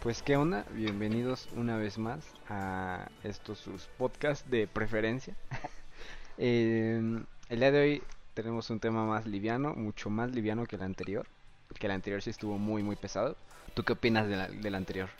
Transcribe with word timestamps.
Pues 0.00 0.22
qué 0.22 0.36
onda, 0.36 0.66
bienvenidos 0.72 1.48
una 1.56 1.76
vez 1.76 1.96
más 1.98 2.24
a 2.48 3.08
estos 3.22 3.58
sus 3.58 3.86
podcasts 3.98 4.48
de 4.50 4.66
preferencia. 4.66 5.34
Eh, 6.36 7.00
el 7.48 7.60
día 7.60 7.70
de 7.70 7.80
hoy 7.80 8.02
tenemos 8.34 8.68
un 8.70 8.80
tema 8.80 9.04
más 9.06 9.24
liviano, 9.24 9.72
mucho 9.76 10.10
más 10.10 10.32
liviano 10.32 10.66
que 10.66 10.74
el 10.74 10.82
anterior. 10.82 11.28
Que 11.78 11.86
el 11.86 11.92
anterior 11.92 12.20
sí 12.22 12.30
estuvo 12.30 12.58
muy 12.58 12.82
muy 12.82 12.96
pesado. 12.96 13.36
¿Tú 13.74 13.84
qué 13.84 13.92
opinas 13.92 14.26
de 14.28 14.34
la- 14.36 14.48
del 14.48 14.74
anterior? 14.74 15.10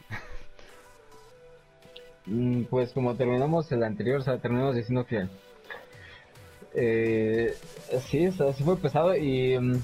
Mm, 2.26 2.64
Pues 2.64 2.92
como 2.92 3.14
terminamos 3.14 3.70
el 3.70 3.84
anterior, 3.84 4.18
o 4.20 4.24
sea, 4.24 4.38
terminamos 4.38 4.74
diciendo 4.74 5.06
que 5.06 5.28
eh, 6.74 7.54
sí, 8.08 8.28
sí 8.32 8.64
fue 8.64 8.76
pesado 8.76 9.16
y 9.16 9.56
mm, 9.56 9.80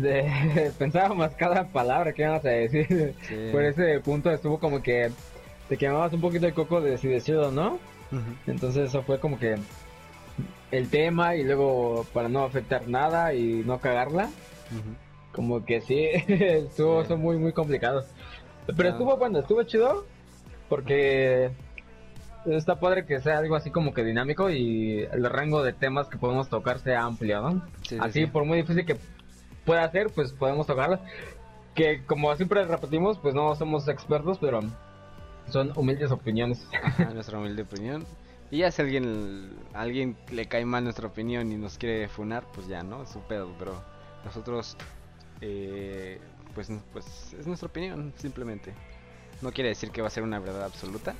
de, 0.00 0.72
pensábamos 0.78 1.30
cada 1.32 1.64
palabra 1.68 2.12
que 2.12 2.22
íbamos 2.22 2.44
a 2.44 2.48
decir. 2.50 3.14
Sí. 3.22 3.48
Por 3.52 3.62
ese 3.64 4.00
punto 4.00 4.30
estuvo 4.30 4.58
como 4.58 4.82
que 4.82 5.10
te 5.68 5.76
quemabas 5.76 6.12
un 6.12 6.20
poquito 6.20 6.46
el 6.46 6.54
coco 6.54 6.80
de 6.80 6.96
si 6.98 7.08
decirlo 7.08 7.48
o 7.48 7.50
no. 7.50 7.74
Ujú. 8.10 8.34
Entonces 8.46 8.88
eso 8.88 9.02
fue 9.02 9.18
como 9.20 9.38
que 9.38 9.56
el 10.70 10.88
tema 10.90 11.34
y 11.36 11.44
luego 11.44 12.06
para 12.12 12.28
no 12.28 12.44
afectar 12.44 12.88
nada 12.88 13.34
y 13.34 13.62
no 13.66 13.78
cagarla. 13.80 14.24
Ujú. 14.70 14.94
Como 15.32 15.64
que 15.64 15.80
sí, 15.80 16.04
estuvo, 16.28 16.96
Sí. 16.98 17.02
estuvo 17.02 17.18
muy, 17.18 17.36
muy 17.38 17.52
complicado. 17.52 18.04
Pero 18.76 18.88
Ah. 18.88 18.92
estuvo 18.92 19.16
bueno, 19.16 19.38
estuvo 19.40 19.62
chido 19.64 20.04
porque 20.68 21.50
está 22.46 22.78
padre 22.80 23.04
que 23.04 23.20
sea 23.20 23.38
algo 23.38 23.56
así 23.56 23.70
como 23.70 23.92
que 23.92 24.04
dinámico 24.04 24.48
y 24.50 25.00
el 25.12 25.24
rango 25.28 25.62
de 25.62 25.72
temas 25.72 26.08
que 26.08 26.18
podemos 26.18 26.48
tocar 26.48 26.78
sea 26.78 27.02
amplio, 27.04 27.40
¿no? 27.42 27.62
Sí, 27.82 27.96
así, 28.00 28.20
sí. 28.20 28.26
por 28.26 28.44
muy 28.44 28.58
difícil 28.58 28.84
que 28.86 28.96
pueda 29.68 29.90
ser, 29.90 30.08
pues 30.10 30.32
podemos 30.32 30.66
tocarlo. 30.66 30.98
Que 31.74 32.02
como 32.06 32.34
siempre 32.34 32.64
repetimos, 32.64 33.18
pues 33.18 33.34
no 33.34 33.54
somos 33.54 33.86
expertos, 33.86 34.38
pero 34.40 34.60
son 35.48 35.72
humildes 35.76 36.10
opiniones. 36.10 36.66
Ajá, 36.82 37.04
nuestra 37.14 37.38
humilde 37.38 37.62
opinión. 37.62 38.04
Y 38.50 38.58
ya 38.58 38.70
si 38.70 38.80
alguien, 38.80 39.52
alguien 39.74 40.16
le 40.32 40.46
cae 40.46 40.64
mal 40.64 40.82
nuestra 40.82 41.06
opinión 41.06 41.52
y 41.52 41.56
nos 41.56 41.76
quiere 41.76 42.08
funar, 42.08 42.44
pues 42.54 42.66
ya, 42.66 42.82
¿no? 42.82 43.02
Es 43.02 43.10
su 43.10 43.20
pedo, 43.20 43.52
pero 43.58 43.74
nosotros, 44.24 44.74
eh, 45.42 46.18
pues, 46.54 46.70
pues 46.92 47.34
es 47.38 47.46
nuestra 47.46 47.68
opinión, 47.68 48.14
simplemente. 48.16 48.72
No 49.42 49.52
quiere 49.52 49.68
decir 49.68 49.90
que 49.90 50.00
va 50.00 50.08
a 50.08 50.10
ser 50.10 50.22
una 50.22 50.38
verdad 50.40 50.64
absoluta. 50.64 51.14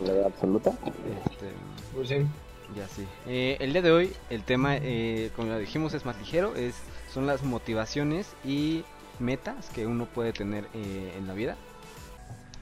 ¿Verdad 0.00 0.26
absoluta? 0.26 0.70
Este, 0.70 1.50
Pues 1.94 2.08
sí. 2.08 2.26
ya 2.74 2.88
sí. 2.88 3.06
Eh, 3.26 3.58
el 3.60 3.72
día 3.74 3.82
de 3.82 3.92
hoy, 3.92 4.12
el 4.30 4.42
tema, 4.42 4.76
eh, 4.76 5.30
como 5.36 5.48
ya 5.48 5.58
dijimos, 5.58 5.92
es 5.92 6.06
más 6.06 6.18
ligero. 6.18 6.56
Es, 6.56 6.74
son 7.12 7.26
las 7.26 7.42
motivaciones 7.42 8.34
y 8.44 8.84
metas 9.18 9.68
que 9.70 9.86
uno 9.86 10.06
puede 10.06 10.32
tener 10.32 10.66
eh, 10.74 11.14
en 11.16 11.26
la 11.26 11.34
vida. 11.34 11.56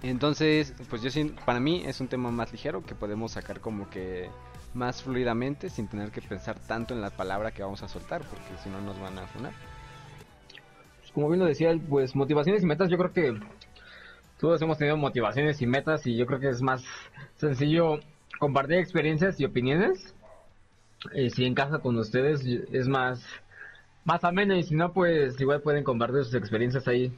Entonces, 0.02 0.74
pues 0.88 1.02
yo 1.02 1.10
para 1.44 1.60
mí 1.60 1.82
es 1.84 2.00
un 2.00 2.08
tema 2.08 2.30
más 2.30 2.52
ligero 2.52 2.84
que 2.84 2.94
podemos 2.94 3.32
sacar 3.32 3.60
como 3.60 3.90
que 3.90 4.30
más 4.74 5.02
fluidamente 5.02 5.70
sin 5.70 5.88
tener 5.88 6.10
que 6.10 6.20
pensar 6.20 6.58
tanto 6.58 6.94
en 6.94 7.00
la 7.00 7.10
palabra 7.10 7.50
que 7.50 7.62
vamos 7.62 7.82
a 7.82 7.88
soltar, 7.88 8.22
porque 8.22 8.62
si 8.62 8.68
no 8.68 8.80
nos 8.80 8.98
van 9.00 9.18
a 9.18 9.26
funar. 9.26 9.52
Pues 11.00 11.12
como 11.12 11.28
bien 11.28 11.40
lo 11.40 11.46
decía, 11.46 11.76
pues 11.88 12.14
motivaciones 12.14 12.62
y 12.62 12.66
metas, 12.66 12.90
yo 12.90 12.96
creo 12.96 13.12
que 13.12 13.40
todos 14.38 14.62
hemos 14.62 14.78
tenido 14.78 14.96
motivaciones 14.96 15.60
y 15.62 15.66
metas 15.66 16.06
y 16.06 16.16
yo 16.16 16.26
creo 16.26 16.38
que 16.38 16.48
es 16.48 16.62
más 16.62 16.84
sencillo 17.36 17.98
compartir 18.38 18.78
experiencias 18.78 19.40
y 19.40 19.44
opiniones. 19.44 20.14
Y 21.14 21.30
si 21.30 21.44
en 21.44 21.54
casa 21.54 21.78
con 21.78 21.96
ustedes 21.96 22.44
es 22.44 22.88
más, 22.88 23.24
más 24.08 24.24
ameno 24.24 24.56
y 24.56 24.62
si 24.62 24.74
no, 24.74 24.92
pues 24.92 25.38
igual 25.38 25.60
pueden 25.60 25.84
compartir 25.84 26.24
sus 26.24 26.34
experiencias 26.34 26.88
ahí 26.88 27.12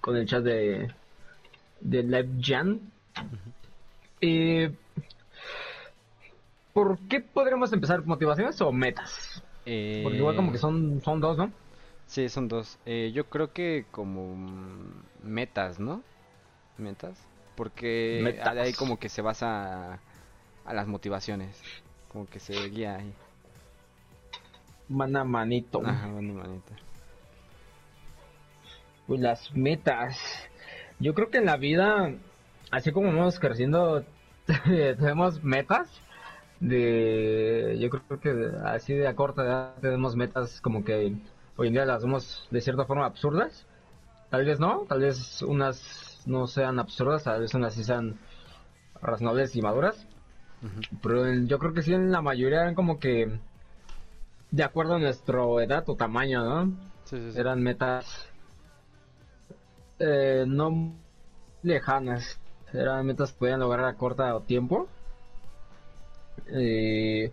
con 0.00 0.16
el 0.16 0.26
chat 0.26 0.44
de, 0.44 0.94
de 1.80 2.02
Live 2.04 2.28
Jan. 2.40 2.80
Y 4.20 4.68
¿Por 6.72 6.98
qué 7.08 7.20
podríamos 7.20 7.72
empezar? 7.72 8.06
¿Motivaciones 8.06 8.60
o 8.60 8.70
metas? 8.70 9.42
Eh, 9.64 10.02
Porque 10.04 10.18
igual 10.18 10.36
como 10.36 10.52
que 10.52 10.58
son, 10.58 11.00
son 11.02 11.20
dos, 11.20 11.36
¿no? 11.36 11.50
Sí, 12.06 12.28
son 12.28 12.46
dos. 12.46 12.78
Eh, 12.86 13.10
yo 13.12 13.28
creo 13.28 13.52
que 13.52 13.84
como 13.90 14.36
metas, 15.24 15.80
¿no? 15.80 16.02
Metas. 16.78 17.18
Porque 17.56 18.20
Metas. 18.22 18.54
de 18.54 18.60
ahí 18.60 18.72
como 18.72 19.00
que 19.00 19.08
se 19.08 19.20
basa 19.20 19.98
a 20.64 20.74
las 20.74 20.86
motivaciones. 20.86 21.60
Como 22.12 22.26
que 22.28 22.38
se 22.38 22.68
guía 22.68 22.96
ahí. 22.96 23.12
Mana 24.88 25.24
manito. 25.24 25.82
Ajá, 25.84 26.08
bueno, 26.08 26.34
manita. 26.34 26.72
Pues 29.06 29.20
las 29.20 29.54
metas. 29.54 30.18
Yo 30.98 31.14
creo 31.14 31.30
que 31.30 31.38
en 31.38 31.46
la 31.46 31.56
vida, 31.56 32.12
así 32.70 32.92
como 32.92 33.08
vamos 33.08 33.38
creciendo, 33.38 34.04
tenemos 34.64 35.42
metas. 35.42 35.88
De, 36.60 37.76
yo 37.78 37.90
creo 37.90 38.20
que 38.20 38.50
así 38.64 38.94
de 38.94 39.06
a 39.06 39.14
corta 39.14 39.44
edad 39.44 39.74
tenemos 39.82 40.16
metas 40.16 40.62
como 40.62 40.84
que 40.84 41.14
hoy 41.56 41.66
en 41.66 41.74
día 41.74 41.84
las 41.84 42.02
vemos 42.02 42.48
de 42.50 42.60
cierta 42.60 42.86
forma 42.86 43.04
absurdas. 43.04 43.66
Tal 44.30 44.44
vez 44.44 44.58
no, 44.58 44.86
tal 44.88 45.00
vez 45.00 45.42
unas 45.42 46.22
no 46.26 46.46
sean 46.46 46.78
absurdas, 46.78 47.24
tal 47.24 47.42
vez 47.42 47.54
unas 47.54 47.74
sí 47.74 47.84
sean 47.84 48.18
razonables 49.00 49.54
y 49.54 49.62
maduras. 49.62 50.06
Pero 51.02 51.32
yo 51.32 51.58
creo 51.58 51.74
que 51.74 51.82
sí 51.82 51.92
en 51.92 52.10
la 52.10 52.22
mayoría 52.22 52.62
eran 52.62 52.74
como 52.74 52.98
que 52.98 53.38
de 54.50 54.62
acuerdo 54.64 54.94
a 54.94 54.98
nuestra 54.98 55.42
edad 55.62 55.84
o 55.88 55.96
tamaño, 55.96 56.44
¿no? 56.44 56.72
Sí, 57.04 57.16
sí, 57.18 57.32
sí. 57.32 57.38
eran 57.40 57.62
metas 57.62 58.28
eh, 59.98 60.44
no 60.46 60.94
lejanas, 61.62 62.38
eran 62.72 63.06
metas 63.06 63.32
que 63.32 63.38
podían 63.38 63.60
lograr 63.60 63.86
a 63.86 63.94
corta 63.94 64.38
tiempo. 64.40 64.88
Eh, 66.48 67.32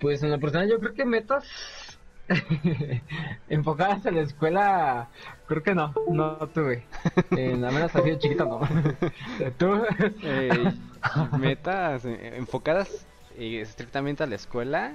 pues 0.00 0.22
en 0.22 0.30
la 0.30 0.38
personal 0.38 0.68
yo 0.68 0.78
creo 0.78 0.94
que 0.94 1.04
metas 1.04 1.44
enfocadas 3.48 4.04
en 4.06 4.16
la 4.16 4.20
escuela, 4.22 5.08
creo 5.46 5.62
que 5.62 5.74
no, 5.74 5.94
no 6.10 6.36
tuve. 6.48 6.84
En 7.30 7.62
la 7.62 7.70
menos 7.70 7.94
así 7.94 8.10
de 8.10 8.18
chiquito 8.18 8.44
no. 8.44 8.60
¿Tú? 9.58 9.82
Eh, 10.22 10.72
metas 11.38 12.04
eh, 12.04 12.36
enfocadas 12.36 13.06
eh, 13.36 13.60
estrictamente 13.60 14.22
a 14.22 14.26
la 14.26 14.34
escuela, 14.34 14.92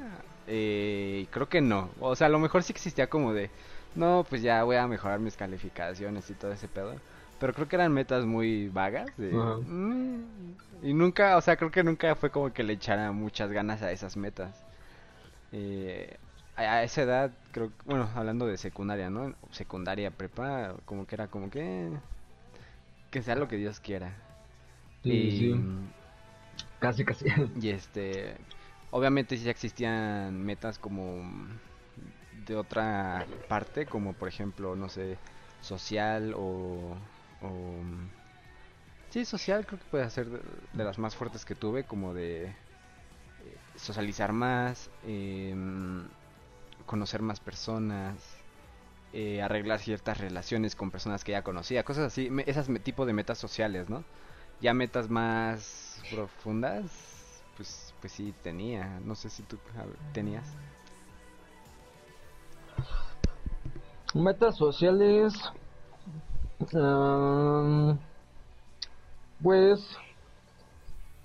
eh, 0.47 1.27
creo 1.31 1.49
que 1.49 1.61
no. 1.61 1.89
O 1.99 2.15
sea, 2.15 2.27
a 2.27 2.29
lo 2.29 2.39
mejor 2.39 2.63
sí 2.63 2.71
existía 2.73 3.07
como 3.09 3.33
de, 3.33 3.49
no, 3.95 4.25
pues 4.29 4.41
ya 4.41 4.63
voy 4.63 4.75
a 4.77 4.87
mejorar 4.87 5.19
mis 5.19 5.37
calificaciones 5.37 6.29
y 6.29 6.33
todo 6.33 6.51
ese 6.53 6.67
pedo. 6.67 6.95
Pero 7.39 7.53
creo 7.53 7.67
que 7.67 7.75
eran 7.75 7.91
metas 7.93 8.25
muy 8.25 8.69
vagas. 8.69 9.15
de. 9.17 9.31
"Mm", 9.33 10.53
y 10.83 10.93
nunca, 10.93 11.37
o 11.37 11.41
sea, 11.41 11.55
creo 11.57 11.71
que 11.71 11.83
nunca 11.83 12.15
fue 12.15 12.29
como 12.29 12.51
que 12.53 12.63
le 12.63 12.73
echara 12.73 13.11
muchas 13.11 13.51
ganas 13.51 13.81
a 13.81 13.91
esas 13.91 14.15
metas. 14.17 14.55
Eh, 15.51 16.17
a, 16.55 16.61
a 16.61 16.83
esa 16.83 17.01
edad, 17.03 17.31
creo, 17.51 17.71
bueno, 17.85 18.09
hablando 18.15 18.45
de 18.47 18.57
secundaria, 18.57 19.09
¿no? 19.09 19.33
Secundaria, 19.51 20.11
prepa, 20.11 20.75
como 20.85 21.05
que 21.05 21.15
era 21.15 21.27
como 21.27 21.49
que... 21.49 21.89
Que 23.11 23.21
sea 23.21 23.35
lo 23.35 23.47
que 23.47 23.57
Dios 23.57 23.79
quiera. 23.79 24.13
Sí, 25.03 25.11
y, 25.11 25.31
sí, 25.31 25.53
casi, 26.79 27.05
casi. 27.05 27.25
y 27.61 27.69
este, 27.69 28.35
obviamente 28.93 29.37
sí 29.37 29.49
existían 29.49 30.45
metas 30.45 30.77
como 30.77 31.25
de 32.45 32.55
otra 32.55 33.25
parte, 33.47 33.87
como 33.87 34.13
por 34.13 34.27
ejemplo, 34.27 34.75
no 34.75 34.87
sé, 34.87 35.17
social 35.61 36.33
o, 36.37 36.95
sí, 39.09 39.25
social 39.25 39.65
creo 39.65 39.79
que 39.79 39.85
puede 39.89 40.09
ser 40.11 40.27
de, 40.29 40.83
las 40.83 40.99
más 40.99 41.15
fuertes 41.15 41.43
que 41.43 41.55
tuve, 41.55 41.83
como 41.85 42.13
de 42.13 42.45
eh, 42.45 42.53
socializar 43.75 44.31
más, 44.31 44.91
em, 45.07 46.05
conocer 46.85 47.23
más 47.23 47.39
personas, 47.39 48.15
eh, 49.11 49.41
arreglar 49.41 49.79
ciertas 49.79 50.19
relaciones 50.19 50.75
con 50.75 50.91
personas 50.91 51.23
que 51.23 51.31
ya 51.31 51.41
conocía, 51.41 51.83
cosas 51.83 52.05
así, 52.05 52.29
esas 52.45 52.67
tipo 52.83 53.07
de 53.07 53.13
metas 53.13 53.39
sociales, 53.39 53.89
¿no? 53.89 54.03
Ya 54.61 54.73
metas 54.75 55.09
más 55.09 56.03
profundas, 56.11 56.91
pues, 57.57 57.92
pues 58.03 58.11
sí 58.11 58.33
tenía. 58.43 58.99
No 59.05 59.15
sé 59.15 59.29
si 59.29 59.43
tú 59.43 59.57
tenías. 60.11 60.43
Metas 64.13 64.57
sociales. 64.57 65.33
pues. 69.41 69.97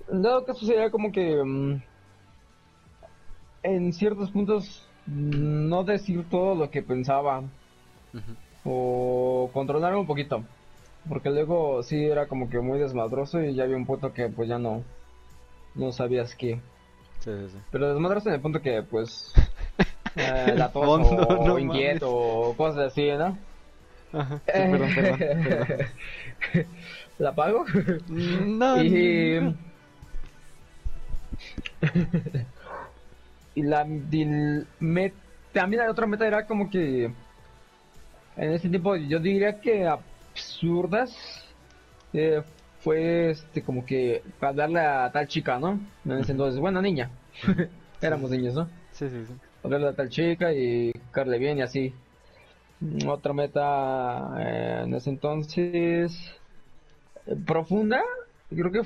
Dado 0.08 0.44
caso 0.44 0.64
sería 0.64 0.88
como 0.92 1.10
que. 1.10 1.42
mm, 1.44 1.82
en 3.64 3.92
ciertos 3.92 4.30
puntos. 4.30 4.86
mm, 5.06 5.69
No 5.69 5.82
decir 5.82 6.25
todo 6.30 6.54
lo 6.54 6.70
que 6.70 6.84
pensaba. 6.84 7.42
O 8.64 9.50
controlar 9.52 9.96
un 9.96 10.06
poquito. 10.06 10.44
Porque 11.08 11.30
luego 11.30 11.82
sí 11.82 12.04
era 12.04 12.28
como 12.28 12.48
que 12.48 12.60
muy 12.60 12.78
desmadroso 12.78 13.42
y 13.42 13.54
ya 13.54 13.64
había 13.64 13.76
un 13.76 13.84
punto 13.84 14.12
que 14.12 14.28
pues 14.28 14.48
ya 14.48 14.60
no. 14.60 14.84
No 15.78 15.92
sabías 15.92 16.34
qué. 16.34 16.60
Sí, 17.20 17.30
sí, 17.30 17.48
sí. 17.52 17.58
Pero 17.70 17.88
desmadroso 17.92 18.28
en 18.28 18.34
el 18.34 18.40
punto 18.40 18.60
que 18.60 18.82
pues. 18.82 19.32
eh, 20.16 20.54
la 20.56 20.72
tos 20.72 20.84
fondo, 20.84 21.08
o, 21.08 21.46
no 21.46 21.58
inquieto 21.58 22.10
o 22.10 22.56
cosas 22.56 22.92
así, 22.92 23.08
¿no? 23.12 23.38
Ajá, 24.12 24.40
sí, 24.46 24.52
perdón, 24.70 24.94
perdón, 24.94 25.19
perdón. 25.44 25.86
¿La 27.19 27.34
pago? 27.34 27.64
No, 28.08 28.76
y, 28.82 29.40
no. 29.40 29.54
y 33.54 33.62
la 33.62 33.82
y 33.86 34.25
met- 34.80 35.14
también 35.52 35.82
la 35.84 35.90
otra 35.90 36.06
meta 36.06 36.26
era 36.26 36.46
como 36.46 36.70
que 36.70 37.04
en 37.04 38.52
ese 38.52 38.69
tiempo 38.69 38.96
yo 38.96 39.19
diría 39.19 39.60
que 39.60 39.86
absurdas 39.86 41.10
eh, 42.12 42.42
fue 42.88 43.31
este 43.31 43.62
como 43.62 43.85
que 43.85 44.23
para 44.40 44.55
darle 44.55 44.81
a 44.81 45.11
tal 45.12 45.29
chica, 45.29 45.58
¿no? 45.58 45.79
En 46.06 46.12
ese 46.12 46.32
entonces, 46.32 46.58
bueno, 46.58 46.81
niña. 46.81 47.11
Éramos 48.00 48.31
niños, 48.31 48.55
¿no? 48.55 48.67
Sí, 48.93 49.08
sí, 49.08 49.25
sí. 49.26 49.35
Hablarle 49.62 49.88
a 49.88 49.93
tal 49.93 50.08
chica 50.08 50.52
y 50.55 50.90
carle 51.12 51.38
bien 51.38 51.58
y 51.58 51.62
así. 51.62 51.93
Mm, 52.81 53.08
Otra 53.08 53.35
meta 53.35 54.35
eh, 54.38 54.82
en 54.85 54.94
ese 54.94 55.11
entonces 55.11 56.19
eh, 57.26 57.37
profunda, 57.46 58.02
creo 58.49 58.73
que 58.73 58.82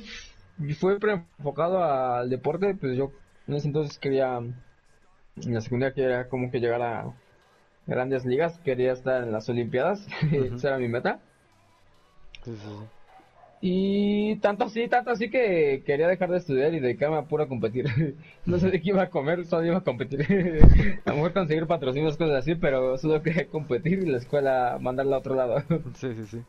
fue 0.74 0.98
enfocado 1.38 1.82
al 1.82 2.28
deporte, 2.28 2.74
pues 2.74 2.96
yo 2.96 3.12
en 3.46 3.54
ese 3.54 3.68
entonces 3.68 3.98
quería, 3.98 4.38
en 4.38 4.54
la 5.54 5.60
secundaria 5.60 5.94
quería 5.94 6.28
como 6.28 6.50
que 6.50 6.60
llegar 6.60 6.82
a 6.82 7.12
grandes 7.86 8.24
ligas, 8.26 8.58
quería 8.64 8.92
estar 8.92 9.24
en 9.24 9.32
las 9.32 9.48
Olimpiadas, 9.48 10.06
Ujú. 10.32 10.56
esa 10.56 10.68
era 10.68 10.78
mi 10.78 10.88
meta. 10.88 11.20
Sí, 12.44 12.56
sí, 12.56 12.56
sí. 12.56 13.01
Y 13.64 14.36
tanto 14.40 14.64
así, 14.64 14.88
tanto 14.88 15.12
así 15.12 15.30
que 15.30 15.84
quería 15.86 16.08
dejar 16.08 16.30
de 16.30 16.38
estudiar 16.38 16.74
y 16.74 16.80
dedicarme 16.80 17.16
a 17.16 17.22
pura 17.22 17.46
competir. 17.46 17.86
No 18.44 18.58
sé 18.58 18.70
de 18.72 18.80
qué 18.80 18.88
iba 18.88 19.02
a 19.02 19.08
comer, 19.10 19.44
solo 19.46 19.64
iba 19.64 19.78
a 19.78 19.84
competir. 19.84 20.20
A 21.06 21.10
lo 21.10 21.16
mejor 21.16 21.32
conseguir 21.32 21.68
patrocinios, 21.68 22.16
cosas 22.16 22.38
así, 22.38 22.56
pero 22.56 22.98
solo 22.98 23.22
quería 23.22 23.46
competir 23.46 24.00
y 24.00 24.06
la 24.06 24.18
escuela 24.18 24.78
mandarla 24.80 25.16
a 25.16 25.18
otro 25.20 25.36
lado. 25.36 25.62
Sí, 25.94 26.12
sí, 26.14 26.26
sí. 26.26 26.42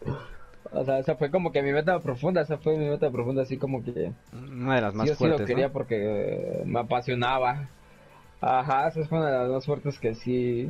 O 0.72 0.84
sea, 0.84 0.98
esa 0.98 1.16
fue 1.16 1.30
como 1.30 1.52
que 1.52 1.62
mi 1.62 1.72
meta 1.72 2.00
profunda, 2.00 2.42
esa 2.42 2.58
fue 2.58 2.78
mi 2.78 2.86
meta 2.90 3.12
profunda, 3.12 3.44
así 3.44 3.58
como 3.58 3.84
que 3.84 4.12
Una 4.34 4.76
de 4.76 4.82
las 4.82 4.96
más 4.96 5.06
sí 5.06 5.12
o 5.12 5.16
sí 5.16 5.28
lo 5.28 5.30
fuertes, 5.30 5.48
quería 5.48 5.68
¿no? 5.68 5.74
porque 5.74 6.64
me 6.66 6.80
apasionaba. 6.80 7.70
Ajá, 8.42 8.88
esa 8.88 9.06
fue 9.06 9.20
una 9.20 9.30
de 9.30 9.38
las 9.38 9.50
más 9.52 9.66
fuertes 9.68 10.00
que 10.00 10.16
sí. 10.16 10.68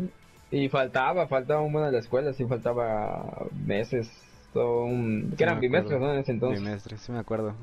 Y 0.52 0.68
faltaba, 0.68 1.28
faltaba 1.28 1.62
un 1.62 1.72
buen 1.72 1.86
a 1.86 1.92
la 1.92 2.00
escuela, 2.00 2.34
sí 2.34 2.46
faltaba 2.46 3.48
meses, 3.66 4.12
todo 4.54 4.86
un... 4.86 5.28
Sí 5.32 5.38
que 5.38 5.44
eran 5.44 5.56
me 5.56 5.62
bimestres. 5.62 6.00
¿no? 6.00 6.14
En 6.14 6.20
ese 6.20 6.32
entonces. 6.32 6.62
Bimestres, 6.62 7.02
sí 7.02 7.12
me 7.12 7.20
acuerdo. 7.20 7.56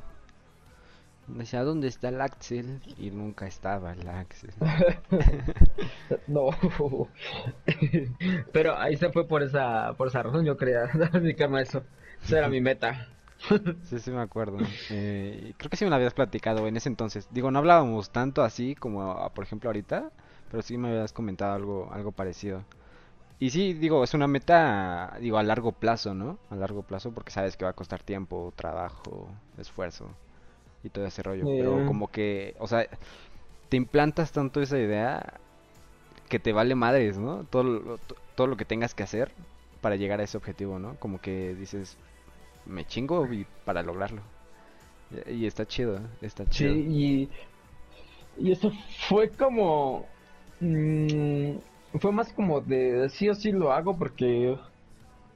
Decía, 1.29 1.63
¿dónde 1.63 1.89
está 1.89 2.09
el 2.09 2.21
Axel? 2.21 2.81
Y 2.99 3.11
nunca 3.11 3.47
estaba 3.47 3.93
el 3.93 4.09
Axel. 4.09 4.53
No. 6.27 6.51
Pero 8.53 8.77
ahí 8.77 8.97
se 8.97 9.11
fue 9.11 9.27
por 9.27 9.43
esa, 9.43 9.95
por 9.97 10.09
esa 10.09 10.23
razón, 10.23 10.45
yo 10.45 10.57
quería 10.57 10.87
dedicarme 11.13 11.61
a 11.61 11.63
eso. 11.63 11.83
Esa 12.23 12.39
era 12.39 12.49
mi 12.49 12.61
meta. 12.61 13.09
Sí, 13.85 13.99
sí 13.99 14.11
me 14.11 14.21
acuerdo. 14.21 14.59
Eh, 14.91 15.55
creo 15.57 15.71
que 15.71 15.77
sí 15.77 15.85
me 15.85 15.91
lo 15.91 15.97
habías 15.97 16.15
platicado 16.15 16.67
en 16.67 16.77
ese 16.77 16.89
entonces. 16.89 17.29
Digo, 17.31 17.51
no 17.51 17.59
hablábamos 17.61 18.11
tanto 18.11 18.43
así 18.43 18.75
como, 18.75 19.13
ah, 19.13 19.33
por 19.33 19.45
ejemplo, 19.45 19.71
ahorita, 19.71 20.11
pero 20.51 20.63
sí 20.63 20.77
me 20.77 20.89
habías 20.89 21.13
comentado 21.13 21.55
algo, 21.55 21.91
algo 21.93 22.13
parecido. 22.13 22.65
Y 23.41 23.51
sí, 23.51 23.73
digo, 23.75 24.05
es 24.05 24.15
una 24.15 24.29
meta, 24.29 25.17
digo, 25.21 25.39
a 25.39 25.43
largo 25.43 25.73
plazo, 25.73 26.15
¿no? 26.15 26.39
A 26.51 26.57
largo 26.57 26.83
plazo 26.83 27.13
porque 27.13 27.33
sabes 27.33 27.57
que 27.57 27.65
va 27.65 27.73
a 27.73 27.75
costar 27.75 28.03
tiempo, 28.03 28.53
trabajo, 28.57 29.29
esfuerzo 29.59 30.11
y 30.85 30.91
todo 30.91 31.07
ese 31.07 31.23
rollo. 31.23 31.49
Pero 31.57 31.85
como 31.85 32.11
que, 32.11 32.57
o 32.61 32.69
sea, 32.69 32.87
te 33.71 33.77
implantas 33.79 34.33
tanto 34.33 34.63
esa 34.63 34.79
idea 34.79 35.41
que 36.29 36.39
te 36.41 36.53
vale 36.53 36.75
madres, 36.75 37.19
¿no? 37.19 37.45
Todo, 37.45 37.99
todo 38.37 38.47
lo 38.47 38.57
que 38.57 38.65
tengas 38.65 38.95
que 38.95 39.03
hacer 39.05 39.33
para 39.81 39.97
llegar 39.97 40.21
a 40.21 40.25
ese 40.25 40.37
objetivo, 40.39 40.79
¿no? 40.79 40.97
Como 40.97 41.21
que 41.21 41.55
dices, 41.55 41.99
me 42.67 42.87
chingo 42.87 43.33
y 43.33 43.47
para 43.65 43.83
lograrlo. 43.83 44.23
Y, 45.27 45.47
está 45.47 45.67
chido, 45.67 45.97
¿eh? 45.99 46.03
está 46.23 46.49
Sí, 46.51 46.67
chido. 46.67 46.69
y, 46.69 47.31
y 48.39 48.53
eso 48.53 48.73
fue 49.09 49.31
como... 49.31 50.07
mm, 50.61 51.57
fue 51.99 52.13
más 52.13 52.33
como 52.33 52.61
de 52.61 53.09
sí 53.11 53.29
o 53.29 53.35
sí 53.35 53.53
lo 53.53 53.73
hago 53.73 53.97
porque 53.97 54.57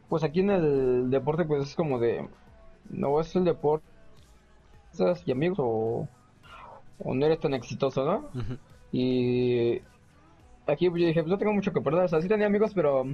pues 0.08 0.22
aquí 0.22 0.40
en 0.40 0.50
el 0.50 1.10
deporte 1.10 1.44
pues 1.44 1.68
es 1.68 1.74
como 1.74 1.98
de 1.98 2.28
no 2.90 3.20
es 3.20 3.34
el 3.34 3.44
deporte 3.44 3.84
y 5.26 5.32
amigos 5.32 5.58
o, 5.60 6.08
o 6.98 7.14
no 7.14 7.26
eres 7.26 7.40
tan 7.40 7.54
exitoso, 7.54 8.04
¿no? 8.04 8.28
Y 8.92 9.80
aquí 10.66 10.86
yo 10.86 10.92
dije, 10.92 11.22
pues 11.22 11.26
no 11.26 11.38
tengo 11.38 11.52
mucho 11.52 11.72
que 11.72 11.80
perder. 11.80 12.04
O 12.04 12.08
sea, 12.08 12.20
sí 12.20 12.28
tenía 12.28 12.46
amigos, 12.46 12.72
pero 12.74 13.04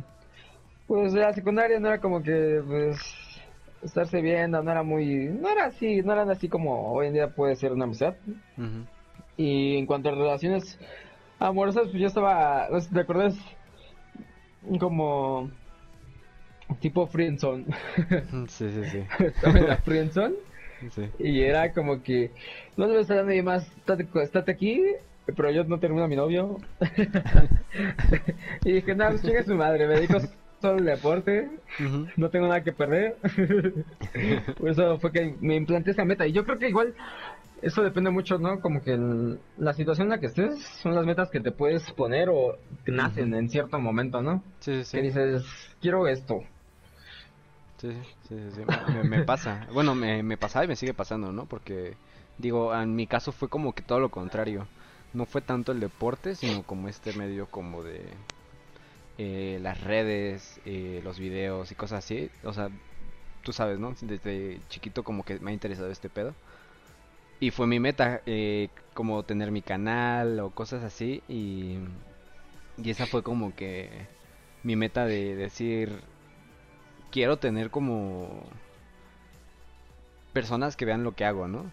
pues 0.87 1.13
la 1.15 1.33
secundaria 1.33 1.79
no 1.81 1.89
era 1.89 2.01
como 2.01 2.23
que 2.23 2.63
pues 2.67 2.99
estarse 3.83 4.21
viendo, 4.21 4.63
no 4.63 4.71
era 4.71 4.83
muy, 4.83 5.27
no 5.27 5.49
era 5.49 5.67
así, 5.67 6.03
no 6.03 6.13
eran 6.13 6.31
así 6.31 6.49
como 6.49 6.93
hoy 6.93 7.07
en 7.07 7.15
día 7.15 7.35
puede 7.35 7.57
ser 7.57 7.73
una 7.73 7.85
amistad. 7.85 8.15
Y 9.37 9.79
en 9.79 9.87
cuanto 9.87 10.11
a 10.11 10.13
relaciones 10.13 10.79
amorosas, 11.41 11.89
pues 11.89 12.01
yo 12.01 12.07
estaba, 12.07 12.69
no 12.71 12.81
sé 12.81 12.89
si 12.89 12.95
¿te 12.95 13.01
acuerdas? 13.01 13.35
Como 14.79 15.51
tipo 16.81 17.07
friendzone. 17.07 17.65
Sí, 18.49 18.71
sí, 18.71 18.85
sí. 18.85 19.05
estaba 19.25 19.59
en 19.59 19.69
la 19.69 19.77
friendzone. 19.79 20.35
Sí. 20.91 21.11
Y 21.19 21.41
era 21.43 21.73
como 21.73 22.03
que, 22.03 22.31
no 22.77 22.87
debes 22.87 23.03
estar 23.03 23.25
nadie 23.25 23.43
más, 23.43 23.67
estate, 23.79 24.09
estate 24.23 24.53
aquí, 24.53 24.83
pero 25.37 25.51
yo 25.51 25.65
no 25.65 25.79
termino 25.79 26.05
a 26.05 26.09
mi 26.09 26.17
novio. 26.17 26.59
y 28.65 28.73
dije, 28.73 28.95
no, 28.95 29.09
pues 29.09 29.23
chinga 29.23 29.43
su 29.43 29.55
madre, 29.55 29.87
me 29.87 29.95
dedico 29.95 30.21
solo 30.61 30.79
al 30.79 30.85
deporte, 30.85 31.49
no 32.17 32.31
tengo 32.31 32.47
nada 32.47 32.63
que 32.63 32.73
perder. 32.73 33.17
Por 34.59 34.71
eso 34.71 34.99
fue 34.99 35.13
que 35.13 35.35
me 35.41 35.57
implanté 35.57 35.91
esa 35.91 36.05
meta. 36.05 36.27
Y 36.27 36.33
yo 36.33 36.45
creo 36.45 36.59
que 36.59 36.69
igual, 36.69 36.95
eso 37.63 37.83
depende 37.83 38.11
mucho, 38.11 38.39
¿no? 38.39 38.61
Como 38.61 38.83
que 38.83 38.93
en 38.93 39.39
la 39.59 39.73
situación 39.73 40.07
en 40.07 40.11
la 40.11 40.21
que 40.21 40.27
estés, 40.27 40.63
son 40.83 40.95
las 40.95 41.07
metas 41.07 41.31
que 41.31 41.41
te 41.41 41.53
puedes 41.53 41.91
poner 41.93 42.29
o 42.29 42.57
que 42.85 42.93
nacen 42.93 43.35
en 43.35 43.49
cierto 43.49 43.79
momento, 43.79 44.23
¿no? 44.23 44.43
Sí, 44.61 44.85
sí, 44.85 44.97
Que 44.97 45.03
dices, 45.03 45.45
quiero 45.81 46.07
esto. 46.07 46.43
Sí, 47.79 47.91
sí, 48.29 48.35
sí, 48.37 48.51
sí, 48.57 48.93
Me, 48.93 49.05
me 49.05 49.25
pasa. 49.25 49.67
Bueno, 49.73 49.95
me, 49.95 50.23
me 50.23 50.37
pasaba 50.37 50.65
y 50.65 50.69
me 50.69 50.77
sigue 50.77 50.95
pasando, 50.95 51.33
¿no? 51.33 51.47
Porque, 51.47 51.95
digo, 52.39 52.75
en 52.75 52.95
mi 52.95 53.07
caso 53.07 53.33
fue 53.33 53.49
como 53.49 53.73
que 53.75 53.83
todo 53.83 54.01
lo 54.01 54.11
contrario. 54.11 54.67
No 55.13 55.27
fue 55.27 55.41
tanto 55.41 55.73
el 55.73 55.81
deporte, 55.81 56.35
sino 56.35 56.63
como 56.63 56.89
este 56.89 57.13
medio 57.15 57.47
como 57.47 57.83
de 57.83 58.03
eh, 59.19 59.59
las 59.63 59.81
redes, 59.83 60.61
eh, 60.65 61.01
los 61.05 61.19
videos 61.19 61.71
y 61.73 61.75
cosas 61.75 62.05
así. 62.05 62.31
O 62.45 62.53
sea, 62.53 62.71
tú 63.43 63.53
sabes, 63.53 63.79
¿no? 63.79 63.95
Desde 64.01 64.61
chiquito 64.69 65.03
como 65.03 65.25
que 65.25 65.39
me 65.41 65.51
ha 65.51 65.55
interesado 65.55 65.91
este 65.91 66.09
pedo. 66.09 66.35
Y 67.41 67.51
fue 67.51 67.67
mi 67.67 67.81
meta, 67.81 68.23
eh, 68.27 68.69
como 68.95 69.23
tener 69.25 69.51
mi 69.51 69.63
canal 69.63 70.39
o 70.41 70.51
cosas 70.51 70.85
así. 70.85 71.23
Y, 71.29 71.79
y 72.77 72.91
esa 72.91 73.07
fue 73.07 73.23
como 73.23 73.55
que 73.55 74.07
mi 74.63 74.77
meta 74.77 75.07
de 75.07 75.37
decir, 75.37 76.03
quiero 77.11 77.39
tener 77.39 77.71
como 77.71 78.43
personas 80.33 80.77
que 80.77 80.85
vean 80.85 81.03
lo 81.05 81.15
que 81.15 81.25
hago, 81.25 81.49
¿no? 81.49 81.71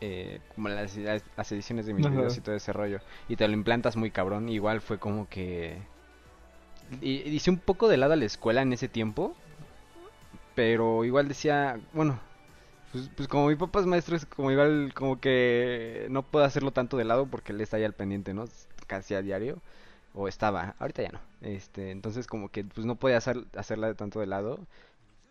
Eh, 0.00 0.40
como 0.54 0.68
las, 0.68 0.96
las- 0.96 1.52
ediciones 1.52 1.86
de 1.86 1.94
mis 1.94 2.06
Ajá. 2.06 2.16
videos 2.16 2.36
y 2.38 2.40
todo 2.40 2.54
ese 2.54 2.72
rollo. 2.72 3.00
Y 3.28 3.36
te 3.36 3.46
lo 3.48 3.54
implantas 3.54 3.96
muy 3.96 4.10
cabrón. 4.10 4.48
Igual 4.48 4.80
fue 4.80 4.98
como 4.98 5.28
que... 5.28 5.78
Hice 7.00 7.50
un 7.50 7.58
poco 7.58 7.88
de 7.88 7.96
lado 7.96 8.12
a 8.12 8.16
la 8.16 8.24
escuela 8.26 8.62
en 8.62 8.72
ese 8.72 8.88
tiempo. 8.88 9.34
Pero 10.54 11.04
igual 11.04 11.28
decía, 11.28 11.80
bueno, 11.92 12.20
pues, 12.92 13.10
pues 13.16 13.28
como 13.28 13.48
mi 13.48 13.56
papá 13.56 13.80
es 13.80 13.86
maestro, 13.86 14.16
es 14.16 14.26
como 14.26 14.50
igual 14.50 14.92
como 14.94 15.20
que 15.20 16.06
no 16.10 16.22
puedo 16.22 16.44
hacerlo 16.44 16.72
tanto 16.72 16.96
de 16.96 17.04
lado 17.04 17.26
porque 17.26 17.52
él 17.52 17.60
está 17.60 17.76
ahí 17.76 17.84
al 17.84 17.94
pendiente, 17.94 18.34
¿no? 18.34 18.44
Casi 18.86 19.14
a 19.14 19.22
diario. 19.22 19.60
O 20.14 20.28
estaba, 20.28 20.74
ahorita 20.80 21.02
ya 21.02 21.10
no. 21.12 21.20
Este, 21.40 21.90
entonces 21.92 22.26
como 22.26 22.48
que 22.50 22.64
pues 22.64 22.86
no 22.86 22.96
podía 22.96 23.18
hacer, 23.18 23.44
hacerla 23.56 23.88
de 23.88 23.94
tanto 23.94 24.20
de 24.20 24.26
lado. 24.26 24.60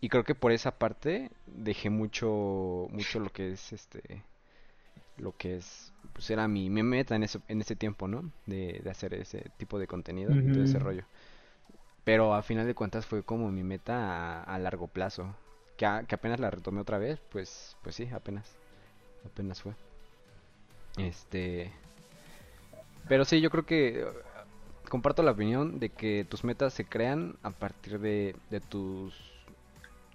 Y 0.02 0.10
creo 0.10 0.24
que 0.26 0.36
por 0.36 0.52
esa 0.54 0.72
parte 0.80 1.32
dejé 1.48 1.90
mucho, 1.90 2.88
mucho 2.92 3.20
lo 3.20 3.32
que 3.32 3.54
es 3.54 3.74
este, 3.74 4.24
lo 5.18 5.36
que 5.38 5.58
es, 5.58 5.94
pues 6.14 6.30
era 6.30 6.48
mi, 6.48 6.70
mi 6.70 6.84
meta 6.84 7.16
en 7.16 7.24
ese, 7.24 7.40
en 7.48 7.62
ese 7.62 7.76
tiempo, 7.76 8.08
¿no? 8.08 8.32
De, 8.46 8.82
de 8.84 8.90
hacer 8.90 9.14
ese 9.14 9.52
tipo 9.58 9.80
de 9.80 9.88
contenido 9.88 10.40
y 10.42 10.50
todo 10.50 10.64
ese 10.64 10.80
rollo. 10.80 11.06
Pero 12.04 12.34
a 12.34 12.42
final 12.44 12.66
de 12.68 12.76
cuentas 12.76 13.06
fue 13.06 13.24
como 13.24 13.52
mi 13.52 13.64
meta 13.64 14.42
a, 14.42 14.44
a 14.44 14.60
largo 14.60 14.88
plazo. 14.88 15.36
Que, 15.80 15.86
apenas 15.86 16.42
la 16.42 16.52
retomé 16.52 16.82
otra 16.82 16.98
vez, 16.98 17.22
pues, 17.32 17.78
pues 17.82 17.96
sí, 17.96 18.10
apenas, 18.14 18.46
apenas 19.26 19.62
fue. 19.62 19.72
Este, 20.98 21.72
pero 23.08 23.24
sí, 23.24 23.40
yo 23.40 23.50
creo 23.50 23.66
que 23.66 24.02
eh, 24.02 24.06
comparto 24.90 25.24
la 25.24 25.32
opinión 25.32 25.80
de 25.80 25.88
que 25.88 26.26
tus 26.30 26.44
metas 26.44 26.74
se 26.74 26.84
crean 26.84 27.38
a 27.44 27.52
partir 27.52 27.98
de, 28.00 28.36
de 28.50 28.60
tus 28.60 29.16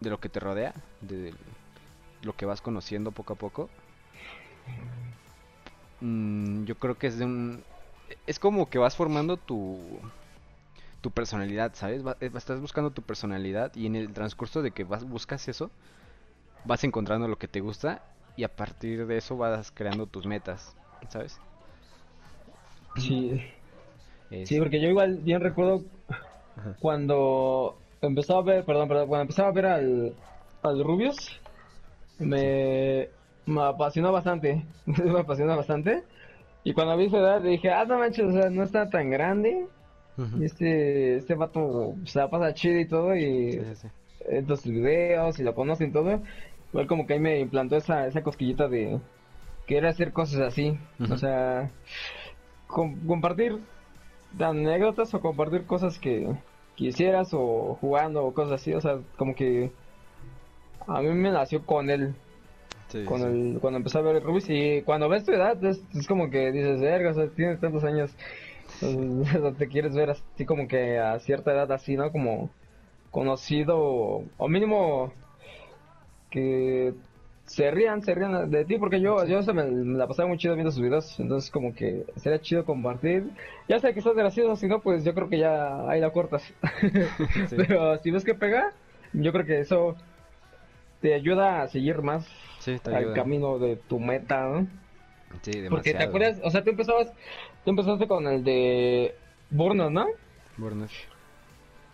de 0.00 0.10
lo 0.10 0.20
que 0.20 0.28
te 0.28 0.38
rodea, 0.38 0.74
de 1.00 1.32
lo 2.20 2.36
que 2.36 2.44
vas 2.44 2.60
conociendo 2.60 3.10
poco 3.10 3.32
a 3.32 3.36
poco. 3.36 3.70
Mm, 6.02 6.64
yo 6.64 6.74
creo 6.74 6.98
que 6.98 7.06
es 7.06 7.18
de 7.18 7.24
un 7.24 7.64
es 8.26 8.38
como 8.38 8.68
que 8.68 8.76
vas 8.76 8.96
formando 8.96 9.38
tu 9.38 9.80
tu 11.04 11.12
personalidad, 11.12 11.74
¿sabes? 11.76 12.06
Va- 12.06 12.16
eh, 12.22 12.30
estás 12.34 12.60
buscando 12.62 12.90
tu 12.92 13.02
personalidad 13.02 13.72
y 13.76 13.86
en 13.86 13.94
el 13.96 14.14
transcurso 14.14 14.62
de 14.62 14.72
que 14.72 14.84
vas, 14.84 15.04
buscas 15.04 15.48
eso, 15.48 15.70
vas 16.64 16.84
encontrando 16.84 17.28
lo 17.28 17.38
que 17.38 17.48
te 17.48 17.60
gusta 17.60 18.02
y 18.36 18.44
a 18.44 18.48
partir 18.56 19.06
de 19.06 19.18
eso 19.18 19.36
vas 19.36 19.70
creando 19.72 20.06
tus 20.06 20.26
metas, 20.26 20.76
¿sabes? 21.08 21.40
Sí, 22.96 23.30
Es- 24.30 24.48
sí, 24.48 24.58
porque 24.58 24.80
yo 24.80 24.88
igual 24.88 25.18
bien 25.22 25.40
recuerdo 25.40 25.82
Ajá. 26.56 26.76
cuando 26.80 27.76
empezaba 28.02 28.40
a 28.40 28.42
ver, 28.44 28.64
perdón, 28.64 28.88
perdón, 28.88 29.08
cuando 29.08 29.22
empezaba 29.22 29.48
a 29.48 29.52
ver 29.52 29.66
al, 29.66 30.14
al 30.62 30.84
Rubius, 30.84 31.30
me, 32.18 33.08
me 33.46 33.62
apasionó 33.62 34.12
bastante, 34.12 34.64
me 34.86 35.20
apasionó 35.20 35.56
bastante. 35.56 36.04
Y 36.64 36.74
cuando 36.74 36.96
vi 36.96 37.10
su 37.10 37.16
edad 37.18 37.42
dije, 37.42 37.70
ah, 37.70 37.84
no 37.86 37.98
manches, 37.98 38.26
o 38.26 38.32
sea, 38.32 38.50
no 38.50 38.62
está 38.64 38.88
tan 38.90 39.10
grande. 39.10 39.68
Y 40.38 40.44
este, 40.44 41.16
este 41.16 41.34
vato 41.34 41.94
se 42.04 42.18
la 42.18 42.28
pasa 42.30 42.54
chido 42.54 42.80
y 42.80 42.88
todo, 42.88 43.16
y 43.16 43.66
Sí, 44.56 44.72
videos 44.72 45.38
y 45.38 45.42
lo 45.42 45.54
conocen 45.54 45.92
todo. 45.92 46.20
Igual 46.70 46.86
como 46.86 47.06
que 47.06 47.14
ahí 47.14 47.20
me 47.20 47.40
implantó 47.40 47.76
esa, 47.76 48.06
esa 48.06 48.22
cosquillita 48.22 48.68
de 48.68 49.00
querer 49.66 49.86
hacer 49.86 50.12
cosas 50.12 50.40
así. 50.40 50.78
O 51.10 51.16
sea, 51.16 51.70
com- 52.68 52.96
compartir 53.06 53.58
anécdotas 54.40 55.14
o 55.14 55.20
compartir 55.20 55.66
cosas 55.66 55.98
que 55.98 56.28
quisieras 56.76 57.30
o 57.32 57.76
jugando 57.80 58.24
o 58.24 58.34
cosas 58.34 58.60
así. 58.60 58.74
O 58.74 58.80
sea, 58.80 58.98
como 59.18 59.34
que 59.34 59.72
a 60.86 61.00
mí 61.00 61.08
me 61.08 61.30
nació 61.30 61.64
con 61.64 61.90
él. 61.90 62.14
Sí, 62.88 63.04
Con 63.06 63.22
el, 63.22 63.60
cuando 63.60 63.78
empecé 63.78 63.98
a 63.98 64.02
ver 64.02 64.22
Rubius 64.22 64.46
y 64.48 64.82
cuando 64.82 65.08
ves 65.08 65.24
tu 65.24 65.32
edad 65.32 65.62
es, 65.64 65.82
es 65.94 66.06
como 66.06 66.30
que 66.30 66.52
dices, 66.52 66.80
verga, 66.80 67.10
o 67.10 67.14
sea, 67.14 67.28
tienes 67.28 67.60
tantos 67.60 67.84
años, 67.84 68.16
te 69.58 69.68
quieres 69.68 69.94
ver 69.94 70.10
así 70.10 70.44
como 70.46 70.68
que 70.68 70.98
a 70.98 71.18
cierta 71.20 71.52
edad 71.52 71.70
así, 71.72 71.96
¿no? 71.96 72.10
Como 72.12 72.50
conocido 73.10 73.78
o, 74.36 74.48
mínimo 74.48 75.12
que 76.30 76.92
se 77.46 77.70
rían, 77.70 78.02
se 78.02 78.14
rían 78.14 78.50
de 78.50 78.64
ti, 78.64 78.78
porque 78.78 79.00
yo, 79.00 79.24
yo 79.26 79.38
o 79.38 79.42
sea, 79.42 79.54
me, 79.54 79.64
me 79.64 79.98
la 79.98 80.06
pasaba 80.06 80.28
muy 80.28 80.38
chido 80.38 80.54
viendo 80.54 80.72
sus 80.72 80.82
videos, 80.82 81.20
entonces 81.20 81.50
como 81.50 81.74
que 81.74 82.04
sería 82.16 82.40
chido 82.40 82.64
compartir. 82.64 83.28
Ya 83.68 83.78
sé 83.78 83.92
que 83.92 84.00
estás 84.00 84.16
gracioso, 84.16 84.56
si 84.56 84.66
no, 84.66 84.80
pues 84.80 85.04
yo 85.04 85.14
creo 85.14 85.28
que 85.28 85.38
ya 85.38 85.88
ahí 85.88 86.00
la 86.00 86.10
cortas. 86.10 86.42
Sí. 87.48 87.56
Pero 87.56 87.98
si 87.98 88.10
ves 88.10 88.24
que 88.24 88.34
pega, 88.34 88.72
yo 89.12 89.32
creo 89.32 89.44
que 89.44 89.60
eso 89.60 89.96
te 91.00 91.14
ayuda 91.14 91.62
a 91.62 91.68
seguir 91.68 92.02
más 92.02 92.26
Sí, 92.58 92.80
al 92.86 92.94
ayuda. 92.94 93.14
camino 93.14 93.58
de 93.58 93.76
tu 93.76 94.00
meta, 94.00 94.48
¿no? 94.48 94.66
Sí, 95.42 95.60
Porque 95.68 95.94
te 95.94 96.04
demasiado. 96.04 96.04
acuerdas, 96.04 96.40
o 96.42 96.50
sea, 96.50 96.64
tú 96.64 96.70
empezabas, 96.70 97.12
tú 97.64 97.70
empezaste 97.70 98.06
con 98.08 98.26
el 98.26 98.44
de 98.44 99.14
Burnos, 99.50 99.90
¿no? 99.92 100.06
Burnout. 100.56 100.90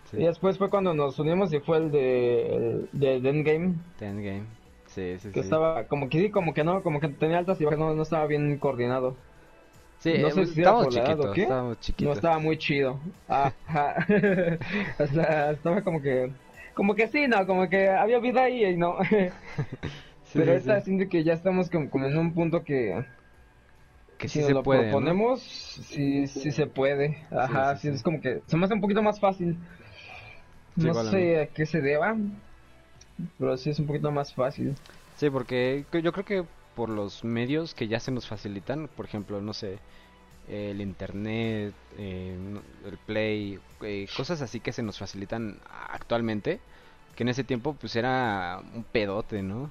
Sí. 0.05 0.19
Y 0.19 0.25
después 0.25 0.59
fue 0.59 0.71
cuando 0.71 0.95
nos 0.95 1.19
unimos 1.19 1.53
y 1.53 1.61
fue 1.61 1.79
el 1.79 1.91
de, 1.91 2.57
el 2.93 3.23
de, 3.23 3.29
Endgame, 3.31 3.75
The 3.99 4.07
Endgame. 4.07 4.47
Sí, 4.87 5.19
sí, 5.19 5.33
que 5.33 5.41
sí. 5.41 5.41
estaba 5.43 5.87
como 5.89 6.09
que 6.09 6.21
sí, 6.21 6.31
como 6.31 6.55
que 6.55 6.65
no, 6.65 6.83
como 6.83 7.01
que 7.01 7.09
tenía 7.09 7.39
altas 7.39 7.61
y 7.61 7.65
bajas, 7.65 7.79
no, 7.79 7.95
no 7.95 8.03
estaba 8.03 8.27
bien 8.27 8.59
coordinado. 8.59 9.17
Sí, 9.99 10.19
no 10.19 10.29
eh, 10.29 10.31
sé 10.31 10.47
si 10.47 10.61
era 10.63 10.73
estábamos 10.73 10.89
chiquitos, 10.89 11.31
qué. 11.31 11.43
estábamos 11.43 11.81
No 11.99 12.13
chiquitos. 12.13 12.15
estaba 12.15 12.39
muy 12.39 12.59
chido. 12.59 13.01
Ajá. 13.29 14.07
o 14.99 15.07
sea, 15.07 15.51
estaba 15.53 15.83
como 15.83 16.01
que, 16.03 16.33
como 16.75 16.95
que 16.95 17.09
sí, 17.09 17.29
no, 17.29 17.47
como 17.47 17.69
que 17.69 17.89
había 17.91 18.19
vida 18.21 18.45
ahí 18.45 18.65
y 18.65 18.77
no. 18.77 18.97
Sí, 20.23 20.39
Pero 20.39 20.53
esta 20.55 20.81
siento 20.81 21.09
que 21.09 21.25
ya 21.25 21.33
estamos 21.35 21.71
como, 21.71 21.91
como 21.91 22.07
en 22.07 22.17
un 22.19 22.35
punto 22.35 22.65
que 22.65 23.05
Que 24.21 24.29
si 24.29 24.41
sí 24.41 24.47
se 24.47 24.53
lo 24.53 24.63
puede, 24.63 24.83
¿no? 24.83 24.91
proponemos, 24.91 25.43
sí, 25.43 26.27
sí 26.27 26.53
se 26.53 26.67
puede. 26.67 27.27
Ajá, 27.31 27.77
sí, 27.77 27.83
sí, 27.83 27.89
sí. 27.89 27.95
es 27.97 28.03
como 28.03 28.21
que 28.21 28.43
se 28.47 28.57
me 28.57 28.65
hace 28.67 28.75
un 28.75 28.81
poquito 28.81 29.03
más 29.03 29.19
fácil. 29.19 29.57
No 30.77 30.99
a 30.99 31.05
sé 31.05 31.41
a 31.41 31.47
qué 31.47 31.67
se 31.67 31.81
deba, 31.81 32.17
pero 33.39 33.57
sí 33.57 33.71
es 33.71 33.79
un 33.79 33.87
poquito 33.87 34.11
más 34.11 34.35
fácil. 34.35 34.75
Sí, 35.17 35.31
porque 35.31 35.85
que- 35.91 36.03
yo 36.03 36.13
creo 36.13 36.25
que 36.25 36.45
por 36.77 36.89
los 36.89 37.25
medios 37.25 37.75
que 37.75 37.89
ya 37.89 38.01
se 38.01 38.11
nos 38.11 38.27
facilitan, 38.27 38.89
por 38.97 39.05
ejemplo, 39.07 39.41
no 39.41 39.53
sé, 39.53 39.79
el 40.49 40.81
internet, 40.81 41.75
eh, 41.99 42.37
no- 42.39 42.63
el 42.89 42.97
play, 42.99 43.59
eh, 43.83 44.07
cosas 44.17 44.43
así 44.43 44.61
que 44.61 44.73
se 44.73 44.83
nos 44.83 44.99
facilitan 44.99 45.59
actualmente, 45.91 46.61
que 47.17 47.23
en 47.23 47.29
ese 47.29 47.45
tiempo 47.45 47.75
pues 47.75 47.97
era 47.97 48.61
un 48.75 48.85
pedote, 48.85 49.43
¿no? 49.43 49.71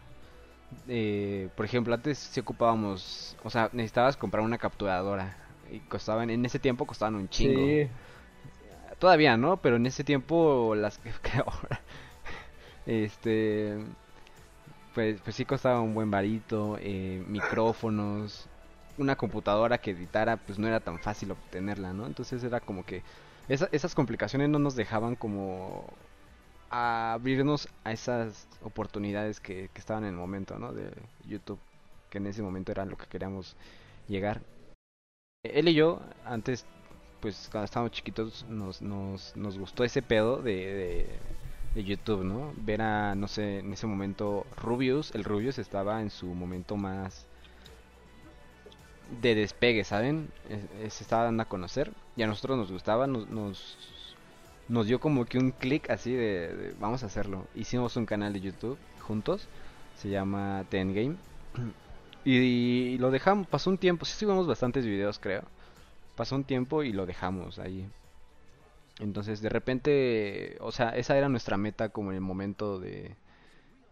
Eh, 0.87 1.49
por 1.55 1.65
ejemplo, 1.65 1.93
antes 1.93 2.17
si 2.19 2.39
ocupábamos, 2.39 3.37
o 3.43 3.49
sea, 3.49 3.69
necesitabas 3.73 4.17
comprar 4.17 4.43
una 4.43 4.57
capturadora 4.57 5.37
y 5.71 5.79
costaban, 5.81 6.29
en 6.29 6.45
ese 6.45 6.59
tiempo 6.59 6.85
costaban 6.87 7.15
un 7.15 7.29
chingo. 7.29 7.75
Sí, 7.75 7.89
Todavía, 8.99 9.37
¿no? 9.37 9.57
Pero 9.61 9.77
en 9.77 9.85
ese 9.85 10.03
tiempo 10.03 10.75
las 10.75 10.97
que 10.97 11.11
que 11.23 11.37
ahora 11.37 11.81
este 12.85 13.77
pues 14.93 15.21
pues 15.21 15.35
sí 15.35 15.45
costaba 15.45 15.81
un 15.81 15.93
buen 15.93 16.11
varito, 16.11 16.77
eh, 16.79 17.23
micrófonos, 17.27 18.47
una 18.97 19.15
computadora 19.15 19.77
que 19.79 19.91
editara, 19.91 20.37
pues 20.37 20.59
no 20.59 20.67
era 20.67 20.79
tan 20.79 20.99
fácil 20.99 21.31
obtenerla, 21.31 21.93
¿no? 21.93 22.05
Entonces 22.07 22.43
era 22.43 22.59
como 22.59 22.83
que 22.85 23.03
esa- 23.47 23.69
esas 23.71 23.95
complicaciones 23.95 24.49
no 24.49 24.59
nos 24.59 24.75
dejaban 24.75 25.15
como 25.15 25.85
abrirnos 26.69 27.67
a 27.83 27.91
esas 27.91 28.47
oportunidades 28.63 29.39
que, 29.39 29.69
estaban 29.75 30.03
en 30.03 30.11
el 30.11 30.15
momento, 30.15 30.57
¿no? 30.59 30.73
De 30.73 30.91
YouTube, 31.27 31.59
que 32.09 32.19
en 32.19 32.27
ese 32.27 32.41
momento 32.41 32.71
era 32.71 32.85
lo 32.85 32.97
que 32.97 33.07
queríamos 33.07 33.55
llegar. 34.07 34.41
Él 35.43 35.69
y 35.69 35.73
yo, 35.73 36.01
antes, 36.25 36.65
pues 37.21 37.49
cuando 37.51 37.65
estábamos 37.65 37.91
chiquitos, 37.91 38.45
nos, 38.49 38.81
nos, 38.81 39.35
nos 39.35 39.57
gustó 39.57 39.83
ese 39.83 40.01
pedo 40.01 40.41
de, 40.41 41.07
de, 41.73 41.83
YouTube, 41.83 42.23
¿no? 42.23 42.53
Ver 42.57 42.81
a, 42.81 43.15
no 43.15 43.27
sé, 43.27 43.59
en 43.59 43.71
ese 43.71 43.87
momento, 43.87 44.45
Rubius, 44.57 45.15
el 45.15 45.23
Rubius 45.23 45.59
estaba 45.59 46.01
en 46.01 46.09
su 46.09 46.27
momento 46.27 46.75
más 46.75 47.25
de 49.21 49.35
despegue, 49.35 49.83
¿saben? 49.83 50.29
Se 50.89 51.03
estaba 51.03 51.23
dando 51.23 51.43
a 51.43 51.47
conocer 51.47 51.93
y 52.15 52.23
a 52.23 52.27
nosotros 52.27 52.57
nos 52.57 52.71
gustaba, 52.71 53.07
nos, 53.07 53.77
nos 54.69 54.87
dio 54.87 54.99
como 54.99 55.25
que 55.25 55.37
un 55.39 55.51
clic 55.51 55.89
así 55.89 56.13
de, 56.13 56.75
vamos 56.79 57.03
a 57.03 57.07
hacerlo. 57.07 57.47
Hicimos 57.55 57.97
un 57.97 58.05
canal 58.05 58.33
de 58.33 58.41
YouTube 58.41 58.79
juntos, 58.99 59.49
se 59.97 60.09
llama 60.09 60.65
Ten 60.69 60.93
Game. 60.93 61.17
Y, 62.23 62.97
lo 62.99 63.11
dejamos, 63.11 63.47
pasó 63.47 63.69
un 63.69 63.77
tiempo, 63.77 64.05
sí 64.05 64.13
subimos 64.17 64.47
bastantes 64.47 64.85
videos 64.85 65.19
creo. 65.19 65.43
Pasó 66.15 66.35
un 66.35 66.43
tiempo 66.45 66.83
y 66.83 66.93
lo 66.93 67.05
dejamos 67.05 67.59
ahí. 67.59 67.87
Entonces 68.99 69.41
de 69.41 69.49
repente, 69.49 70.57
o 70.59 70.71
sea, 70.71 70.89
esa 70.89 71.17
era 71.17 71.29
nuestra 71.29 71.57
meta 71.57 71.89
como 71.89 72.11
en 72.11 72.15
el 72.15 72.21
momento 72.21 72.79
de, 72.79 73.15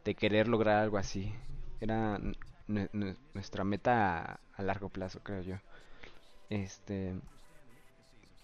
de 0.05 0.15
querer 0.15 0.47
lograr 0.47 0.77
algo 0.83 0.97
así. 0.97 1.33
Era 1.81 2.19
nu- 2.19 2.89
nu- 2.93 3.15
nuestra 3.33 3.63
meta 3.65 4.19
a, 4.33 4.39
a 4.55 4.63
largo 4.63 4.89
plazo, 4.89 5.21
creo 5.23 5.41
yo. 5.43 5.55
Este, 6.49 7.15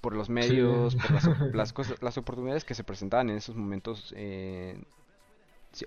por 0.03 0.15
los 0.15 0.29
medios, 0.29 0.95
por 0.95 1.12
las, 1.55 1.74
cosas, 1.74 2.01
las 2.03 2.17
oportunidades 2.19 2.65
que 2.65 2.75
se 2.75 2.83
presentaban 2.83 3.31
en 3.31 3.38
esos 3.38 3.55
momentos 3.55 4.13
eh, 4.17 4.77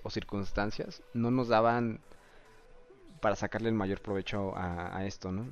o 0.03 0.09
circunstancias, 0.09 1.01
no 1.13 1.31
nos 1.31 1.47
daban 1.47 1.99
para 3.21 3.35
sacarle 3.35 3.69
el 3.69 3.75
mayor 3.75 4.01
provecho 4.01 4.55
a, 4.55 4.95
a 4.97 5.05
esto, 5.05 5.31
¿no? 5.31 5.45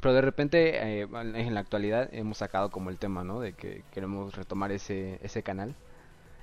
Pero 0.00 0.14
de 0.14 0.20
repente, 0.22 1.00
eh, 1.02 1.08
en 1.12 1.54
la 1.54 1.60
actualidad, 1.60 2.08
hemos 2.12 2.38
sacado 2.38 2.70
como 2.70 2.90
el 2.90 2.98
tema, 2.98 3.22
¿no? 3.24 3.40
De 3.40 3.52
que 3.52 3.84
queremos 3.92 4.34
retomar 4.34 4.72
ese, 4.72 5.18
ese 5.22 5.42
canal. 5.42 5.74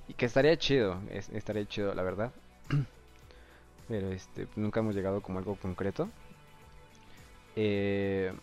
Y 0.08 0.14
que 0.16 0.26
estaría 0.26 0.58
chido, 0.58 1.02
es- 1.12 1.30
estaría 1.30 1.66
chido, 1.68 1.94
la 1.96 2.04
verdad. 2.04 2.32
Pero 3.90 4.12
este, 4.12 4.48
nunca 4.56 4.80
hemos 4.80 4.96
llegado 4.96 5.22
como 5.22 5.40
algo 5.40 5.56
concreto. 5.56 6.10
Eh, 7.56 8.34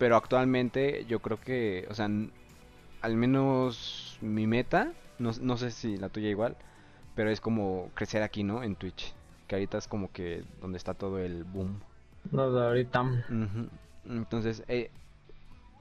pero 0.00 0.16
actualmente 0.16 1.04
yo 1.04 1.20
creo 1.20 1.38
que, 1.38 1.86
o 1.90 1.94
sea, 1.94 2.08
al 3.02 3.16
menos 3.16 4.16
mi 4.22 4.46
meta, 4.46 4.94
no, 5.18 5.30
no 5.42 5.58
sé 5.58 5.70
si 5.70 5.98
la 5.98 6.08
tuya 6.08 6.30
igual, 6.30 6.56
pero 7.14 7.30
es 7.30 7.42
como 7.42 7.90
crecer 7.92 8.22
aquí, 8.22 8.42
¿no? 8.42 8.62
En 8.62 8.76
Twitch. 8.76 9.12
Que 9.46 9.56
ahorita 9.56 9.76
es 9.76 9.86
como 9.86 10.10
que 10.10 10.42
donde 10.62 10.78
está 10.78 10.94
todo 10.94 11.18
el 11.18 11.44
boom. 11.44 11.80
no 12.32 12.50
de 12.50 12.66
ahorita. 12.66 13.04
Entonces, 14.06 14.64
eh, 14.68 14.90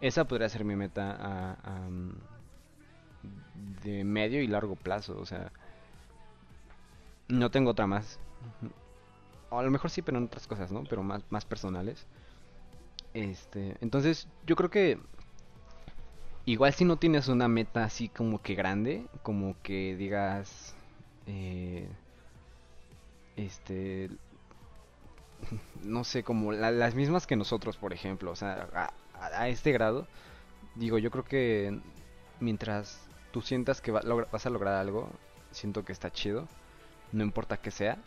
esa 0.02 0.26
podría 0.28 0.50
ser 0.50 0.66
mi 0.66 0.76
meta 0.76 1.12
a, 1.16 1.54
a, 1.64 1.90
mm, 1.90 2.12
de 3.86 4.04
medio 4.04 4.42
y 4.42 4.48
largo 4.48 4.76
plazo. 4.76 5.18
O 5.18 5.26
sea, 5.26 5.50
no 7.30 7.52
tengo 7.52 7.72
otra 7.72 7.88
más. 7.88 8.20
A 9.50 9.62
lo 9.62 9.72
mejor 9.72 9.90
sí, 9.90 10.02
pero 10.02 10.18
en 10.18 10.26
otras 10.26 10.46
cosas, 10.46 10.74
¿no? 10.74 10.84
Pero 10.90 11.04
más, 11.04 11.24
más 11.30 11.46
personales. 11.46 12.06
Este, 13.20 13.76
entonces, 13.82 14.28
yo 14.46 14.56
creo 14.56 14.70
que 14.70 14.98
igual 16.46 16.74
si 16.74 16.86
no 16.86 16.98
tienes 16.98 17.28
una 17.28 17.48
meta 17.48 17.84
así 17.84 18.10
como 18.10 18.42
que 18.42 18.56
grande, 18.56 19.06
como 19.24 19.56
que 19.64 19.96
digas, 19.96 20.76
eh, 21.28 21.88
este, 23.36 24.10
no 25.84 26.04
sé, 26.04 26.24
como 26.24 26.52
la- 26.52 26.72
las 26.72 26.96
mismas 26.96 27.28
que 27.28 27.36
nosotros, 27.36 27.78
por 27.78 27.94
ejemplo, 27.94 28.32
o 28.32 28.36
sea, 28.36 28.68
a, 29.14 29.48
este 29.50 29.72
grado, 29.72 30.08
digo, 30.76 30.98
yo 30.98 31.12
creo 31.12 31.24
que 31.26 31.80
mientras 32.40 33.02
tú 33.32 33.42
sientas 33.42 33.82
que 33.82 33.92
vas 33.92 34.46
a 34.46 34.50
lograr 34.50 34.76
algo, 34.76 35.12
siento 35.52 35.86
que 35.86 35.94
está 35.94 36.12
chido, 36.12 36.48
no 37.14 37.24
importa 37.24 37.58
que 37.58 37.72
sea. 37.72 38.00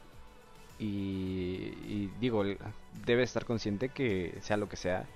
Y, 0.79 2.09
digo, 2.19 2.43
debes 3.07 3.31
estar 3.31 3.45
consciente 3.45 3.89
que 3.91 4.37
sea 4.41 4.57
lo 4.57 4.69
que 4.69 4.77
sea, 4.77 5.07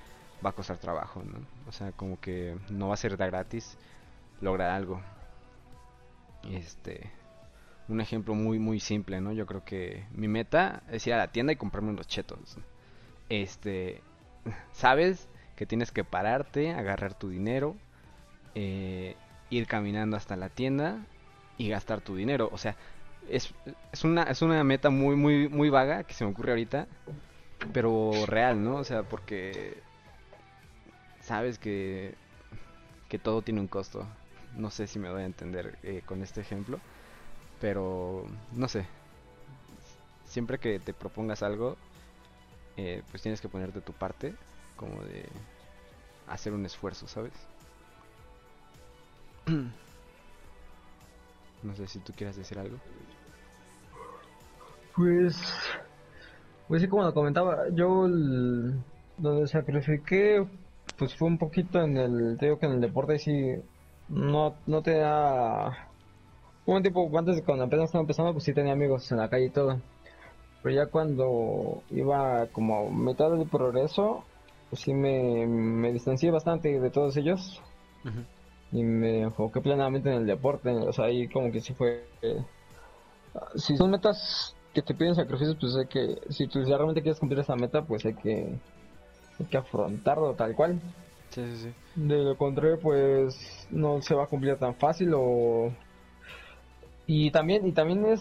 va 0.44 0.50
a 0.50 0.52
costar 0.52 0.78
trabajo, 0.78 1.22
¿no? 1.24 1.38
O 1.66 1.72
sea, 1.72 1.92
como 1.92 2.20
que 2.20 2.56
no 2.70 2.88
va 2.88 2.94
a 2.94 2.98
ser 2.98 3.16
de 3.16 3.26
gratis 3.26 3.76
lograr 4.40 4.70
algo. 4.70 5.00
Este, 6.50 7.10
un 7.88 8.00
ejemplo 8.00 8.34
muy 8.34 8.58
muy 8.58 8.80
simple, 8.80 9.20
¿no? 9.20 9.32
Yo 9.32 9.46
creo 9.46 9.64
que 9.64 10.04
mi 10.12 10.28
meta 10.28 10.82
es 10.90 11.06
ir 11.06 11.14
a 11.14 11.18
la 11.18 11.32
tienda 11.32 11.52
y 11.52 11.56
comprarme 11.56 11.90
unos 11.90 12.06
chetos. 12.06 12.58
Este, 13.28 14.02
sabes 14.72 15.28
que 15.56 15.66
tienes 15.66 15.90
que 15.90 16.04
pararte, 16.04 16.72
agarrar 16.72 17.14
tu 17.14 17.28
dinero, 17.28 17.76
eh, 18.54 19.16
ir 19.50 19.66
caminando 19.66 20.16
hasta 20.16 20.36
la 20.36 20.48
tienda 20.48 21.06
y 21.58 21.68
gastar 21.68 22.00
tu 22.00 22.16
dinero. 22.16 22.48
O 22.52 22.58
sea, 22.58 22.76
es, 23.30 23.52
es 23.92 24.04
una 24.04 24.24
es 24.24 24.42
una 24.42 24.62
meta 24.64 24.90
muy 24.90 25.16
muy 25.16 25.48
muy 25.48 25.70
vaga 25.70 26.04
que 26.04 26.14
se 26.14 26.24
me 26.24 26.30
ocurre 26.30 26.52
ahorita, 26.52 26.86
pero 27.72 28.12
real, 28.26 28.62
¿no? 28.62 28.76
O 28.76 28.84
sea, 28.84 29.02
porque 29.04 29.82
sabes 31.22 31.58
que 31.58 32.14
que 33.08 33.18
todo 33.18 33.42
tiene 33.42 33.60
un 33.60 33.68
costo. 33.68 34.06
No 34.56 34.70
sé 34.70 34.86
si 34.86 34.98
me 34.98 35.08
doy 35.08 35.22
a 35.22 35.26
entender 35.26 35.78
eh, 35.82 36.02
con 36.06 36.22
este 36.22 36.40
ejemplo, 36.40 36.80
pero 37.60 38.26
no 38.52 38.68
sé. 38.68 38.86
Siempre 40.26 40.58
que 40.58 40.78
te 40.78 40.92
propongas 40.92 41.42
algo, 41.42 41.76
eh, 42.76 43.02
pues 43.10 43.22
tienes 43.22 43.40
que 43.40 43.48
ponerte 43.48 43.80
tu 43.80 43.92
parte, 43.92 44.34
como 44.76 45.02
de 45.02 45.28
hacer 46.28 46.52
un 46.52 46.66
esfuerzo, 46.66 47.06
¿sabes? 47.08 47.32
No 51.62 51.74
sé 51.74 51.88
si 51.88 51.98
tú 51.98 52.12
quieras 52.12 52.36
decir 52.36 52.58
algo. 52.58 52.78
Pues, 54.96 55.36
pues 56.68 56.82
sí, 56.82 56.88
como 56.88 57.02
lo 57.04 57.14
comentaba, 57.14 57.64
yo 57.72 58.06
el- 58.06 58.82
donde 59.16 59.46
sacrifiqué, 59.46 60.46
pues 60.98 61.14
fue 61.16 61.28
un 61.28 61.38
poquito 61.38 61.80
en 61.82 61.96
el, 61.96 62.36
te 62.38 62.46
digo 62.46 62.58
que 62.58 62.66
en 62.66 62.72
el 62.72 62.80
deporte 62.80 63.18
sí, 63.18 63.32
no, 64.08 64.56
no 64.66 64.82
te 64.82 64.98
da, 64.98 65.90
un 66.66 66.82
tiempo 66.82 67.10
antes 67.18 67.36
de 67.36 67.44
cuando 67.44 67.64
apenas 67.64 67.86
estaba 67.86 68.02
empezando, 68.02 68.32
pues 68.34 68.44
sí 68.44 68.54
tenía 68.54 68.72
amigos 68.74 69.10
en 69.12 69.18
la 69.18 69.30
calle 69.30 69.46
y 69.46 69.50
todo, 69.50 69.80
pero 70.62 70.74
ya 70.74 70.86
cuando 70.88 71.82
iba 71.90 72.46
como 72.52 72.90
mitad 72.90 73.30
del 73.32 73.48
progreso, 73.48 74.24
pues 74.70 74.82
sí 74.82 74.94
me, 74.94 75.46
me 75.48 75.92
distancié 75.92 76.30
bastante 76.32 76.80
de 76.80 76.90
todos 76.90 77.16
ellos 77.18 77.62
y 78.72 78.82
me 78.84 79.22
enfoqué 79.22 79.60
plenamente 79.60 80.08
en 80.10 80.18
el 80.18 80.26
deporte, 80.26 80.70
o 80.70 80.92
sea, 80.92 81.06
ahí 81.06 81.28
como 81.28 81.50
que 81.52 81.60
sí 81.60 81.74
fue... 81.74 82.08
eh, 82.22 82.44
si 83.56 83.76
son 83.76 83.90
metas 83.90 84.55
que 84.76 84.82
te 84.82 84.92
piden 84.92 85.14
sacrificios, 85.14 85.56
pues 85.58 85.74
hay 85.74 85.86
que, 85.86 86.20
si 86.28 86.46
tú 86.48 86.62
ya 86.62 86.76
realmente 86.76 87.00
quieres 87.00 87.18
cumplir 87.18 87.40
esa 87.40 87.56
meta, 87.56 87.80
pues 87.80 88.04
hay 88.04 88.12
que, 88.12 88.58
hay 89.40 89.46
que 89.46 89.56
afrontarlo 89.56 90.34
tal 90.34 90.54
cual. 90.54 90.78
Sí, 91.30 91.42
sí, 91.46 91.56
sí. 91.62 91.74
De 91.94 92.22
lo 92.22 92.36
contrario, 92.36 92.78
pues 92.78 93.66
no 93.70 94.02
se 94.02 94.14
va 94.14 94.24
a 94.24 94.26
cumplir 94.26 94.56
tan 94.58 94.74
fácil 94.74 95.12
o... 95.14 95.72
Y 97.06 97.30
también, 97.30 97.66
y 97.66 97.72
también 97.72 98.04
es 98.04 98.20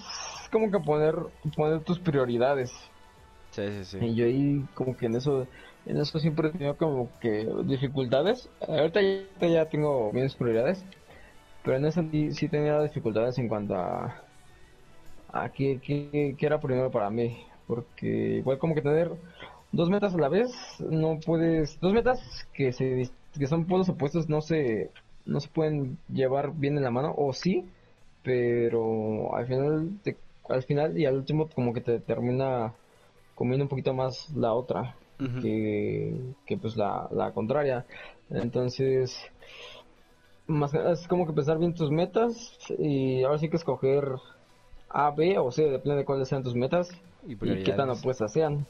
como 0.50 0.72
que 0.72 0.80
poner, 0.80 1.16
poner 1.58 1.82
tus 1.82 2.00
prioridades. 2.00 2.72
Sí, 3.52 3.68
sí, 3.68 3.84
sí. 3.84 3.98
Y 4.00 4.16
yo 4.16 4.26
ahí 4.26 4.66
como 4.76 4.96
que 4.96 5.08
en 5.08 5.16
eso, 5.16 5.48
en 5.86 5.98
eso 5.98 6.20
siempre 6.20 6.48
he 6.48 6.52
tenido 6.52 6.78
como 6.78 7.10
que 7.20 7.50
dificultades. 7.66 8.50
Ahorita 8.66 9.02
ya, 9.02 9.48
ya 9.48 9.66
tengo 9.66 10.14
mis 10.14 10.36
prioridades, 10.36 10.86
pero 11.66 11.76
en 11.76 11.86
eso 11.86 12.02
sí, 12.10 12.32
sí 12.32 12.48
tenía 12.48 12.80
dificultades 12.82 13.38
en 13.40 13.50
cuanto 13.50 13.76
a, 13.76 14.25
a 15.36 15.50
qué, 15.52 15.80
qué- 15.84 16.36
qué 16.38 16.46
era 16.46 16.60
primero 16.60 16.92
para 16.92 17.10
mí. 17.10 17.38
Porque 17.68 18.08
igual 18.40 18.60
como 18.60 18.76
que 18.76 18.82
tener 18.82 19.12
dos 19.72 19.90
metas 19.90 20.14
a 20.16 20.18
la 20.20 20.30
vez, 20.30 20.52
no 20.80 21.20
puedes, 21.26 21.80
dos 21.82 21.94
metas 21.94 22.20
que 22.54 22.72
se 22.74 23.10
que 23.38 23.48
son 23.48 23.66
polos 23.68 23.90
opuestos 23.90 24.30
no 24.30 24.42
se, 24.42 24.92
no 25.26 25.40
se 25.42 25.50
pueden 25.50 25.98
llevar 26.10 26.54
bien 26.56 26.78
en 26.78 26.84
la 26.86 26.92
mano, 26.92 27.14
o 27.18 27.34
sí, 27.34 27.66
pero 28.24 29.36
al 29.36 29.46
final, 29.48 29.90
te- 30.04 30.18
al 30.50 30.64
final 30.64 30.98
y 30.98 31.06
al 31.06 31.16
último 31.18 31.50
como 31.54 31.74
que 31.74 31.82
te 31.82 32.00
termina 32.00 32.74
comiendo 33.36 33.66
un 33.66 33.70
poquito 33.70 33.94
más 33.94 34.30
la 34.36 34.54
otra 34.54 34.96
que, 35.42 36.14
que 36.46 36.58
pues 36.58 36.78
la, 36.78 37.08
la 37.12 37.32
contraria. 37.34 37.86
Entonces, 38.30 39.18
más 40.48 40.72
que 40.72 40.92
es 40.92 41.08
como 41.08 41.26
que 41.28 41.34
pensar 41.34 41.58
bien 41.58 41.74
tus 41.74 41.92
metas 41.92 42.58
y 42.78 43.24
ahora 43.24 43.38
sí 43.40 43.50
que 43.50 43.58
escoger 43.58 44.04
A, 44.96 45.12
B 45.12 45.38
o 45.38 45.52
C, 45.52 45.64
depende 45.64 45.98
de 45.98 46.06
cuáles 46.06 46.28
sean 46.30 46.44
tus 46.44 46.56
metas 46.56 46.90
Y 47.28 47.34
y 47.34 47.64
qué 47.64 47.74
tan 47.74 47.90
opuestas 47.90 48.32
sean. 48.34 48.66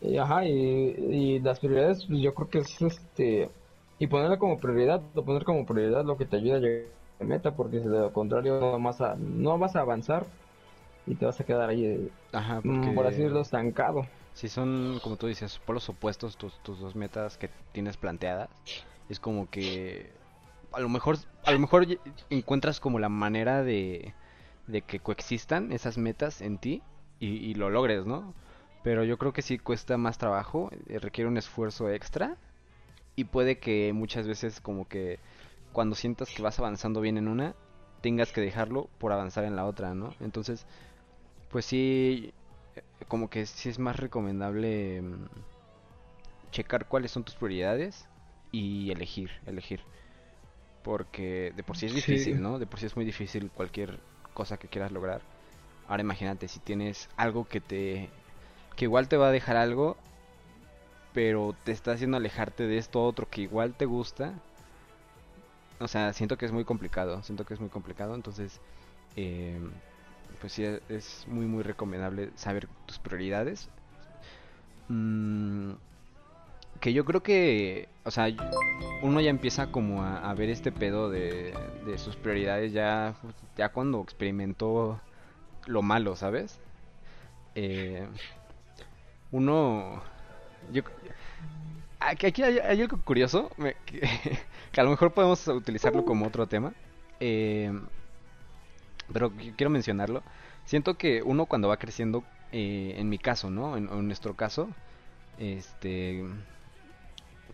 Y, 0.00 0.16
ajá, 0.16 0.44
y, 0.46 0.50
y 0.52 1.40
las 1.40 1.58
prioridades, 1.60 2.06
pues 2.06 2.20
yo 2.20 2.34
creo 2.34 2.48
que 2.50 2.58
es 2.60 2.82
este. 2.82 3.50
Y 3.98 4.06
ponerla 4.06 4.38
como 4.38 4.60
prioridad, 4.60 5.02
o 5.14 5.24
poner 5.24 5.44
como 5.44 5.66
prioridad 5.66 6.04
lo 6.04 6.16
que 6.16 6.26
te 6.26 6.36
ayuda 6.36 6.56
a 6.56 6.60
llegar 6.60 6.92
a 7.20 7.24
la 7.24 7.28
meta, 7.28 7.56
porque 7.56 7.80
si 7.80 7.88
de 7.88 7.98
lo 7.98 8.12
contrario 8.12 8.60
no 8.60 8.80
vas 8.80 9.00
a, 9.00 9.16
no 9.16 9.58
vas 9.58 9.74
a 9.76 9.80
avanzar 9.80 10.26
y 11.06 11.16
te 11.16 11.26
vas 11.26 11.40
a 11.40 11.44
quedar 11.44 11.70
ahí, 11.70 12.10
Ajá, 12.32 12.60
mm, 12.62 12.66
porque 12.66 12.92
por 12.92 13.06
así 13.06 13.22
decirlo, 13.22 13.40
estancado. 13.40 14.06
si 14.32 14.48
son, 14.48 15.00
como 15.02 15.16
tú 15.16 15.26
dices, 15.26 15.58
por 15.58 15.74
los 15.74 15.88
opuestos 15.88 16.36
tus, 16.36 16.62
tus 16.62 16.78
dos 16.80 16.94
metas 16.96 17.38
que 17.38 17.50
tienes 17.72 17.96
planteadas, 17.96 18.50
es 19.08 19.20
como 19.20 19.48
que 19.50 20.12
a 20.72 20.80
lo 20.80 20.88
mejor, 20.88 21.16
a 21.44 21.52
lo 21.52 21.58
mejor 21.58 21.86
encuentras 22.30 22.80
como 22.80 22.98
la 22.98 23.08
manera 23.08 23.62
de, 23.62 24.14
de 24.68 24.82
que 24.82 25.00
coexistan 25.00 25.72
esas 25.72 25.98
metas 25.98 26.40
en 26.40 26.58
ti 26.58 26.82
y, 27.18 27.28
y 27.28 27.54
lo 27.54 27.70
logres, 27.70 28.06
¿no? 28.06 28.34
Pero 28.84 29.02
yo 29.04 29.18
creo 29.18 29.32
que 29.32 29.42
sí 29.42 29.58
cuesta 29.58 29.96
más 29.96 30.18
trabajo, 30.18 30.70
eh, 30.88 30.98
requiere 31.00 31.28
un 31.28 31.36
esfuerzo 31.36 31.90
extra 31.90 32.36
y 33.16 33.24
puede 33.24 33.58
que 33.58 33.92
muchas 33.92 34.28
veces 34.28 34.60
como 34.60 34.86
que 34.86 35.18
cuando 35.72 35.96
sientas 35.96 36.30
que 36.30 36.42
vas 36.42 36.58
avanzando 36.58 37.00
bien 37.00 37.18
en 37.18 37.28
una, 37.28 37.54
tengas 38.00 38.32
que 38.32 38.40
dejarlo 38.40 38.88
por 38.98 39.12
avanzar 39.12 39.44
en 39.44 39.56
la 39.56 39.66
otra, 39.66 39.94
¿no? 39.94 40.14
Entonces, 40.20 40.66
pues 41.50 41.64
sí, 41.64 42.32
eh, 42.76 42.82
como 43.08 43.28
que 43.30 43.46
sí 43.46 43.68
es 43.68 43.78
más 43.78 43.96
recomendable 43.96 45.02
mm, 45.02 45.26
checar 46.52 46.86
cuáles 46.88 47.10
son 47.10 47.24
tus 47.24 47.34
prioridades 47.34 48.06
y 48.52 48.90
elegir, 48.90 49.30
elegir. 49.46 49.80
Porque 50.82 51.52
de 51.54 51.62
por 51.62 51.76
sí 51.76 51.86
es 51.86 51.92
Sí. 51.92 51.96
difícil, 51.96 52.40
¿no? 52.40 52.58
De 52.58 52.66
por 52.66 52.80
sí 52.80 52.86
es 52.86 52.96
muy 52.96 53.04
difícil 53.04 53.50
cualquier 53.50 54.00
cosa 54.38 54.58
que 54.58 54.68
quieras 54.70 54.92
lograr. 54.92 55.22
Ahora 55.88 56.02
imagínate 56.02 56.48
si 56.48 56.60
tienes 56.60 57.10
algo 57.18 57.46
que 57.48 57.60
te 57.62 58.10
que 58.76 58.86
igual 58.86 59.08
te 59.08 59.18
va 59.18 59.28
a 59.28 59.32
dejar 59.32 59.56
algo, 59.58 59.98
pero 61.12 61.54
te 61.64 61.72
está 61.72 61.92
haciendo 61.92 62.16
alejarte 62.16 62.66
de 62.66 62.78
esto 62.78 63.04
otro 63.04 63.28
que 63.28 63.42
igual 63.42 63.74
te 63.74 63.84
gusta. 63.86 64.34
O 65.80 65.88
sea, 65.88 66.12
siento 66.12 66.36
que 66.36 66.46
es 66.46 66.52
muy 66.52 66.64
complicado, 66.64 67.22
siento 67.22 67.44
que 67.44 67.54
es 67.54 67.60
muy 67.60 67.68
complicado, 67.70 68.14
entonces 68.14 68.60
eh, 69.16 69.60
pues 70.40 70.52
sí 70.52 70.64
es- 70.64 70.82
es 70.88 71.26
muy 71.28 71.46
muy 71.46 71.62
recomendable 71.62 72.32
saber 72.36 72.68
tus 72.86 72.98
prioridades. 72.98 73.70
Mm, 74.90 75.72
que 76.80 76.92
yo 76.92 77.04
creo 77.04 77.22
que, 77.22 77.88
o 78.04 78.10
sea, 78.10 78.28
uno 79.02 79.20
ya 79.20 79.30
empieza 79.30 79.70
como 79.70 80.02
a, 80.02 80.32
ver 80.34 80.50
este 80.50 80.72
pedo 80.72 81.10
de, 81.10 81.54
de 81.86 81.98
sus 81.98 82.16
prioridades 82.16 82.72
ya, 82.72 83.14
ya 83.56 83.70
cuando 83.70 84.00
experimentó 84.02 85.00
lo 85.66 85.82
malo, 85.82 86.16
¿sabes? 86.16 86.58
Eh, 87.54 88.06
uno, 89.30 90.02
yo, 90.72 90.82
aquí, 92.00 92.42
hay, 92.42 92.58
algo 92.58 93.00
curioso 93.02 93.50
que, 93.86 94.80
a 94.80 94.84
lo 94.84 94.90
mejor 94.90 95.12
podemos 95.12 95.46
utilizarlo 95.48 96.04
como 96.04 96.26
otro 96.26 96.46
tema, 96.46 96.72
eh, 97.20 97.72
pero 99.12 99.30
qu- 99.32 99.54
quiero 99.56 99.70
mencionarlo. 99.70 100.22
Siento 100.64 100.94
que 100.98 101.22
uno 101.22 101.46
cuando 101.46 101.68
va 101.68 101.78
creciendo, 101.78 102.24
eh, 102.52 102.94
en 102.98 103.08
mi 103.08 103.18
caso, 103.18 103.50
¿no? 103.50 103.76
En 103.76 104.06
nuestro 104.06 104.34
caso, 104.34 104.68
este, 105.38 106.24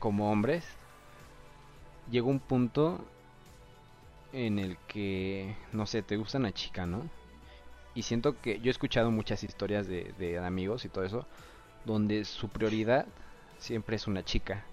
como 0.04 0.30
hombres, 0.30 0.64
llega 2.10 2.26
un 2.26 2.40
punto 2.40 3.00
en 4.32 4.58
el 4.58 4.76
que, 4.88 5.56
no 5.72 5.86
sé, 5.86 6.02
te 6.02 6.16
gusta 6.16 6.38
una 6.38 6.52
chica, 6.52 6.86
¿no? 6.86 7.08
Y 7.94 8.02
siento 8.02 8.40
que 8.40 8.60
yo 8.60 8.68
he 8.68 8.72
escuchado 8.72 9.10
muchas 9.10 9.44
historias 9.44 9.88
de, 9.88 10.14
de 10.18 10.38
amigos 10.38 10.84
y 10.84 10.90
todo 10.90 11.04
eso, 11.04 11.26
donde 11.84 12.24
su 12.24 12.48
prioridad 12.50 13.06
siempre 13.58 13.96
es 13.96 14.06
una 14.08 14.24
chica. 14.24 14.64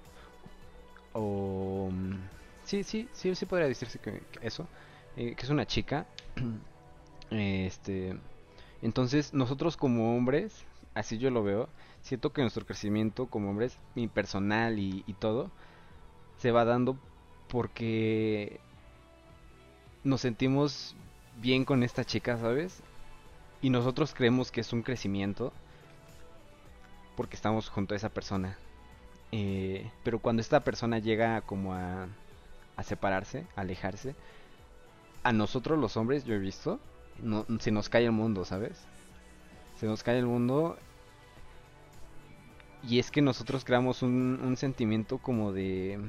O... 1.13 1.89
mm, 1.91 2.15
Sí, 2.63 2.83
sí, 2.83 3.09
sí, 3.11 3.33
sí 3.35 3.45
podría 3.47 3.67
decirse 3.67 3.99
que, 3.99 4.21
eso, 4.41 4.67
eh, 5.17 5.35
que 5.35 5.43
es 5.43 5.49
una 5.49 5.65
chica. 5.65 6.05
Este... 7.31 8.17
Entonces, 8.81 9.33
nosotros 9.33 9.77
como 9.77 10.17
hombres, 10.17 10.65
así 10.95 11.17
yo 11.17 11.31
lo 11.31 11.43
veo, 11.43 11.69
siento 12.01 12.31
que 12.31 12.41
nuestro 12.41 12.65
crecimiento 12.65 13.27
como 13.27 13.49
hombres, 13.49 13.77
mi 13.95 14.07
personal 14.07 14.79
y, 14.79 15.03
y 15.07 15.13
todo, 15.13 15.51
se 16.37 16.51
va 16.51 16.65
dando 16.65 16.97
porque 17.47 18.59
nos 20.03 20.21
sentimos 20.21 20.95
bien 21.41 21.65
con 21.65 21.83
esta 21.83 22.03
chica, 22.03 22.37
¿sabes? 22.37 22.81
Y 23.61 23.69
nosotros 23.69 24.13
creemos 24.13 24.51
que 24.51 24.61
es 24.61 24.73
un 24.73 24.81
crecimiento 24.81 25.53
porque 27.15 27.35
estamos 27.35 27.69
junto 27.69 27.93
a 27.93 27.97
esa 27.97 28.09
persona. 28.09 28.57
Eh, 29.31 29.89
pero 30.03 30.19
cuando 30.19 30.41
esta 30.41 30.61
persona 30.61 30.99
llega 30.99 31.41
como 31.41 31.73
a, 31.73 32.07
a 32.75 32.83
separarse, 32.83 33.45
a 33.55 33.61
alejarse, 33.61 34.15
a 35.23 35.31
nosotros 35.31 35.77
los 35.79 35.97
hombres, 35.97 36.25
yo 36.25 36.33
he 36.33 36.39
visto, 36.39 36.79
no, 37.21 37.45
se 37.59 37.71
nos 37.71 37.89
cae 37.89 38.05
el 38.05 38.11
mundo, 38.11 38.45
¿sabes? 38.45 38.85
Se 39.77 39.85
nos 39.85 40.03
cae 40.03 40.19
el 40.19 40.25
mundo. 40.25 40.77
Y 42.87 42.99
es 42.99 43.11
que 43.11 43.21
nosotros 43.21 43.63
creamos 43.63 44.01
un, 44.01 44.39
un 44.43 44.57
sentimiento 44.57 45.17
como 45.17 45.51
de... 45.51 45.99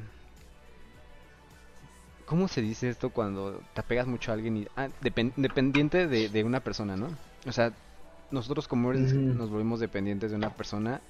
¿Cómo 2.24 2.48
se 2.48 2.62
dice 2.62 2.88
esto 2.88 3.10
cuando 3.10 3.60
te 3.74 3.80
apegas 3.80 4.06
mucho 4.06 4.30
a 4.30 4.34
alguien 4.34 4.56
y... 4.56 4.66
Ah, 4.76 4.88
dependiente 5.00 6.06
de, 6.06 6.28
de, 6.28 6.44
una 6.44 6.60
persona, 6.60 6.96
¿no? 6.96 7.08
O 7.46 7.52
sea, 7.52 7.72
nosotros 8.30 8.68
como 8.68 8.92
nos 8.92 9.50
volvemos 9.50 9.80
dependientes 9.80 10.30
de 10.30 10.36
una 10.36 10.50
persona 10.50 11.00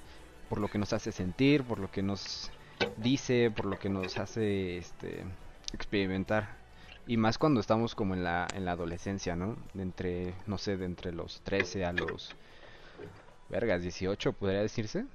por 0.49 0.59
lo 0.59 0.67
que 0.67 0.77
nos 0.77 0.91
hace 0.91 1.11
sentir, 1.11 1.63
por 1.63 1.79
lo 1.79 1.89
que 1.89 2.03
nos 2.03 2.51
dice, 2.97 3.51
por 3.55 3.65
lo 3.65 3.79
que 3.79 3.89
nos 3.89 4.17
hace 4.17 4.77
este, 4.77 5.23
experimentar. 5.73 6.57
Y 7.07 7.17
más 7.17 7.37
cuando 7.37 7.59
estamos 7.59 7.95
como 7.95 8.13
en 8.13 8.23
la, 8.23 8.47
en 8.53 8.65
la 8.65 8.71
adolescencia, 8.71 9.35
¿no? 9.35 9.55
De 9.73 9.83
entre, 9.83 10.33
no 10.45 10.57
sé, 10.57 10.77
de 10.77 10.85
entre 10.85 11.11
los 11.11 11.41
13 11.41 11.85
a 11.85 11.93
los... 11.93 12.35
Vergas, 13.49 13.81
18, 13.81 14.33
podría 14.33 14.61
decirse. 14.61 15.05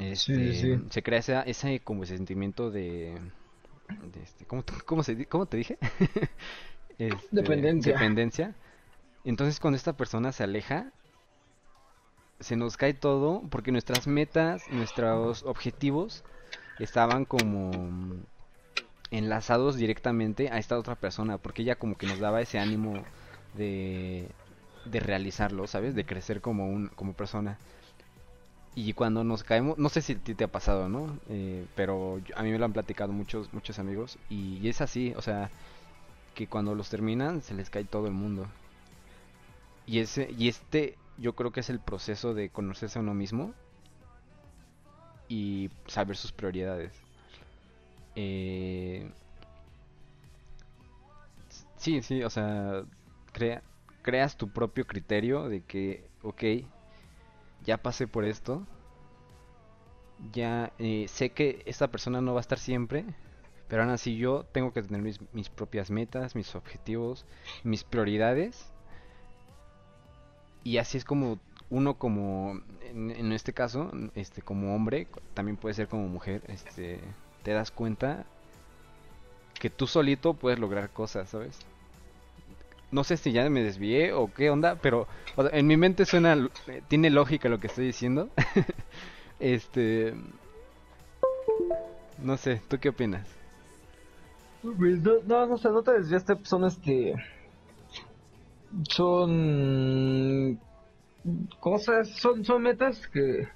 Este, 0.00 0.54
sí, 0.54 0.54
sí. 0.54 0.84
Se 0.90 1.02
crea 1.02 1.18
ese, 1.18 1.42
ese 1.46 1.80
como 1.80 2.04
sentimiento 2.06 2.70
de... 2.70 3.18
de 4.12 4.22
este, 4.22 4.46
¿cómo, 4.46 4.64
cómo, 4.86 5.02
se, 5.02 5.26
¿Cómo 5.26 5.46
te 5.46 5.58
dije? 5.58 5.78
este, 6.98 7.28
dependencia. 7.30 7.92
Dependencia. 7.92 8.54
Entonces 9.24 9.60
cuando 9.60 9.76
esta 9.76 9.96
persona 9.96 10.32
se 10.32 10.44
aleja, 10.44 10.92
se 12.40 12.56
nos 12.56 12.76
cae 12.76 12.94
todo 12.94 13.42
porque 13.50 13.72
nuestras 13.72 14.06
metas, 14.06 14.62
nuestros 14.70 15.42
objetivos 15.42 16.24
estaban 16.78 17.26
como 17.26 17.70
enlazados 19.10 19.76
directamente 19.76 20.48
a 20.50 20.58
esta 20.58 20.78
otra 20.78 20.94
persona, 20.94 21.36
porque 21.36 21.62
ella 21.62 21.76
como 21.76 21.96
que 21.96 22.06
nos 22.06 22.18
daba 22.20 22.40
ese 22.40 22.58
ánimo 22.58 23.04
de, 23.54 24.28
de 24.86 25.00
realizarlo, 25.00 25.66
¿sabes? 25.66 25.94
De 25.94 26.06
crecer 26.06 26.40
como 26.40 26.68
un 26.68 26.88
como 26.88 27.12
persona. 27.12 27.58
Y 28.74 28.92
cuando 28.92 29.24
nos 29.24 29.42
caemos, 29.42 29.78
no 29.78 29.88
sé 29.88 30.00
si 30.00 30.12
a 30.12 30.18
ti 30.18 30.34
te 30.34 30.44
ha 30.44 30.48
pasado, 30.48 30.88
¿no? 30.88 31.18
Eh, 31.28 31.66
pero 31.74 32.20
a 32.36 32.42
mí 32.42 32.50
me 32.50 32.58
lo 32.58 32.64
han 32.64 32.72
platicado 32.72 33.12
muchos 33.12 33.52
muchos 33.52 33.78
amigos 33.78 34.18
y, 34.28 34.68
es 34.68 34.80
así, 34.80 35.12
o 35.16 35.22
sea, 35.22 35.50
que 36.34 36.46
cuando 36.46 36.74
los 36.74 36.88
terminan 36.88 37.42
se 37.42 37.54
les 37.54 37.70
cae 37.70 37.84
todo 37.84 38.06
el 38.06 38.12
mundo. 38.12 38.46
Y 39.86 39.98
ese 39.98 40.30
y 40.38 40.48
este 40.48 40.96
yo 41.18 41.34
creo 41.34 41.52
que 41.52 41.60
es 41.60 41.70
el 41.70 41.80
proceso 41.80 42.32
de 42.34 42.50
conocerse 42.50 42.98
a 42.98 43.02
uno 43.02 43.14
mismo 43.14 43.54
y 45.28 45.70
saber 45.86 46.16
sus 46.16 46.32
prioridades. 46.32 46.92
Eh, 48.16 49.10
sí, 51.76 52.02
sí, 52.02 52.22
o 52.22 52.30
sea, 52.30 52.84
crea, 53.32 53.62
creas 54.02 54.36
tu 54.36 54.48
propio 54.50 54.86
criterio 54.86 55.48
de 55.48 55.62
que, 55.62 56.04
ok, 56.22 56.42
ya 57.64 57.78
pasé 57.78 58.06
por 58.06 58.24
esto, 58.24 58.66
ya 60.32 60.72
eh, 60.78 61.06
sé 61.08 61.30
que 61.30 61.62
esta 61.66 61.88
persona 61.88 62.20
no 62.20 62.34
va 62.34 62.40
a 62.40 62.42
estar 62.42 62.58
siempre, 62.58 63.04
pero 63.68 63.82
aún 63.82 63.92
así 63.92 64.16
yo 64.16 64.44
tengo 64.52 64.72
que 64.72 64.82
tener 64.82 65.00
mis, 65.00 65.48
propias 65.48 65.90
metas, 65.90 66.34
mis 66.34 66.54
objetivos, 66.54 67.24
mis 67.64 67.84
prioridades, 67.84 68.72
y 70.64 70.78
así 70.78 70.98
es 70.98 71.04
como 71.04 71.38
uno 71.70 71.94
como 71.94 72.60
en, 72.82 73.10
en, 73.10 73.32
este 73.32 73.52
caso 73.52 73.92
este 74.14 74.42
como 74.42 74.74
hombre 74.74 75.06
también 75.34 75.56
puede 75.56 75.74
ser 75.74 75.86
como 75.86 76.08
mujer 76.08 76.42
este 76.48 77.00
te 77.44 77.52
das 77.52 77.70
cuenta 77.70 78.26
que 79.60 79.70
tú 79.70 79.86
solito 79.86 80.34
puedes 80.34 80.58
lograr 80.58 80.90
cosas, 80.90 81.28
¿sabes? 81.28 81.58
No 82.90 83.04
sé 83.04 83.16
si 83.16 83.32
ya 83.32 83.48
me 83.48 83.62
desvié 83.62 84.12
o 84.12 84.32
qué 84.32 84.50
onda, 84.50 84.76
pero 84.76 85.06
en 85.36 85.66
mi 85.66 85.76
mente 85.76 86.04
suena, 86.04 86.48
tiene 86.88 87.10
lógica 87.10 87.48
lo 87.48 87.60
que 87.60 87.68
estoy 87.68 87.86
diciendo. 87.86 88.28
este, 89.40 90.14
no 92.18 92.36
sé, 92.36 92.60
¿tú 92.68 92.78
qué 92.78 92.88
opinas? 92.88 93.26
Pues, 94.62 95.00
no, 95.26 95.46
no, 95.46 95.56
sé, 95.56 95.70
no 95.70 95.82
te 95.82 95.92
desviaste, 95.92 96.36
son 96.42 96.64
este, 96.64 97.14
son 98.88 100.60
cosas, 101.58 102.08
son, 102.10 102.44
son 102.44 102.62
metas 102.62 103.06
que, 103.08 103.48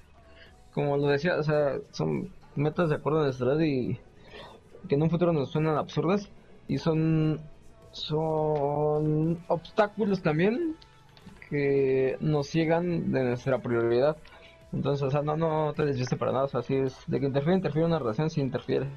como 0.73 0.97
lo 0.97 1.07
decía, 1.07 1.37
o 1.37 1.43
sea, 1.43 1.77
son 1.91 2.29
metas 2.55 2.89
de 2.89 2.95
acuerdo 2.95 3.19
a 3.19 3.23
nuestra 3.23 3.65
y 3.65 3.99
que 4.87 4.95
en 4.95 5.03
un 5.03 5.09
futuro 5.09 5.33
nos 5.33 5.51
suenan 5.51 5.77
absurdas 5.77 6.29
y 6.67 6.77
son 6.77 7.39
son 7.95 9.39
obstáculos 9.47 10.21
también 10.21 10.75
que 11.49 12.17
nos 12.19 12.47
ciegan 12.47 13.11
de 13.11 13.23
nuestra 13.23 13.59
prioridad. 13.59 14.17
Entonces, 14.73 15.01
o 15.03 15.09
sea, 15.09 15.21
no, 15.21 15.37
no 15.37 15.73
te 15.73 15.85
desviste 15.85 16.17
para 16.17 16.33
nada, 16.33 16.45
o 16.45 16.47
sea, 16.49 16.59
así 16.59 16.75
es, 16.75 16.97
de 17.07 17.19
que 17.19 17.27
interfiere, 17.27 17.55
interfiere 17.55 17.87
una 17.87 17.99
relación, 17.99 18.29
sí 18.29 18.41
interfiere. 18.41 18.87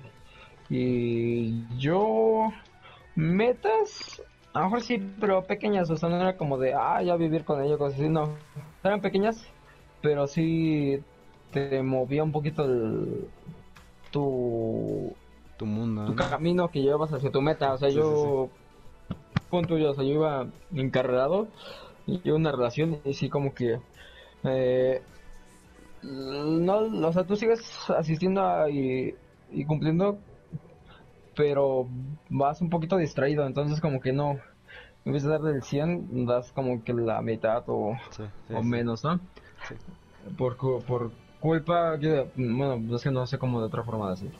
Y 0.69 1.65
yo, 1.79 2.51
metas, 3.15 4.21
a 4.53 4.59
lo 4.59 4.65
mejor 4.65 4.83
sí, 4.83 4.99
pero 5.21 5.45
pequeñas, 5.45 5.89
o 5.91 5.97
sea, 5.97 6.09
no 6.09 6.17
era 6.17 6.37
como 6.37 6.59
de, 6.59 6.75
ah, 6.75 7.01
ya 7.03 7.15
vivir 7.15 7.45
con 7.45 7.63
ellos, 7.63 7.79
cosas 7.79 8.01
así, 8.01 8.09
no. 8.09 8.35
Eran 8.83 9.01
pequeñas, 9.01 9.47
pero 10.03 10.27
sí 10.27 11.01
te 11.53 11.83
movía 11.85 12.25
un 12.25 12.33
poquito 12.33 12.65
el, 12.65 13.29
tu, 14.11 15.15
tu 15.57 15.67
mundo, 15.67 16.07
tu 16.07 16.17
camino 16.17 16.69
que 16.69 16.83
llevas 16.83 17.13
hacia 17.13 17.31
tu 17.31 17.41
meta. 17.41 17.73
O 17.75 17.79
sea, 17.79 17.91
yo, 17.91 18.51
punto 19.51 19.79
yo, 19.79 19.91
o 19.91 19.95
sea, 19.95 20.05
yo 20.05 20.15
iba 20.15 20.47
encarrerado 20.75 21.49
y 22.07 22.31
una 22.31 22.53
relación 22.53 23.01
y 23.05 23.15
sí 23.15 23.29
como 23.29 23.55
que, 23.55 23.79
eh, 24.45 25.03
no, 26.03 26.79
o 27.09 27.13
sea, 27.13 27.25
tú 27.25 27.37
sigues 27.37 27.61
asistiendo 27.91 28.69
y, 28.69 29.15
y 29.51 29.65
cumpliendo, 29.65 30.19
pero 31.37 31.87
vas 32.29 32.61
un 32.61 32.71
poquito 32.71 32.97
distraído, 32.97 33.47
entonces 33.47 33.81
como 33.81 34.01
que 34.01 34.13
no, 34.13 34.39
en 35.05 35.13
vez 35.13 35.23
de 35.23 35.31
dar 35.31 35.43
del 35.43 35.63
100, 35.63 36.27
das 36.27 36.53
como 36.53 36.83
que 36.83 36.93
la 36.93 37.21
mitad 37.23 37.65
o, 37.67 37.97
o 38.55 38.63
menos, 38.63 39.05
¿no? 39.05 39.21
Por, 40.37 40.57
por 40.57 41.11
culpa, 41.41 41.97
yo, 41.99 42.27
bueno, 42.37 42.97
es 42.97 43.03
que 43.03 43.11
no 43.11 43.27
sé 43.27 43.39
cómo 43.39 43.61
de 43.61 43.67
otra 43.67 43.83
forma 43.83 44.11
decir, 44.11 44.31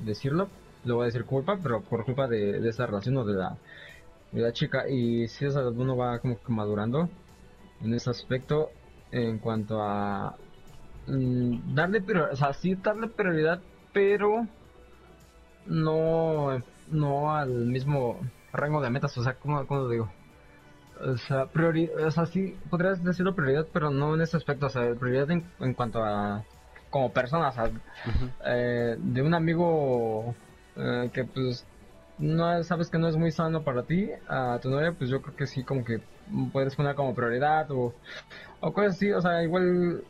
decirlo, 0.00 0.48
lo 0.84 0.96
voy 0.96 1.04
a 1.04 1.06
decir 1.06 1.24
culpa, 1.24 1.58
pero 1.62 1.80
por 1.82 2.04
culpa 2.04 2.26
de, 2.26 2.60
de 2.60 2.68
esa 2.68 2.86
relación 2.86 3.16
o 3.18 3.24
de 3.24 3.34
la, 3.34 3.56
la 4.40 4.52
chica. 4.52 4.88
Y 4.88 5.28
si 5.28 5.44
es 5.44 5.54
uno 5.56 5.96
va 5.96 6.18
como 6.18 6.40
que 6.40 6.52
madurando 6.52 7.08
en 7.82 7.94
ese 7.94 8.10
aspecto 8.10 8.70
en 9.10 9.38
cuanto 9.38 9.82
a 9.82 10.36
mm, 11.06 11.74
darle 11.74 12.00
prioridad, 12.00 12.32
o 12.32 12.36
sea, 12.36 12.52
sí 12.52 12.74
darle 12.76 13.08
prioridad, 13.08 13.60
pero 13.92 14.46
no, 15.66 16.62
no 16.88 17.34
al 17.34 17.66
mismo 17.66 18.20
rango 18.52 18.80
de 18.80 18.90
metas, 18.90 19.16
o 19.18 19.22
sea, 19.22 19.34
¿cómo, 19.34 19.66
cómo 19.66 19.82
lo 19.82 19.88
digo? 19.88 20.12
O 21.00 21.16
sea, 21.16 21.46
priori 21.46 21.88
o 21.88 22.10
sea, 22.10 22.26
sí 22.26 22.56
podrías 22.70 23.02
decirlo 23.02 23.34
prioridad, 23.34 23.66
pero 23.72 23.90
no 23.90 24.14
en 24.14 24.20
ese 24.22 24.36
aspecto. 24.36 24.66
O 24.66 24.68
sea, 24.68 24.94
prioridad 24.94 25.30
en, 25.30 25.74
cuanto 25.74 26.04
a 26.04 26.44
como 26.90 27.12
persona, 27.12 27.48
o 27.48 27.52
sea, 27.52 27.70
eh, 28.46 28.96
de 28.98 29.22
un 29.22 29.34
amigo 29.34 30.34
eh, 30.76 31.10
que 31.12 31.24
pues 31.24 31.66
no 32.18 32.62
sabes 32.64 32.90
que 32.90 32.98
no 32.98 33.08
es 33.08 33.16
muy 33.16 33.30
sano 33.32 33.64
para 33.64 33.84
ti, 33.84 34.10
a 34.28 34.58
tu 34.62 34.70
novia, 34.70 34.92
pues 34.96 35.10
yo 35.10 35.22
creo 35.22 35.36
que 35.36 35.46
sí, 35.46 35.64
como 35.64 35.84
que 35.84 36.00
puedes 36.52 36.76
poner 36.76 36.94
como 36.94 37.14
prioridad 37.14 37.70
o, 37.70 37.94
o 38.60 38.72
cosas 38.72 38.94
así, 38.96 39.12
o 39.12 39.20
sea, 39.20 39.42
igual 39.42 40.04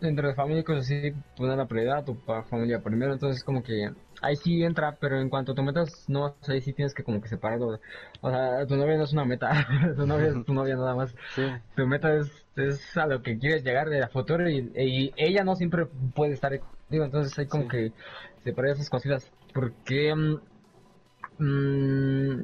entre 0.00 0.34
familia 0.34 0.60
y 0.60 0.64
cosas 0.64 0.84
así, 0.84 1.12
poner 1.36 1.56
la 1.58 1.66
prioridad, 1.66 2.04
tu 2.04 2.16
familia 2.50 2.82
primero, 2.82 3.12
entonces 3.12 3.42
como 3.44 3.62
que 3.62 3.90
ahí 4.22 4.36
sí 4.36 4.62
entra, 4.62 4.96
pero 5.00 5.20
en 5.20 5.28
cuanto 5.30 5.52
a 5.52 5.54
tu 5.54 5.62
metas, 5.62 6.04
no, 6.08 6.36
ahí 6.48 6.60
sí 6.60 6.72
tienes 6.74 6.94
que 6.94 7.02
como 7.04 7.20
que 7.20 7.28
separarlo. 7.28 7.80
O 8.20 8.30
sea, 8.30 8.66
tu 8.66 8.76
novia 8.76 8.96
no 8.96 9.04
es 9.04 9.12
una 9.12 9.24
meta, 9.24 9.66
tu 9.96 10.06
novia 10.06 10.28
es 10.28 10.44
tu 10.44 10.52
novia 10.54 10.76
nada 10.76 10.94
más. 10.94 11.14
Tu 11.74 11.86
meta 11.86 12.14
es, 12.16 12.46
es 12.56 12.96
a 12.96 13.06
lo 13.06 13.22
que 13.22 13.38
quieres 13.38 13.62
llegar 13.64 13.88
de 13.90 14.00
la 14.00 14.08
futuro 14.08 14.48
y, 14.48 14.72
y 14.76 15.12
ella 15.16 15.44
no 15.44 15.54
siempre 15.56 15.86
puede 16.14 16.32
estar 16.32 16.58
contigo, 16.58 17.04
entonces 17.04 17.38
hay 17.38 17.46
como 17.48 17.68
que 17.68 17.92
separar 18.42 18.72
esas 18.72 18.90
cositas. 18.90 19.30
Porque 19.52 20.14
mmm, 21.38 22.40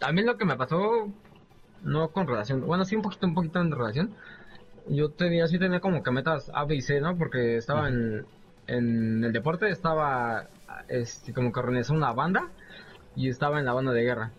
a 0.00 0.12
mí 0.12 0.22
lo 0.22 0.36
que 0.36 0.44
me 0.44 0.56
pasó, 0.56 1.08
no 1.82 2.08
con 2.08 2.26
relación, 2.26 2.66
bueno, 2.66 2.84
sí 2.84 2.96
un 2.96 3.02
poquito, 3.02 3.26
un 3.26 3.34
poquito 3.34 3.60
en 3.60 3.70
relación. 3.70 4.14
Yo 4.88 5.10
tenía, 5.10 5.46
sí 5.46 5.58
tenía 5.58 5.80
como 5.80 6.02
que 6.02 6.10
metas 6.10 6.50
A, 6.54 6.64
B 6.64 6.76
y 6.76 6.80
C, 6.80 7.00
¿no? 7.00 7.16
Porque 7.16 7.56
estaba 7.56 7.88
en, 7.88 8.24
en 8.66 9.24
el 9.24 9.32
deporte, 9.32 9.68
estaba 9.68 10.48
este, 10.88 11.32
como 11.32 11.52
que 11.52 11.60
organizó 11.60 11.92
una 11.92 12.12
banda 12.12 12.48
y 13.14 13.28
estaba 13.28 13.58
en 13.58 13.66
la 13.66 13.72
banda 13.72 13.92
de 13.92 14.02
guerra. 14.02 14.30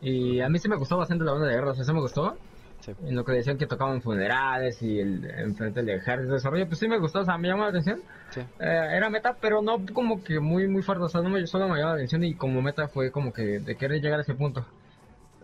Y 0.00 0.40
a 0.40 0.48
mí 0.48 0.58
sí 0.58 0.68
me 0.68 0.76
gustó 0.76 0.96
bastante 0.96 1.24
la 1.24 1.32
banda 1.32 1.48
de 1.48 1.54
guerra, 1.54 1.72
o 1.72 1.74
sea, 1.74 1.84
sí 1.84 1.92
me 1.92 2.00
gustó. 2.00 2.36
Sí. 2.80 2.92
En 3.04 3.14
lo 3.14 3.24
que 3.24 3.32
decían 3.32 3.58
que 3.58 3.66
tocaban 3.66 4.00
funerales 4.00 4.80
y 4.82 5.00
el 5.00 5.24
enfrente 5.24 5.82
del 5.82 5.90
ejército 5.90 6.28
de 6.28 6.34
desarrollo, 6.34 6.66
pues 6.66 6.78
sí 6.78 6.88
me 6.88 6.98
gustó, 6.98 7.20
o 7.20 7.24
sea, 7.24 7.36
me 7.36 7.48
llamó 7.48 7.64
la 7.64 7.68
atención. 7.68 8.00
Sí. 8.30 8.40
Eh, 8.40 8.88
era 8.92 9.10
meta, 9.10 9.36
pero 9.40 9.60
no 9.60 9.84
como 9.92 10.24
que 10.24 10.40
muy 10.40 10.66
muy 10.66 10.82
fuerte, 10.82 11.04
o 11.04 11.08
sea, 11.08 11.20
no 11.20 11.28
me, 11.28 11.46
solo 11.46 11.68
me 11.68 11.78
llamó 11.78 11.90
la 11.90 11.96
atención 11.96 12.24
y 12.24 12.34
como 12.34 12.62
meta 12.62 12.88
fue 12.88 13.10
como 13.10 13.32
que 13.32 13.60
de 13.60 13.76
querer 13.76 14.00
llegar 14.00 14.18
a 14.18 14.22
ese 14.22 14.34
punto. 14.34 14.66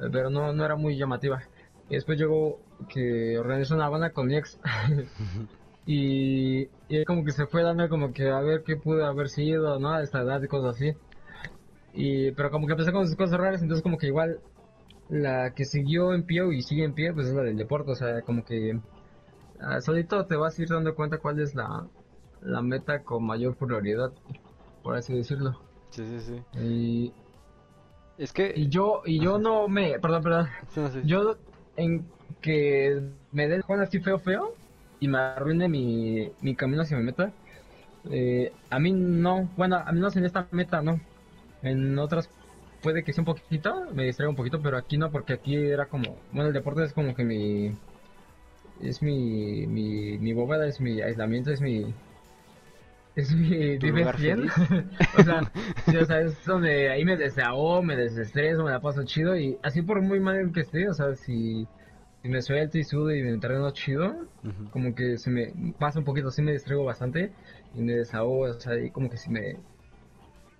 Eh, 0.01 0.09
pero 0.11 0.31
no, 0.31 0.53
no 0.53 0.65
era 0.65 0.77
muy 0.77 0.97
llamativa. 0.97 1.43
Y 1.89 1.95
después 1.95 2.19
llegó 2.19 2.59
que 2.89 3.39
organizó 3.39 3.75
una 3.75 3.89
banda 3.89 4.11
con 4.11 4.27
mi 4.27 4.37
ex. 4.37 4.59
y, 5.87 6.69
y 6.89 7.05
como 7.05 7.25
que 7.25 7.33
se 7.33 7.47
fue 7.47 7.63
dando 7.63 7.89
como 7.89 8.13
que 8.13 8.29
a 8.31 8.41
ver 8.41 8.63
qué 8.65 8.77
pudo 8.77 9.05
haber 9.07 9.29
sido, 9.29 9.79
¿no? 9.79 9.93
A 9.93 10.03
esta 10.03 10.23
edad 10.23 10.43
y 10.43 10.49
cosas 10.49 10.77
así. 10.77 10.95
Y, 11.95 12.33
pero 12.33 12.51
como 12.51 12.67
que 12.67 12.75
empecé 12.75 12.93
con 12.93 13.07
sus 13.07 13.17
cosas 13.17 13.39
raras, 13.39 13.63
entonces 13.63 13.83
como 13.83 13.97
que 13.99 14.07
igual 14.09 14.39
la 15.09 15.55
que 15.55 15.65
siguió 15.65 16.13
en 16.15 16.25
pie 16.25 16.43
y 16.55 16.63
sigue 16.63 16.85
en 16.85 16.95
pie, 16.95 17.13
pues 17.13 17.29
es 17.29 17.35
la 17.35 17.43
del 17.43 17.57
deporte, 17.57 17.93
o 17.93 17.95
sea, 17.95 18.23
como 18.23 18.45
que 18.45 18.81
ah, 19.61 19.81
solito 19.81 20.27
te 20.27 20.37
vas 20.37 20.59
a 20.59 20.63
ir 20.63 20.69
dando 20.69 20.95
cuenta 20.95 21.19
cuál 21.19 21.41
es 21.41 21.55
la, 21.55 21.89
la 22.43 22.63
meta 22.63 23.03
con 23.05 23.25
mayor 23.27 23.57
prioridad, 23.57 24.13
por 24.83 24.97
así 24.97 25.15
decirlo. 25.15 25.61
Sí, 25.91 26.05
sí, 26.07 26.21
sí. 26.21 26.43
Y, 26.55 27.13
Es 28.19 28.33
que... 28.33 28.53
y 28.55 28.69
yo, 28.69 29.03
y 29.05 29.21
yo 29.21 29.39
no 29.39 29.69
me, 29.69 29.99
perdón, 30.01 30.23
perdón, 30.23 30.49
No, 30.77 30.91
sí. 30.91 31.01
yo 31.03 31.37
en 31.77 32.07
que 32.41 33.01
me 33.33 33.49
den 33.49 33.63
Juan 33.63 33.81
así 33.81 34.01
feo, 34.01 34.19
feo, 34.19 34.55
y 35.01 35.09
me 35.09 35.19
arruine 35.19 35.69
mi, 35.69 36.31
mi 36.41 36.55
camino 36.57 36.83
hacia 36.83 36.97
mi 36.97 37.05
meta, 37.05 37.33
eh, 38.11 38.53
a 38.71 38.79
mí 38.79 38.93
no, 38.93 39.51
bueno, 39.57 39.77
a 39.77 39.93
mí 39.93 40.01
no 40.01 40.09
en 40.15 40.25
esta 40.25 40.49
meta 40.53 40.83
no, 40.83 41.01
en 41.63 41.99
otras 41.99 42.31
puede 42.87 43.03
que 43.03 43.13
sea 43.13 43.23
un 43.23 43.27
poquito, 43.27 43.89
me 43.93 44.05
distraiga 44.05 44.31
un 44.31 44.37
poquito, 44.37 44.63
pero 44.63 44.77
aquí 44.77 44.97
no, 44.97 45.11
porque 45.11 45.33
aquí 45.33 45.57
era 45.57 45.87
como, 45.87 46.19
bueno, 46.31 46.47
el 46.51 46.55
deporte 46.55 46.85
es 46.85 46.93
como 46.93 47.17
que 47.17 47.25
mi, 47.25 47.77
es 48.81 49.03
mi, 49.03 49.67
mi, 49.67 50.19
mi 50.19 50.33
bóveda, 50.33 50.69
es 50.69 50.81
mi 50.81 51.01
aislamiento, 51.03 51.51
es 51.51 51.61
mi, 51.61 51.93
es 53.17 53.35
mi 53.35 53.77
feliz. 53.77 54.53
o 55.19 55.23
sea, 55.25 55.53
sí, 55.85 55.97
o 55.97 56.05
sea, 56.05 56.21
es 56.21 56.45
donde 56.45 56.89
ahí 56.89 57.05
me 57.05 57.17
desahogo, 57.17 57.83
me 57.83 57.97
desestreso, 57.97 58.63
me 58.63 58.71
la 58.71 58.79
paso 58.79 59.03
chido 59.03 59.37
y 59.37 59.59
así 59.65 59.83
por 59.83 60.01
muy 60.01 60.21
mal 60.21 60.53
que 60.53 60.61
esté, 60.61 60.89
o 60.89 60.95
sea, 60.95 61.17
si, 61.17 61.67
si 62.23 62.29
me 62.29 62.41
suelto 62.41 62.79
y 62.79 62.85
sudo 62.85 63.13
y 63.13 63.21
me 63.21 63.31
entreno 63.31 63.69
chido, 63.73 64.15
como 64.71 64.95
que 64.95 65.19
se 65.19 65.29
me 65.29 65.53
pasa 65.77 65.99
un 65.99 66.05
poquito, 66.05 66.31
sí 66.31 66.41
me 66.41 66.53
distraigo 66.53 66.85
bastante 66.85 67.33
y 67.75 67.81
me 67.81 67.95
desahogo, 67.95 68.43
o 68.43 68.61
sea, 68.61 68.79
y 68.79 68.93
como 68.93 69.11
que 69.11 69.17
si 69.17 69.29
me... 69.29 69.57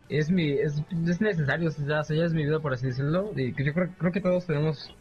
Es 0.09 0.31
mi, 0.31 0.53
es, 0.53 0.83
es 0.91 1.21
necesario, 1.21 1.69
o 1.69 1.73
sea, 1.73 2.03
ya 2.03 2.25
es 2.25 2.33
mi 2.33 2.45
vida 2.45 2.61
por 2.61 2.73
así 2.73 2.87
decirlo, 2.87 3.33
y 3.37 3.53
que 3.53 3.65
yo 3.65 3.75
creo, 3.75 3.89
creo 3.99 4.13
que 4.13 4.21
todos 4.21 4.47
tenemos 4.47 4.95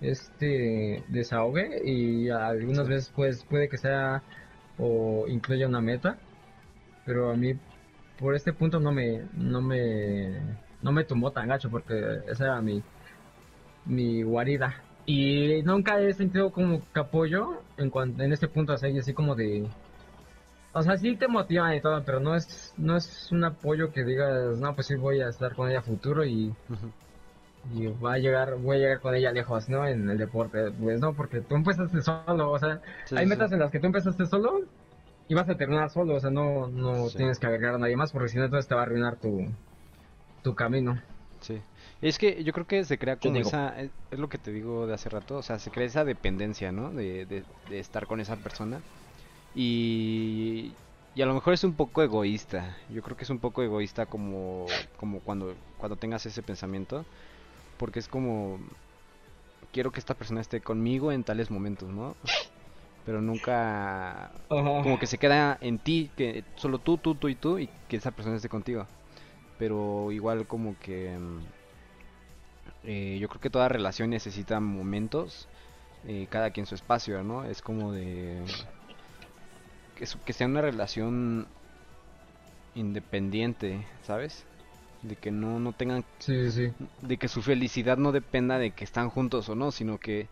este 0.00 1.02
desahogue 1.08 1.82
y 1.84 2.30
algunas 2.30 2.88
veces 2.88 3.12
pues 3.14 3.44
puede 3.44 3.68
que 3.68 3.76
sea 3.76 4.22
o 4.78 5.26
incluya 5.28 5.66
una 5.66 5.80
meta, 5.80 6.18
pero 7.04 7.30
a 7.30 7.36
mí 7.36 7.54
por 8.18 8.34
este 8.34 8.52
punto 8.52 8.80
no 8.80 8.92
me, 8.92 9.22
no 9.34 9.60
me, 9.60 10.40
no 10.82 10.92
me 10.92 11.04
tumbó 11.04 11.30
tan 11.32 11.48
gacho 11.48 11.70
porque 11.70 12.20
esa 12.28 12.44
era 12.44 12.60
mi, 12.62 12.82
mi 13.84 14.22
guarida. 14.22 14.82
Y 15.06 15.62
nunca 15.62 16.00
he 16.00 16.12
sentido 16.12 16.50
como 16.52 16.82
que 16.92 17.00
apoyo 17.00 17.62
en 17.78 17.90
cuanto, 17.90 18.22
en 18.22 18.32
este 18.32 18.48
punto 18.48 18.72
así, 18.72 18.98
así 18.98 19.14
como 19.14 19.34
de, 19.34 19.66
o 20.72 20.82
sea, 20.82 20.96
sí 20.96 21.16
te 21.16 21.28
motivan 21.28 21.74
y 21.74 21.80
todo, 21.80 22.04
pero 22.04 22.20
no 22.20 22.34
es, 22.36 22.74
no 22.76 22.96
es 22.96 23.30
un 23.32 23.44
apoyo 23.44 23.92
que 23.92 24.04
digas, 24.04 24.58
no, 24.58 24.74
pues 24.74 24.86
sí 24.88 24.96
voy 24.96 25.20
a 25.20 25.28
estar 25.28 25.54
con 25.54 25.68
ella 25.70 25.80
a 25.80 25.82
futuro 25.82 26.24
y, 26.24 26.56
y 27.62 27.86
va 27.88 28.14
a 28.14 28.18
llegar, 28.18 28.56
voy 28.56 28.76
a 28.76 28.80
llegar 28.80 29.00
con 29.00 29.14
ella 29.14 29.32
lejos, 29.32 29.68
¿no? 29.68 29.86
En 29.86 30.08
el 30.10 30.18
deporte, 30.18 30.70
pues 30.72 31.00
no, 31.00 31.14
porque 31.14 31.40
tú 31.40 31.54
empezaste 31.56 32.00
solo, 32.02 32.50
o 32.50 32.58
sea, 32.58 32.80
Sí, 33.04 33.16
hay 33.16 33.26
sí, 33.26 33.26
metas 33.26 33.52
en 33.52 33.58
las 33.60 33.70
que 33.70 33.80
tú 33.80 33.86
empezaste 33.86 34.26
solo 34.26 34.60
y 35.28 35.34
vas 35.34 35.48
a 35.48 35.56
terminar 35.56 35.90
solo, 35.90 36.16
o 36.16 36.20
sea, 36.20 36.30
no, 36.30 36.68
no 36.68 37.12
Sí. 37.12 37.18
tienes 37.18 37.38
que 37.38 37.46
agregar 37.46 37.74
a 37.76 37.78
nadie 37.78 37.96
más 37.96 38.12
porque 38.12 38.28
si 38.28 38.38
no 38.38 38.44
entonces 38.44 38.68
te 38.68 38.74
va 38.74 38.82
a 38.82 38.84
arruinar 38.84 39.18
tu, 39.18 39.46
tu 40.42 40.54
camino. 40.54 41.00
Sí. 41.40 41.64
Es 42.00 42.18
que 42.18 42.42
yo 42.44 42.52
creo 42.52 42.66
que 42.66 42.84
se 42.84 42.98
crea 42.98 43.18
como 43.18 43.40
esa, 43.40 43.80
es, 43.80 43.92
es 44.10 44.18
lo 44.18 44.28
que 44.28 44.38
te 44.38 44.50
digo 44.52 44.86
de 44.86 44.94
hace 44.94 45.08
rato, 45.08 45.36
o 45.38 45.42
sea, 45.42 45.58
se 45.58 45.70
crea 45.70 45.86
esa 45.86 46.04
dependencia, 46.04 46.72
¿no? 46.72 46.92
De, 46.92 47.26
de, 47.26 47.46
de 47.64 47.78
estar 47.78 48.06
con 48.06 48.20
esa 48.20 48.36
persona. 48.38 48.84
Y, 49.54 50.72
y 51.14 51.22
a 51.22 51.26
lo 51.26 51.34
mejor 51.34 51.54
es 51.54 51.64
un 51.64 51.74
poco 51.74 52.02
egoísta. 52.02 52.76
Yo 52.90 53.02
creo 53.02 53.16
que 53.16 53.24
es 53.24 53.30
un 53.30 53.38
poco 53.38 53.62
egoísta 53.62 54.06
como, 54.06 54.66
como 54.96 55.20
cuando, 55.20 55.54
cuando 55.78 55.96
tengas 55.96 56.26
ese 56.26 56.42
pensamiento. 56.42 57.04
Porque 57.78 57.98
es 58.00 58.08
como, 58.08 58.58
quiero 59.72 59.92
que 59.92 60.00
esta 60.00 60.14
persona 60.14 60.40
esté 60.40 60.60
conmigo 60.60 61.12
en 61.12 61.24
tales 61.24 61.50
momentos, 61.50 61.88
¿no? 61.88 62.14
Pero 63.06 63.22
nunca, 63.22 64.30
como 64.48 64.98
que 64.98 65.06
se 65.06 65.18
queda 65.18 65.56
en 65.60 65.78
ti, 65.78 66.10
que 66.16 66.44
solo 66.56 66.78
tú, 66.78 66.98
tú, 66.98 67.14
tú 67.14 67.28
y 67.28 67.34
tú, 67.34 67.58
y 67.58 67.70
que 67.88 67.96
esa 67.96 68.10
persona 68.10 68.36
esté 68.36 68.48
contigo. 68.48 68.86
Pero 69.58 70.12
igual 70.12 70.46
como 70.46 70.78
que 70.78 71.16
mm, 71.18 71.38
eh, 72.84 73.18
yo 73.20 73.28
creo 73.28 73.40
que 73.40 73.50
toda 73.50 73.68
relación 73.68 74.10
necesita 74.10 74.60
momentos, 74.60 75.48
eh, 76.06 76.26
cada 76.30 76.50
quien 76.50 76.66
su 76.66 76.74
espacio, 76.74 77.22
¿no? 77.22 77.44
Es 77.44 77.62
como 77.62 77.92
de 77.92 78.42
que, 79.98 80.32
sea 80.32 80.46
una 80.46 80.60
relación 80.60 81.46
independiente, 82.74 83.84
¿sabes? 84.02 84.44
De 85.02 85.16
que 85.16 85.30
no, 85.30 85.58
no 85.58 85.72
tengan 85.72 86.04
Sí, 86.18 86.50
sí, 86.50 86.72
de 87.02 87.16
que 87.16 87.28
su 87.28 87.42
felicidad 87.42 87.96
no 87.96 88.12
dependa 88.12 88.58
de 88.58 88.70
que 88.70 88.84
están 88.84 89.10
juntos 89.10 89.48
o 89.48 89.54
no, 89.54 89.70
sino 89.70 89.98
que 89.98 90.28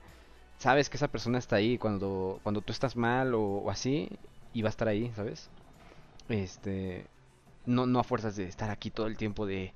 sabes 0.59 0.88
que 0.88 0.96
esa 0.96 1.09
persona 1.09 1.38
está 1.38 1.57
ahí 1.57 1.79
cuando, 1.79 2.40
cuando 2.42 2.61
tú 2.61 2.72
estás 2.72 2.96
mal 2.96 3.35
o, 3.35 3.42
o 3.42 3.70
así 3.70 4.09
y 4.52 4.62
va 4.62 4.68
a 4.68 4.70
estar 4.70 4.88
ahí, 4.88 5.12
¿sabes? 5.14 5.50
Este, 6.29 7.07
no, 7.66 7.87
no 7.87 7.98
a 8.00 8.05
fuerzas 8.05 8.37
de 8.37 8.44
estar 8.44 8.70
aquí 8.70 8.90
todo 8.90 9.07
el 9.07 9.16
tiempo 9.16 9.46
de, 9.46 9.72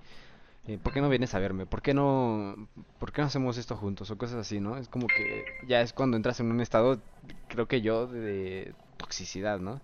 eh, 0.66 0.78
¿por 0.82 0.92
qué 0.92 1.00
no 1.00 1.08
vienes 1.08 1.34
a 1.34 1.38
verme? 1.38 1.66
¿Por 1.66 1.82
qué 1.82 1.94
no, 1.94 2.68
por 2.98 3.12
qué 3.12 3.22
no 3.22 3.28
hacemos 3.28 3.56
esto 3.58 3.76
juntos? 3.76 4.10
O 4.10 4.18
cosas 4.18 4.38
así, 4.38 4.60
¿no? 4.60 4.76
Es 4.76 4.88
como 4.88 5.06
que 5.06 5.44
ya 5.66 5.80
es 5.80 5.92
cuando 5.92 6.16
entras 6.16 6.40
en 6.40 6.50
un 6.50 6.60
estado, 6.60 7.00
creo 7.48 7.66
que 7.66 7.80
yo, 7.80 8.06
de 8.06 8.74
toxicidad, 9.00 9.58
¿no? 9.60 9.80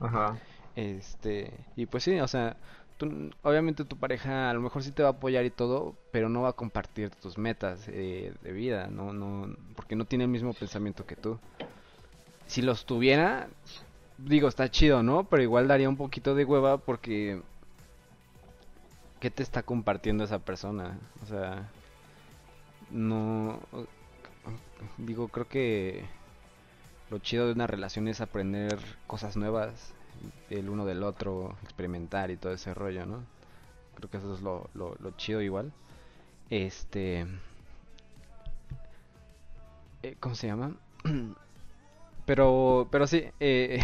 Ajá. 0.00 0.38
Este, 0.76 1.52
y 1.76 1.86
pues 1.86 2.04
sí, 2.04 2.18
o 2.20 2.28
sea, 2.28 2.56
tú- 2.96 3.30
obviamente 3.42 3.84
tu 3.84 3.96
pareja 3.96 4.50
a 4.50 4.54
lo 4.54 4.60
mejor 4.60 4.82
sí 4.82 4.92
te 4.92 5.02
va 5.02 5.10
a 5.10 5.12
apoyar 5.12 5.44
y 5.44 5.50
todo, 5.50 5.94
pero 6.12 6.28
no 6.28 6.42
va 6.42 6.50
a 6.50 6.54
compartir 6.54 7.10
tus 7.10 7.38
metas 7.38 7.86
eh, 7.88 8.32
de 8.42 8.52
vida, 8.52 8.88
no, 8.88 9.12
no, 9.12 9.54
porque 9.76 9.96
no 9.96 10.04
tiene 10.04 10.24
el 10.24 10.30
mismo 10.30 10.54
pensamiento 10.54 11.04
que 11.06 11.16
tú. 11.16 11.38
Si 12.46 12.62
los 12.62 12.84
tuviera, 12.84 13.48
digo, 14.18 14.48
está 14.48 14.70
chido, 14.70 15.02
¿no? 15.02 15.24
Pero 15.24 15.42
igual 15.42 15.68
daría 15.68 15.88
un 15.88 15.96
poquito 15.96 16.34
de 16.34 16.44
hueva 16.44 16.78
porque 16.78 17.40
¿qué 19.20 19.30
te 19.30 19.42
está 19.42 19.62
compartiendo 19.62 20.24
esa 20.24 20.38
persona? 20.38 20.98
O 21.22 21.26
sea, 21.26 21.68
no, 22.90 23.60
digo, 24.98 25.28
creo 25.28 25.48
que 25.48 26.04
lo 27.10 27.18
chido 27.18 27.46
de 27.46 27.52
una 27.52 27.66
relación 27.66 28.08
es 28.08 28.20
aprender 28.20 28.78
cosas 29.06 29.36
nuevas 29.36 29.92
el 30.48 30.68
uno 30.68 30.84
del 30.84 31.02
otro, 31.02 31.56
experimentar 31.62 32.30
y 32.30 32.36
todo 32.36 32.52
ese 32.52 32.74
rollo, 32.74 33.06
¿no? 33.06 33.24
Creo 33.96 34.10
que 34.10 34.18
eso 34.18 34.34
es 34.34 34.42
lo, 34.42 34.68
lo, 34.74 35.10
chido 35.16 35.40
igual. 35.42 35.72
Este... 36.50 37.26
eh, 40.02 40.16
¿Cómo 40.20 40.34
se 40.34 40.46
llama? 40.46 40.74
Pero, 42.26 42.86
pero 42.92 43.08
sí, 43.08 43.24
eh, 43.40 43.80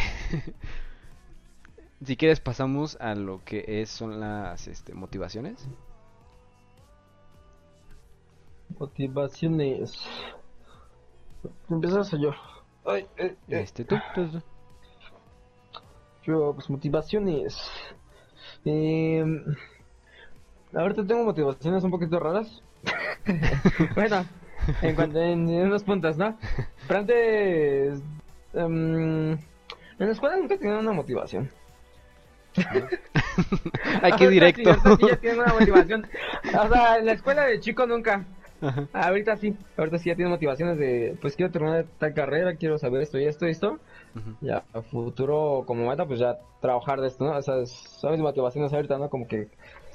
si 2.04 2.16
quieres 2.16 2.38
pasamos 2.38 2.96
a 3.00 3.16
lo 3.16 3.42
que 3.44 3.64
es, 3.66 3.90
son 3.90 4.20
las 4.20 4.68
este, 4.68 4.94
motivaciones. 4.94 5.66
Motivaciones. 8.78 10.06
Empiezas 11.68 12.12
yo. 12.12 12.30
Ay, 12.86 13.06
eh, 13.16 13.34
eh. 13.48 13.60
Este, 13.60 13.84
tú, 13.84 13.96
tú, 14.14 14.28
tú. 14.28 14.42
Yo, 16.24 16.52
pues 16.54 16.70
motivaciones. 16.70 17.70
Eh, 18.64 19.24
ahorita 20.72 21.06
tengo 21.06 21.24
motivaciones 21.24 21.82
un 21.84 21.90
poquito 21.90 22.20
raras. 22.20 22.62
bueno, 23.94 24.24
en 24.82 24.94
cuanto 24.94 25.20
en, 25.20 25.48
en 25.48 25.66
unos 25.66 25.82
puntos, 25.82 26.16
¿no? 26.16 26.38
Pero 26.86 27.00
antes. 27.00 28.02
em, 28.54 29.32
en 29.32 29.38
la 29.98 30.12
escuela 30.12 30.36
nunca 30.36 30.56
tenido 30.58 30.78
una 30.78 30.92
motivación. 30.92 31.50
Ahorita 34.02 34.28
directo. 34.30 34.74
sí, 34.74 35.06
sí 35.20 35.26
ya 35.26 35.34
una 35.34 35.52
motivación. 35.52 36.06
O 36.58 36.68
sea, 36.68 36.98
en 36.98 37.06
la 37.06 37.12
escuela 37.12 37.46
de 37.46 37.60
chico 37.60 37.86
nunca. 37.86 38.24
Ajá. 38.60 38.88
Ahorita 38.92 39.36
sí, 39.36 39.56
ahorita 39.76 39.98
sí 39.98 40.08
ya 40.08 40.16
tengo 40.16 40.30
motivaciones 40.30 40.78
de, 40.78 41.16
pues 41.20 41.36
quiero 41.36 41.52
terminar 41.52 41.86
tal 41.98 42.14
carrera, 42.14 42.56
quiero 42.56 42.78
saber 42.78 43.02
esto 43.02 43.18
y 43.18 43.24
esto 43.24 43.46
y 43.46 43.50
esto. 43.50 43.78
Ya, 44.40 44.64
a 44.72 44.80
futuro 44.80 45.64
como 45.66 45.88
meta, 45.88 46.06
pues 46.06 46.18
ya 46.18 46.38
trabajar 46.60 47.00
de 47.00 47.08
esto, 47.08 47.24
¿no? 47.24 47.36
O 47.36 47.42
sea, 47.42 47.66
son 47.66 48.12
mis 48.12 48.20
motivaciones 48.20 48.72
ahorita, 48.72 48.96
¿no? 48.96 49.10
Como 49.10 49.28
que 49.28 49.48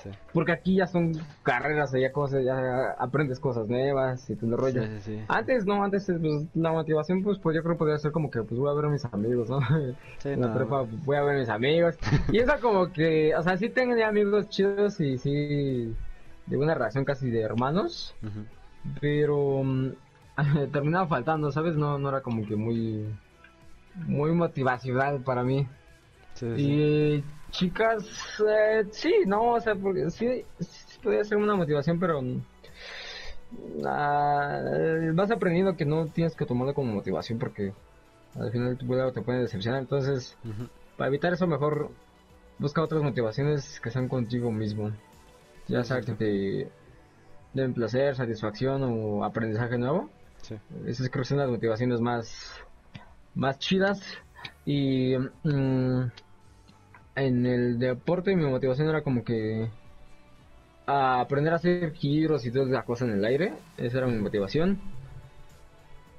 Sí. 0.03 0.09
Porque 0.33 0.51
aquí 0.51 0.75
ya 0.77 0.87
son 0.87 1.11
carreras, 1.43 1.91
ya 1.91 2.11
cosas, 2.11 2.43
ya 2.43 2.91
aprendes 2.97 3.39
cosas 3.39 3.67
nuevas 3.67 4.27
y 4.29 4.35
te 4.35 4.47
lo 4.47 4.57
rollo. 4.57 4.81
Sí, 4.83 4.89
sí, 5.01 5.17
sí. 5.17 5.19
Antes 5.27 5.65
no, 5.65 5.83
antes 5.83 6.05
pues, 6.19 6.47
la 6.55 6.71
motivación 6.71 7.21
pues, 7.21 7.37
pues 7.37 7.55
yo 7.55 7.61
creo 7.61 7.75
que 7.75 7.79
podría 7.79 7.97
ser 7.99 8.11
como 8.11 8.31
que 8.31 8.41
pues 8.41 8.59
voy 8.59 8.71
a 8.71 8.73
ver 8.73 8.85
a 8.85 8.89
mis 8.89 9.05
amigos, 9.05 9.49
¿no? 9.49 9.59
En 10.23 10.41
la 10.41 10.47
no. 10.47 10.55
prepa 10.55 10.85
voy 11.05 11.17
a 11.17 11.21
ver 11.21 11.35
a 11.35 11.39
mis 11.39 11.49
amigos. 11.49 11.97
Y 12.31 12.39
eso 12.39 12.53
como 12.61 12.91
que, 12.91 13.35
o 13.35 13.43
sea, 13.43 13.57
sí 13.57 13.69
tengo 13.69 13.95
ya 13.95 14.07
amigos 14.07 14.49
chidos 14.49 14.99
y 14.99 15.17
sí 15.17 15.93
de 16.51 16.57
una 16.57 16.73
relación 16.73 17.05
casi 17.05 17.31
de 17.31 17.41
hermanos, 17.41 18.13
pero 18.99 19.63
mm, 19.63 19.91
terminaba 20.71 21.07
faltando, 21.07 21.49
¿sabes? 21.51 21.77
No, 21.77 21.97
no 21.97 22.09
era 22.09 22.21
como 22.21 22.45
que 22.45 22.57
muy 22.57 23.05
muy 23.95 24.33
motivacional 24.33 25.21
para 25.21 25.43
mí. 25.43 25.65
Sí, 26.33 26.45
sí, 26.45 26.55
sí. 26.57 26.71
Y 26.71 27.23
chicas, 27.51 28.05
eh, 28.47 28.83
sí, 28.91 29.13
no, 29.25 29.53
o 29.53 29.59
sea, 29.61 29.75
porque 29.75 30.09
sí, 30.09 30.45
sí 30.59 30.99
podría 31.01 31.23
ser 31.23 31.37
una 31.37 31.55
motivación, 31.55 31.99
pero 31.99 32.21
eh, 32.21 32.41
vas 35.13 35.31
aprendiendo 35.31 35.77
que 35.77 35.85
no 35.85 36.07
tienes 36.07 36.35
que 36.35 36.45
tomarlo 36.45 36.73
como 36.73 36.93
motivación 36.93 37.39
porque 37.39 37.73
al 38.37 38.51
final 38.51 38.77
tu 38.77 38.85
te 39.13 39.21
puede 39.21 39.39
decepcionar. 39.39 39.79
Entonces, 39.79 40.37
para 40.97 41.07
evitar 41.07 41.31
eso, 41.31 41.47
mejor 41.47 41.91
busca 42.59 42.81
otras 42.81 43.01
motivaciones 43.03 43.79
que 43.79 43.89
sean 43.89 44.09
contigo 44.09 44.51
mismo. 44.51 44.91
Ya 45.67 45.83
sea 45.83 46.01
que 46.01 46.13
te 46.13 46.71
den 47.53 47.73
placer, 47.73 48.15
satisfacción 48.15 48.83
o 48.83 49.23
aprendizaje 49.23 49.77
nuevo. 49.77 50.09
Sí. 50.41 50.55
Esas 50.85 51.09
creo 51.09 51.23
que 51.23 51.29
son 51.29 51.37
las 51.37 51.49
motivaciones 51.49 52.01
más, 52.01 52.53
más 53.35 53.59
chidas. 53.59 54.01
Y 54.65 55.15
mm, 55.43 56.01
en 57.15 57.45
el 57.45 57.79
deporte 57.79 58.35
mi 58.35 58.45
motivación 58.45 58.89
era 58.89 59.01
como 59.01 59.23
que 59.23 59.69
a 60.85 61.21
aprender 61.21 61.53
a 61.53 61.57
hacer 61.57 61.93
giros 61.93 62.45
y 62.45 62.51
toda 62.51 62.65
la 62.65 62.83
cosa 62.83 63.05
en 63.05 63.11
el 63.11 63.25
aire. 63.25 63.53
Esa 63.77 63.99
era 63.99 64.07
mi 64.07 64.17
motivación. 64.17 64.79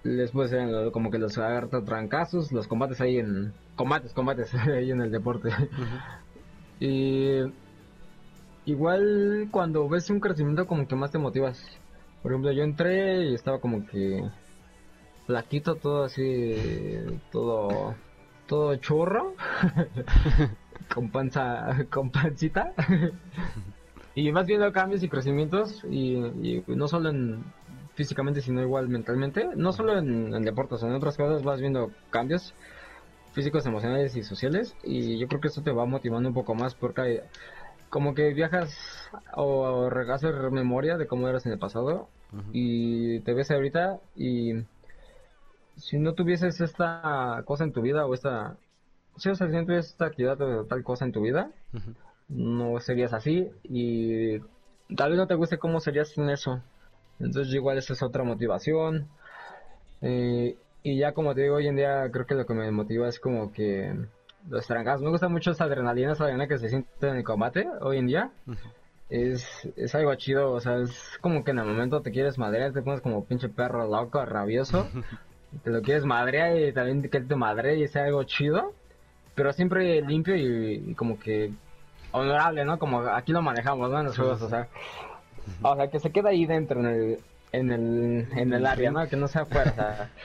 Después 0.05 0.53
eran 0.53 0.91
como 0.91 1.11
que 1.11 1.19
los 1.19 1.39
trancazos, 1.85 2.51
los 2.51 2.67
combates 2.67 3.01
ahí 3.01 3.19
en... 3.19 3.53
Combates, 3.77 4.13
combates 4.13 4.55
ahí 4.55 4.91
en 4.91 5.01
el 5.01 5.13
deporte. 5.13 5.51
Y 6.81 7.43
igual 8.65 9.49
cuando 9.51 9.89
ves 9.89 10.11
un 10.11 10.21
crecimiento 10.21 10.67
como 10.67 10.87
que 10.87 10.97
más 10.97 11.11
te 11.11 11.19
motivas. 11.19 11.63
Por 12.23 12.33
ejemplo, 12.33 12.53
yo 12.53 12.63
entré 12.63 13.25
y 13.27 13.35
estaba 13.35 13.61
como 13.61 13.87
que 13.87 14.25
flaquito, 15.27 15.77
todo 15.77 16.05
así, 16.05 16.55
todo, 17.31 17.95
todo 18.47 18.77
chorro, 18.77 19.35
con 20.95 21.11
panza, 21.11 21.87
con 21.91 22.11
pancita. 22.11 22.73
y 24.15 24.31
vas 24.31 24.47
viendo 24.47 24.71
cambios 24.73 25.03
y 25.03 25.09
crecimientos 25.09 25.83
y, 25.85 26.63
no 26.67 26.87
solo 26.89 27.11
en 27.11 27.45
físicamente 27.95 28.41
sino 28.41 28.63
igual 28.63 28.89
mentalmente, 28.89 29.49
no 29.55 29.73
solo 29.73 29.99
en, 29.99 30.35
en 30.35 30.45
deportes, 30.45 30.83
en 30.83 30.93
otras 30.93 31.17
cosas 31.17 31.43
vas 31.43 31.61
viendo 31.61 31.91
cambios 32.11 32.55
físicos, 33.33 33.67
emocionales 33.67 34.17
y 34.17 34.23
sociales 34.23 34.77
y 34.83 35.19
yo 35.19 35.29
creo 35.29 35.41
que 35.41 35.49
eso 35.49 35.63
te 35.63 35.73
va 35.73 35.87
motivando 35.87 36.29
un 36.29 36.35
poco 36.35 36.55
más 36.55 36.75
porque 36.75 37.23
como 37.93 38.15
que 38.15 38.33
viajas 38.33 38.75
o 39.37 39.91
haces 40.11 40.35
memoria 40.51 40.97
de 40.97 41.07
cómo 41.07 41.29
eras 41.29 41.45
en 41.45 41.53
el 41.53 41.59
pasado 41.59 42.09
y 42.51 43.21
te 43.21 43.35
ves 43.35 43.51
ahorita 43.51 44.01
y 44.17 44.65
si 45.77 45.99
no 45.99 46.15
tuvieses 46.15 46.59
esta 46.63 47.43
cosa 47.45 47.65
en 47.65 47.73
tu 47.73 47.83
vida 47.83 48.07
o 48.07 48.15
esta 48.15 48.57
si, 49.19 49.29
o 49.29 49.33
no 49.33 49.67
tuvieses 49.67 49.93
esta 49.93 50.07
actividad 50.07 50.41
o 50.41 50.65
tal 50.65 50.83
cosa 50.83 51.05
en 51.05 51.13
tu 51.13 51.21
vida 51.21 51.51
no 52.31 52.81
serías 52.81 53.13
así 53.13 53.51
y 53.63 54.39
tal 54.97 55.11
vez 55.11 55.19
no 55.19 55.27
te 55.27 55.35
guste 55.35 55.59
cómo 55.59 55.79
serías 55.81 56.09
sin 56.09 56.31
eso. 56.31 56.63
Entonces 57.21 57.53
igual 57.53 57.77
esa 57.77 57.93
es 57.93 58.03
otra 58.03 58.25
motivación. 58.25 59.09
Eh, 60.01 60.57
y 60.83 60.99
ya 60.99 61.13
como 61.13 61.35
te 61.35 61.43
digo, 61.43 61.57
hoy 61.57 61.69
en 61.69 61.77
día 61.77 62.11
creo 62.11 62.27
que 62.27 62.35
lo 62.35 62.47
que 62.47 62.55
me 62.55 62.71
motiva 62.71 63.07
es 63.07 63.21
como 63.21 63.53
que 63.53 63.95
los 64.49 64.67
trancazos. 64.67 65.03
Me 65.03 65.11
gusta 65.11 65.29
mucho 65.29 65.53
esa 65.53 65.65
adrenalina, 65.65 66.13
esa 66.13 66.25
adrenalina 66.25 66.49
que 66.49 66.59
se 66.59 66.69
siente 66.69 67.09
en 67.09 67.17
el 67.17 67.25
combate 67.25 67.69
hoy 67.81 67.99
en 67.99 68.07
día. 68.07 68.31
Es, 69.09 69.69
es 69.77 69.95
algo 69.95 70.15
chido, 70.15 70.53
o 70.53 70.61
sea, 70.61 70.79
es 70.79 71.19
como 71.21 71.45
que 71.45 71.51
en 71.51 71.59
el 71.59 71.67
momento 71.67 72.01
te 72.01 72.13
quieres 72.13 72.39
madrear, 72.39 72.73
te 72.73 72.83
pones 72.83 73.03
como 73.03 73.25
pinche 73.25 73.49
perro 73.49 73.87
loco, 73.87 74.25
rabioso. 74.25 74.89
te 75.65 75.71
lo 75.71 75.83
quieres 75.83 76.05
madrear 76.05 76.57
y 76.57 76.73
también 76.73 77.03
que 77.03 77.21
te 77.21 77.37
madre 77.37 77.79
y 77.79 77.89
sea 77.89 78.05
algo 78.05 78.25
chido. 78.25 78.73
Pero 79.35 79.53
siempre 79.53 80.01
limpio 80.03 80.37
y, 80.37 80.91
y 80.91 80.95
como 80.95 81.19
que 81.19 81.53
honorable, 82.13 82.65
¿no? 82.65 82.79
Como 82.79 83.01
aquí 83.01 83.33
lo 83.33 83.43
manejamos, 83.43 83.91
¿no? 83.91 83.99
En 84.01 84.07
los 84.07 84.17
juegos, 84.17 84.43
o 84.43 84.49
sea. 84.49 84.69
O 85.63 85.75
sea, 85.75 85.89
que 85.89 85.99
se 85.99 86.11
queda 86.11 86.31
ahí 86.31 86.47
dentro 86.47 86.81
en 86.81 86.87
el, 86.87 87.19
en 87.51 87.73
el, 87.73 88.29
en 88.37 88.53
el 88.53 88.67
área, 88.67 88.91
¿no? 88.91 89.07
Que 89.09 89.17
no 89.17 89.29
sea 89.29 89.45
sea. 89.45 90.11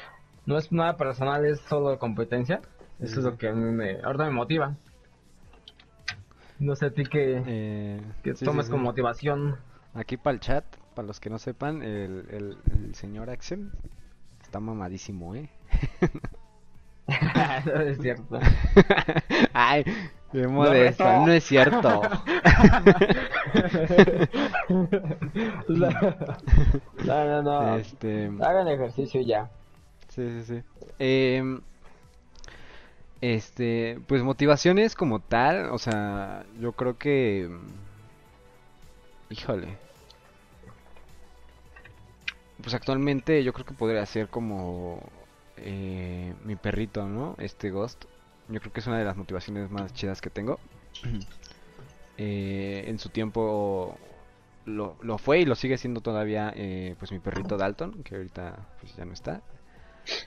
No 0.45 0.58
es 0.58 0.71
nada 0.71 0.95
personal, 0.95 1.45
es 1.45 1.60
solo 1.60 1.99
competencia. 1.99 2.62
Eso 2.99 3.19
es 3.19 3.25
lo 3.25 3.38
que 3.38 3.47
a 3.49 3.53
mí 3.53 3.71
me, 3.71 4.01
ahorita 4.01 4.25
me 4.25 4.31
motiva. 4.31 4.75
No 6.60 6.75
sé 6.75 6.88
a 6.88 6.91
ti 6.91 7.03
qué, 7.05 7.43
Eh, 7.45 8.01
qué 8.23 8.33
sí, 8.36 8.45
sí, 8.45 8.51
sí. 8.63 8.69
como 8.71 8.83
motivación. 8.83 9.57
Aquí 9.93 10.17
para 10.17 10.33
el 10.33 10.39
chat, 10.39 10.65
para 10.95 11.07
los 11.07 11.19
que 11.19 11.29
no 11.29 11.38
sepan, 11.39 11.83
el, 11.83 12.25
el, 12.31 12.57
el 12.73 12.95
señor 12.95 13.29
Axel 13.29 13.71
está 14.41 14.60
mamadísimo, 14.60 15.36
¿eh? 15.36 15.49
es 17.07 17.97
cierto. 17.99 18.39
Ay, 19.53 19.83
qué 20.31 20.47
modesto, 20.47 21.03
no 21.25 21.31
es 21.31 21.43
cierto. 21.43 22.01
no, 25.69 27.25
no, 27.25 27.43
no. 27.43 27.75
Este, 27.77 28.31
Hagan 28.41 28.67
ejercicio 28.67 29.21
ya. 29.21 29.49
sí, 30.10 30.43
sí, 30.43 30.55
sí. 30.55 30.63
Em, 30.99 31.62
este, 33.21 33.99
pues 34.08 34.23
motivaciones 34.23 34.95
como 34.95 35.19
tal, 35.19 35.69
o 35.71 35.77
sea, 35.77 36.45
yo 36.60 36.73
creo 36.73 36.97
que, 36.97 37.49
híjole, 39.30 39.77
pues 42.62 42.73
actualmente 42.73 43.43
yo 43.43 43.53
creo 43.53 43.65
que 43.65 43.73
podría 43.73 44.06
ser 44.06 44.30
como 44.30 45.01
eh, 45.58 46.34
mi 46.43 46.56
perrito, 46.56 47.08
¿no? 47.08 47.36
Este 47.39 47.71
Ghost. 47.71 48.06
Yo 48.49 48.60
creo 48.60 48.71
que 48.71 48.80
es 48.80 48.88
una 48.88 48.97
de 48.97 49.06
las 49.06 49.17
motivaciones 49.17 49.69
más 49.69 49.93
chidas 49.93 50.21
que 50.21 50.30
tengo. 50.30 50.60
Eh, 52.19 52.86
en 52.88 52.97
su 52.97 53.10
tiempo 53.10 53.95
lo, 54.65 54.97
lo 55.03 55.19
fue 55.19 55.39
y 55.39 55.45
lo 55.45 55.53
sigue 55.53 55.77
siendo 55.77 56.01
todavía 56.01 56.51
eh, 56.56 56.95
pues 56.97 57.12
mi 57.12 57.19
perrito 57.19 57.58
Dalton, 57.58 58.01
que 58.01 58.15
ahorita 58.15 58.58
pues 58.82 58.95
ya 58.95 59.06
no 59.06 59.13
está. 59.13 59.43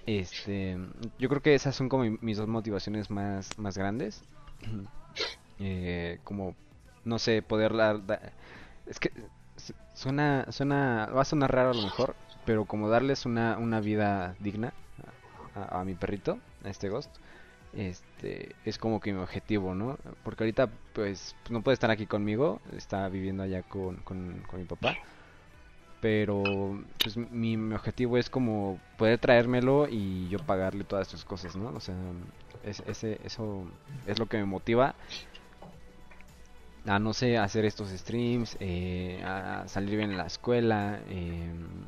Este, 0.07 0.79
yo 1.19 1.29
creo 1.29 1.43
que 1.43 1.55
esas 1.55 1.75
son 1.77 1.89
como 1.89 2.05
mi- 2.05 2.19
mis 2.21 2.37
dos 2.39 2.49
motivaciones 2.49 3.11
más, 3.11 3.59
más 3.59 3.77
grandes. 3.79 4.25
Eh, 5.59 6.21
como, 6.25 6.57
no 7.05 7.19
sé, 7.19 7.43
poder 7.43 7.75
dar... 7.77 8.07
da- 8.07 8.33
Es 8.87 9.01
que 9.01 9.13
su- 9.57 9.75
suena, 9.95 10.47
suena, 10.51 11.07
va 11.15 11.23
a 11.23 11.25
sonar 11.27 11.53
raro 11.55 11.71
a 11.71 11.75
lo 11.75 11.83
mejor, 11.83 12.17
pero 12.45 12.65
como 12.67 12.89
darles 12.89 13.27
una, 13.27 13.59
una 13.59 13.81
vida 13.81 14.37
digna 14.41 14.75
a, 15.55 15.85
mi 15.85 15.95
perrito, 15.95 16.41
a 16.65 16.71
este 16.71 16.89
Ghost, 16.89 17.17
este, 17.73 18.57
es 18.65 18.79
como 18.79 19.01
que 19.01 19.13
mi 19.13 19.21
objetivo, 19.21 19.75
¿no? 19.75 19.99
Porque 20.23 20.45
ahorita, 20.45 20.71
pues, 20.93 21.37
no 21.51 21.63
puede 21.63 21.75
estar 21.75 21.91
aquí 21.91 22.07
conmigo, 22.07 22.61
está 22.77 23.09
viviendo 23.09 23.43
allá 23.43 23.63
con, 23.63 23.97
con 23.99 24.45
mi 24.61 24.65
papá. 24.67 24.99
Pero, 26.01 26.83
pues, 27.03 27.17
mi, 27.19 27.57
objetivo 27.75 28.17
es 28.19 28.31
como 28.31 28.81
poder 28.97 29.19
traérmelo 29.19 29.87
y 29.89 30.29
yo 30.29 30.39
pagarle 30.41 30.85
todas 30.85 31.09
sus 31.09 31.25
cosas, 31.25 31.57
¿no? 31.57 31.71
O 31.75 31.81
sea, 31.81 31.97
es- 32.63 32.83
ese, 32.87 33.21
eso 33.25 33.67
es 34.07 34.19
lo 34.19 34.27
que 34.27 34.39
me 34.39 34.45
motiva 34.47 34.97
a, 36.87 36.99
no 36.99 37.13
sé, 37.13 37.37
hacer 37.39 37.65
estos 37.65 37.91
streams, 37.91 38.57
eh, 38.61 39.23
a 39.25 39.65
salir 39.69 39.97
bien 39.97 40.11
en 40.11 40.17
la 40.17 40.27
escuela, 40.27 41.01
em, 41.09 41.87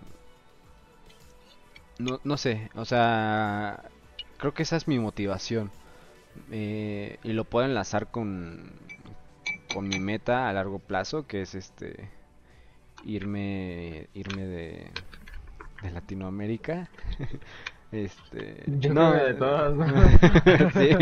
no, 1.99 2.21
no 2.25 2.37
sé, 2.37 2.71
o 2.75 2.85
sea, 2.85 3.91
creo 4.39 4.55
que 4.55 4.63
esa 4.63 4.77
es 4.77 4.89
mi 4.89 4.99
motivación. 4.99 5.73
Eh, 6.51 7.19
y 7.25 7.33
lo 7.33 7.45
puedo 7.45 7.67
enlazar 7.67 8.09
con, 8.11 8.73
con 9.73 9.89
mi 9.89 10.01
meta 10.01 10.49
a 10.49 10.53
largo 10.53 10.79
plazo, 10.81 11.27
que 11.27 11.43
es 11.43 11.55
este 11.55 12.11
irme 13.05 14.09
irme 14.15 14.47
de, 14.47 14.93
de 15.83 15.91
Latinoamérica. 15.91 16.89
Este, 17.93 18.65
Yo 18.81 18.95
no, 18.95 19.13
de 19.13 19.35
todos, 19.35 19.77
¿no? 19.77 19.85
sí. 20.73 20.97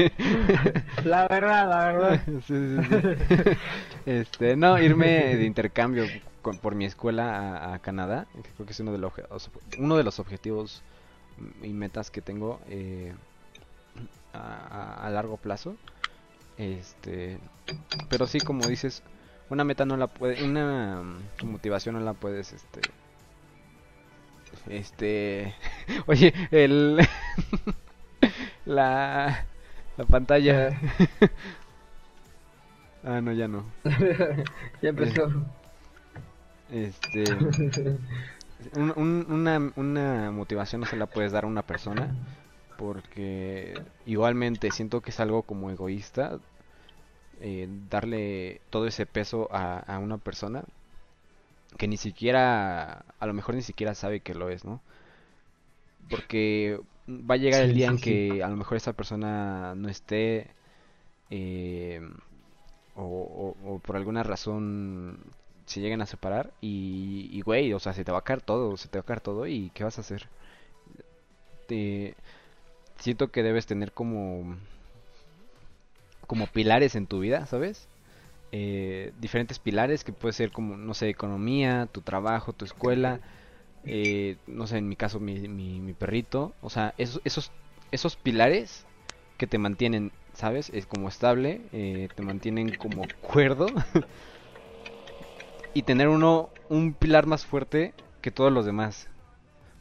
La 1.05 1.29
verdad, 1.29 1.69
la 1.69 1.85
verdad. 1.93 2.21
Sí, 2.27 2.41
sí, 2.43 2.79
sí. 2.89 3.51
Este, 4.07 4.57
no, 4.57 4.77
irme 4.81 5.37
de 5.37 5.45
intercambio 5.45 6.11
con- 6.43 6.59
por 6.59 6.75
mi 6.75 6.85
escuela 6.87 7.37
a, 7.57 7.75
a 7.75 7.79
Canadá. 7.79 8.27
que 8.43 8.51
Creo 8.51 8.67
que 8.67 8.73
es 8.73 8.81
uno 8.81 8.93
de, 8.93 8.99
los, 8.99 9.13
uno 9.79 9.97
de 9.97 10.03
los 10.05 10.19
objetivos 10.19 10.83
y 11.63 11.73
metas 11.73 12.11
que 12.11 12.23
tengo 12.23 12.61
eh, 12.67 13.15
a, 14.33 14.39
a- 14.41 15.07
a 15.07 15.11
largo 15.11 15.37
plazo. 15.37 15.77
Este, 16.57 17.41
pero 18.09 18.27
sí, 18.27 18.43
como 18.43 18.69
dices, 18.69 19.03
una 19.51 19.65
meta 19.65 19.85
no 19.85 19.97
la 19.97 20.07
puede, 20.09 20.43
una 20.45 21.03
mm, 21.03 21.47
motivación 21.51 21.95
no 21.97 22.01
la 22.01 22.15
puedes, 22.15 22.53
este, 22.53 22.95
este, 24.69 25.55
oye, 26.07 26.33
el, 26.51 26.99
la, 28.65 29.47
la 29.97 30.05
pantalla. 30.05 30.79
ah, 33.05 33.21
no, 33.21 33.33
ya 33.33 33.49
no. 33.49 33.65
ya 34.83 34.89
empezó. 34.91 35.31
Este, 36.71 37.37
un- 38.75 38.93
un- 38.97 39.27
una, 39.31 39.73
una 39.77 40.31
motivación 40.31 40.81
no 40.81 40.87
se 40.87 40.97
la 40.97 41.07
puedes 41.07 41.33
dar 41.33 41.45
a 41.45 41.49
una 41.49 41.63
persona 41.63 42.15
porque 42.77 43.83
igualmente 44.07 44.71
siento 44.73 45.03
que 45.03 45.11
es 45.11 45.21
algo 45.21 45.43
como 45.45 45.71
egoísta 45.71 46.41
eh, 47.41 47.69
darle 47.91 48.61
todo 48.71 48.87
ese 48.87 49.07
peso 49.07 49.49
a, 49.53 49.79
a 49.81 49.99
una 49.99 50.19
persona 50.19 50.65
que 51.79 51.89
ni 51.89 51.97
siquiera, 51.97 53.05
a 53.19 53.27
lo 53.27 53.35
mejor 53.35 53.55
ni 53.55 53.63
siquiera 53.63 53.95
sabe 53.95 54.21
que 54.21 54.35
lo 54.35 54.51
es, 54.51 54.65
¿no? 54.65 54.81
Porque 56.09 56.81
va 57.09 57.35
a 57.35 57.39
llegar 57.39 57.63
el 57.63 57.73
día 57.73 57.89
en 57.89 57.99
que 57.99 58.43
a 58.43 58.49
lo 58.49 58.57
mejor 58.57 58.77
esa 58.77 58.93
persona 58.93 59.75
no 59.77 59.89
esté 59.89 60.49
eh, 61.31 62.01
o, 62.97 63.05
o- 63.05 63.75
o 63.75 63.81
por 63.81 63.97
alguna 63.97 64.25
razón 64.25 65.19
se 65.67 65.81
lleguen 65.81 66.03
a 66.03 66.07
separar 66.07 66.53
y, 66.63 67.29
y, 67.33 67.43
güey, 67.43 67.73
o 67.75 67.81
sea, 67.81 67.95
se 67.95 68.05
te 68.05 68.13
va 68.13 68.19
a 68.21 68.25
caer 68.25 68.43
todo, 68.43 68.77
se 68.77 68.89
te 68.89 68.99
va 68.99 69.03
a 69.03 69.07
caer 69.07 69.21
todo 69.23 69.47
y 69.47 69.71
¿qué 69.75 69.85
vas 69.85 69.99
a 69.99 70.03
hacer? 70.03 70.29
Te, 71.67 72.17
siento 72.99 73.31
que 73.33 73.43
debes 73.43 73.67
tener 73.67 73.93
como 73.93 74.57
como 76.31 76.47
pilares 76.47 76.95
en 76.95 77.09
tu 77.09 77.19
vida, 77.19 77.45
¿sabes? 77.47 77.89
Eh, 78.53 79.13
diferentes 79.21 79.59
pilares 79.59 80.05
que 80.05 80.13
puede 80.13 80.33
ser 80.33 80.53
como, 80.53 80.77
no 80.77 80.95
sé, 80.95 81.09
economía, 81.09 81.89
tu 81.91 82.03
trabajo, 82.03 82.53
tu 82.53 82.65
escuela, 82.65 83.19
eh, 83.85 84.37
no 84.47 84.69
sé, 84.69 84.79
en 84.79 84.89
mi 84.89 84.95
caso 84.95 85.19
mi, 85.19 85.49
mi, 85.49 85.81
mi 85.81 85.93
perrito, 85.93 86.53
o 86.63 86.71
sea, 86.71 86.95
esos, 86.99 87.21
esos, 87.25 87.51
esos 87.91 88.15
pilares 88.15 88.87
que 89.39 89.49
te 89.49 89.59
mantienen, 89.59 90.13
¿sabes? 90.33 90.71
Es 90.73 90.87
como 90.87 91.09
estable, 91.09 91.63
eh, 91.73 92.09
te 92.15 92.23
mantienen 92.23 92.77
como 92.77 93.09
cuerdo 93.23 93.75
y 95.75 95.83
tener 95.83 96.07
uno, 96.07 96.49
un 96.69 96.95
pilar 96.95 97.27
más 97.27 97.45
fuerte 97.45 97.93
que 98.23 98.31
todos 98.31 98.53
los 98.53 98.65
demás, 98.65 99.09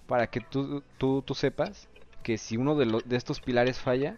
para 0.08 0.26
que 0.26 0.42
tú, 0.42 0.82
tú, 0.98 1.22
tú 1.22 1.36
sepas 1.36 1.88
que 2.24 2.40
si 2.40 2.58
uno 2.58 2.74
de, 2.76 2.88
los 2.88 3.08
de 3.08 3.18
estos 3.18 3.40
pilares 3.40 3.78
falla, 3.78 4.18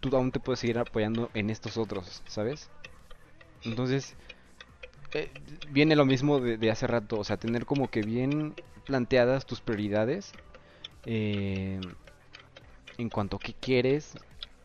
tú 0.00 0.14
aún 0.16 0.32
te 0.32 0.40
puedes 0.40 0.60
seguir 0.60 0.78
apoyando 0.78 1.30
en 1.34 1.50
estos 1.50 1.76
otros, 1.76 2.22
¿sabes? 2.26 2.70
Entonces, 3.64 4.14
eh, 5.14 5.30
viene 5.70 5.96
lo 5.96 6.04
mismo 6.04 6.40
de, 6.40 6.70
hace 6.70 6.86
rato, 6.86 7.18
o 7.18 7.24
sea, 7.24 7.36
tener 7.36 7.66
como 7.66 7.90
que 7.90 8.02
bien 8.02 8.54
planteadas 8.86 9.46
tus 9.46 9.60
prioridades 9.60 10.32
eh, 11.04 11.80
en 12.96 13.08
cuanto 13.10 13.36
a 13.36 13.40
qué 13.40 13.54
quieres, 13.54 14.18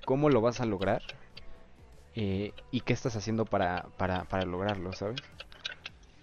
cómo 0.05 0.29
lo 0.29 0.41
vas 0.41 0.61
a 0.61 0.65
lograr 0.65 1.01
eh, 2.15 2.53
y 2.71 2.81
qué 2.81 2.93
estás 2.93 3.15
haciendo 3.15 3.45
para, 3.45 3.88
para, 3.97 4.25
para 4.25 4.45
lograrlo, 4.45 4.93
¿sabes? 4.93 5.21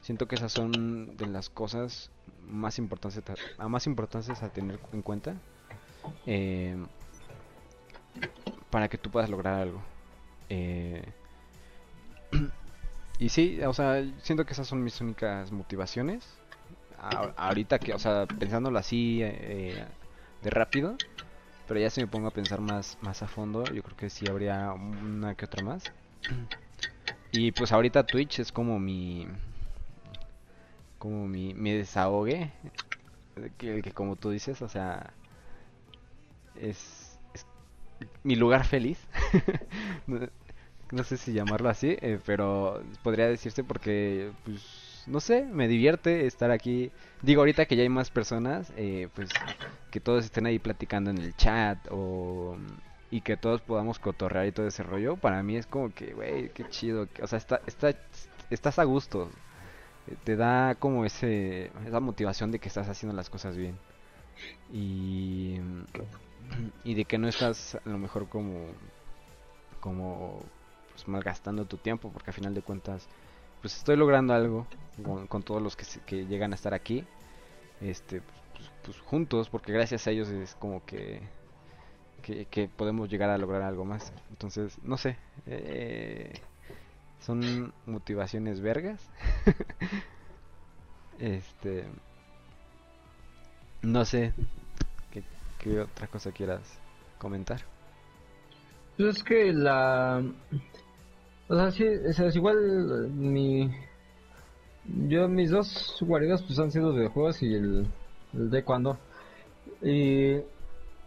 Siento 0.03 0.27
que 0.27 0.37
esas 0.37 0.53
son 0.53 1.17
de 1.17 1.27
las 1.27 1.51
cosas 1.51 2.11
más 2.43 2.79
importantes 2.79 3.23
a, 3.59 3.69
más 3.69 3.87
importantes 3.87 4.43
a 4.43 4.49
tener 4.49 4.79
en 4.93 5.03
cuenta 5.03 5.35
eh, 6.27 6.77
para 8.71 8.89
que 8.89 8.99
tú 8.99 9.11
puedas 9.11 9.31
lograr 9.31 9.55
algo. 9.55 9.83
Eh, 10.49 11.05
y 13.19 13.29
sí, 13.29 13.61
o 13.63 13.73
sea, 13.73 14.05
siento 14.23 14.45
que 14.47 14.53
esas 14.53 14.67
son 14.69 14.83
mis 14.85 15.01
únicas 15.01 15.53
motivaciones. 15.53 16.27
Ahorita 16.99 17.79
que, 17.79 17.95
o 17.95 17.99
sea, 17.99 18.27
pensándolo 18.27 18.79
así 18.79 19.21
eh, 19.23 19.87
de 20.43 20.51
rápido, 20.51 20.99
pero 21.69 21.81
ya 21.81 21.91
si 21.91 22.01
me 22.01 22.09
pongo 22.09 22.29
a 22.29 22.33
pensar 22.33 22.61
más, 22.61 22.99
más 23.03 23.23
a 23.23 23.29
fondo, 23.29 23.73
yo 23.73 23.83
creo 23.83 23.97
que 23.97 24.11
sí 24.11 24.29
habría 24.29 24.73
una 24.73 25.35
que 25.37 25.47
otra 25.47 25.63
más. 25.63 25.93
Y 27.33 27.53
pues 27.53 27.73
ahorita 27.73 28.05
Twitch 28.11 28.41
es 28.41 28.53
como 28.53 28.79
mi 28.79 29.27
como 30.99 31.27
mi, 31.27 31.55
mi 31.55 31.73
desahogue, 31.73 32.51
que, 33.59 33.83
que 33.83 33.93
como 33.93 34.17
tú 34.17 34.31
dices, 34.31 34.63
o 34.63 34.69
sea, 34.69 35.13
es 36.55 37.00
mi 38.23 38.37
lugar 38.37 38.65
feliz. 38.65 38.99
no, 40.91 41.05
sé 41.05 41.17
si 41.17 41.33
llamarlo 41.33 41.69
así, 41.69 41.97
eh, 42.01 42.19
pero 42.25 42.83
podría 43.03 43.29
decirse 43.29 43.65
porque, 43.65 44.33
pues, 44.45 45.05
no 45.07 45.21
sé, 45.21 45.45
me 45.45 45.69
divierte 45.69 46.27
estar 46.27 46.51
aquí. 46.51 46.91
Digo, 47.23 47.43
ahorita 47.43 47.67
que 47.67 47.77
ya 47.77 47.83
hay 47.83 47.89
más 47.89 48.11
personas, 48.11 48.73
eh, 48.77 49.09
pues, 49.15 49.31
que 49.91 50.01
todos 50.01 50.25
estén 50.25 50.47
ahí 50.47 50.59
platicando 50.59 51.11
en 51.11 51.19
el 51.19 51.35
chat 51.37 51.79
o 51.91 52.57
y 53.11 53.23
que 53.23 53.37
todos 53.37 53.61
podamos 53.61 53.99
cotorrear 53.99 54.47
y 54.47 54.53
todo 54.53 54.69
ese 54.69 54.85
rollo, 54.85 55.17
para 55.17 55.43
mí 55.43 55.57
es 55.57 55.67
como 55.67 55.93
que, 55.93 56.13
güey, 56.15 56.51
qué 56.51 56.69
chido, 56.69 57.09
o 57.21 57.27
sea, 57.27 57.39
está, 57.39 57.61
está, 57.67 57.93
estás 58.51 58.79
a 58.79 58.85
gusto, 58.85 59.31
eh, 60.07 60.15
te 60.25 60.37
da 60.37 60.77
como 60.77 61.05
ese, 61.05 61.73
esa 61.87 61.99
motivación 62.01 62.53
de 62.53 62.61
que 62.61 62.69
estás 62.69 62.89
haciendo 62.89 63.17
las 63.17 63.29
cosas 63.29 63.57
bien 63.57 63.77
y, 64.73 65.57
y 66.85 66.95
de 66.95 67.05
que 67.05 67.19
no 67.19 67.29
estás 67.29 67.77
a 67.77 67.89
lo 67.89 67.99
mejor 67.99 68.29
como, 68.29 68.67
como, 69.81 70.43
pues 70.93 71.07
malgastando 71.09 71.65
tu 71.65 71.77
tiempo, 71.77 72.11
porque 72.11 72.31
a 72.31 72.33
final 72.33 72.55
de 72.55 72.63
cuentas, 72.63 73.09
pues 73.61 73.77
estoy 73.77 73.97
logrando 73.97 74.35
algo 74.35 74.67
con, 75.29 75.43
todos 75.43 75.63
los 75.63 75.77
que, 75.77 75.85
que 76.07 76.27
llegan 76.27 76.53
a 76.53 76.55
estar 76.55 76.75
aquí, 76.75 77.05
este, 77.81 78.21
pues, 78.21 78.71
pues 78.85 79.01
juntos, 79.01 79.49
porque 79.49 79.73
gracias 79.73 80.07
a 80.07 80.11
ellos 80.11 80.29
es 80.29 80.55
como 80.55 80.85
que 80.85 81.23
que, 82.21 82.47
que 82.47 82.69
podemos 82.69 83.09
llegar 83.09 83.31
a 83.31 83.39
lograr 83.39 83.63
algo 83.63 83.85
más. 83.85 84.13
Entonces, 84.31 84.79
no 84.83 84.97
sé. 84.97 85.17
eh, 85.47 86.33
son 87.21 87.73
motivaciones 87.87 88.61
vergas. 88.61 89.01
este. 91.19 91.85
No 93.83 94.05
sé. 94.05 94.33
¿Qué, 95.63 95.81
otra 95.81 96.07
cosa 96.07 96.33
quieras 96.33 96.81
comentar? 97.19 97.61
Pues 98.97 99.17
es 99.17 99.23
que 99.23 99.53
la... 99.53 100.23
O 101.49 101.55
sea, 101.55 101.71
sí, 101.71 101.85
o 101.85 102.13
sea, 102.13 102.27
es 102.27 102.37
igual 102.37 103.11
mi... 103.11 103.71
Yo, 105.09 105.29
mis 105.29 105.51
dos 105.51 105.97
guaridas 106.01 106.43
pues 106.43 106.59
han 106.59 106.71
sido 106.71 106.93
de 106.93 107.09
juegos 107.09 107.43
y 107.43 107.55
el, 107.55 107.87
el 108.33 108.51
de 108.51 108.65
cuando. 108.65 108.99
Y 109.83 110.37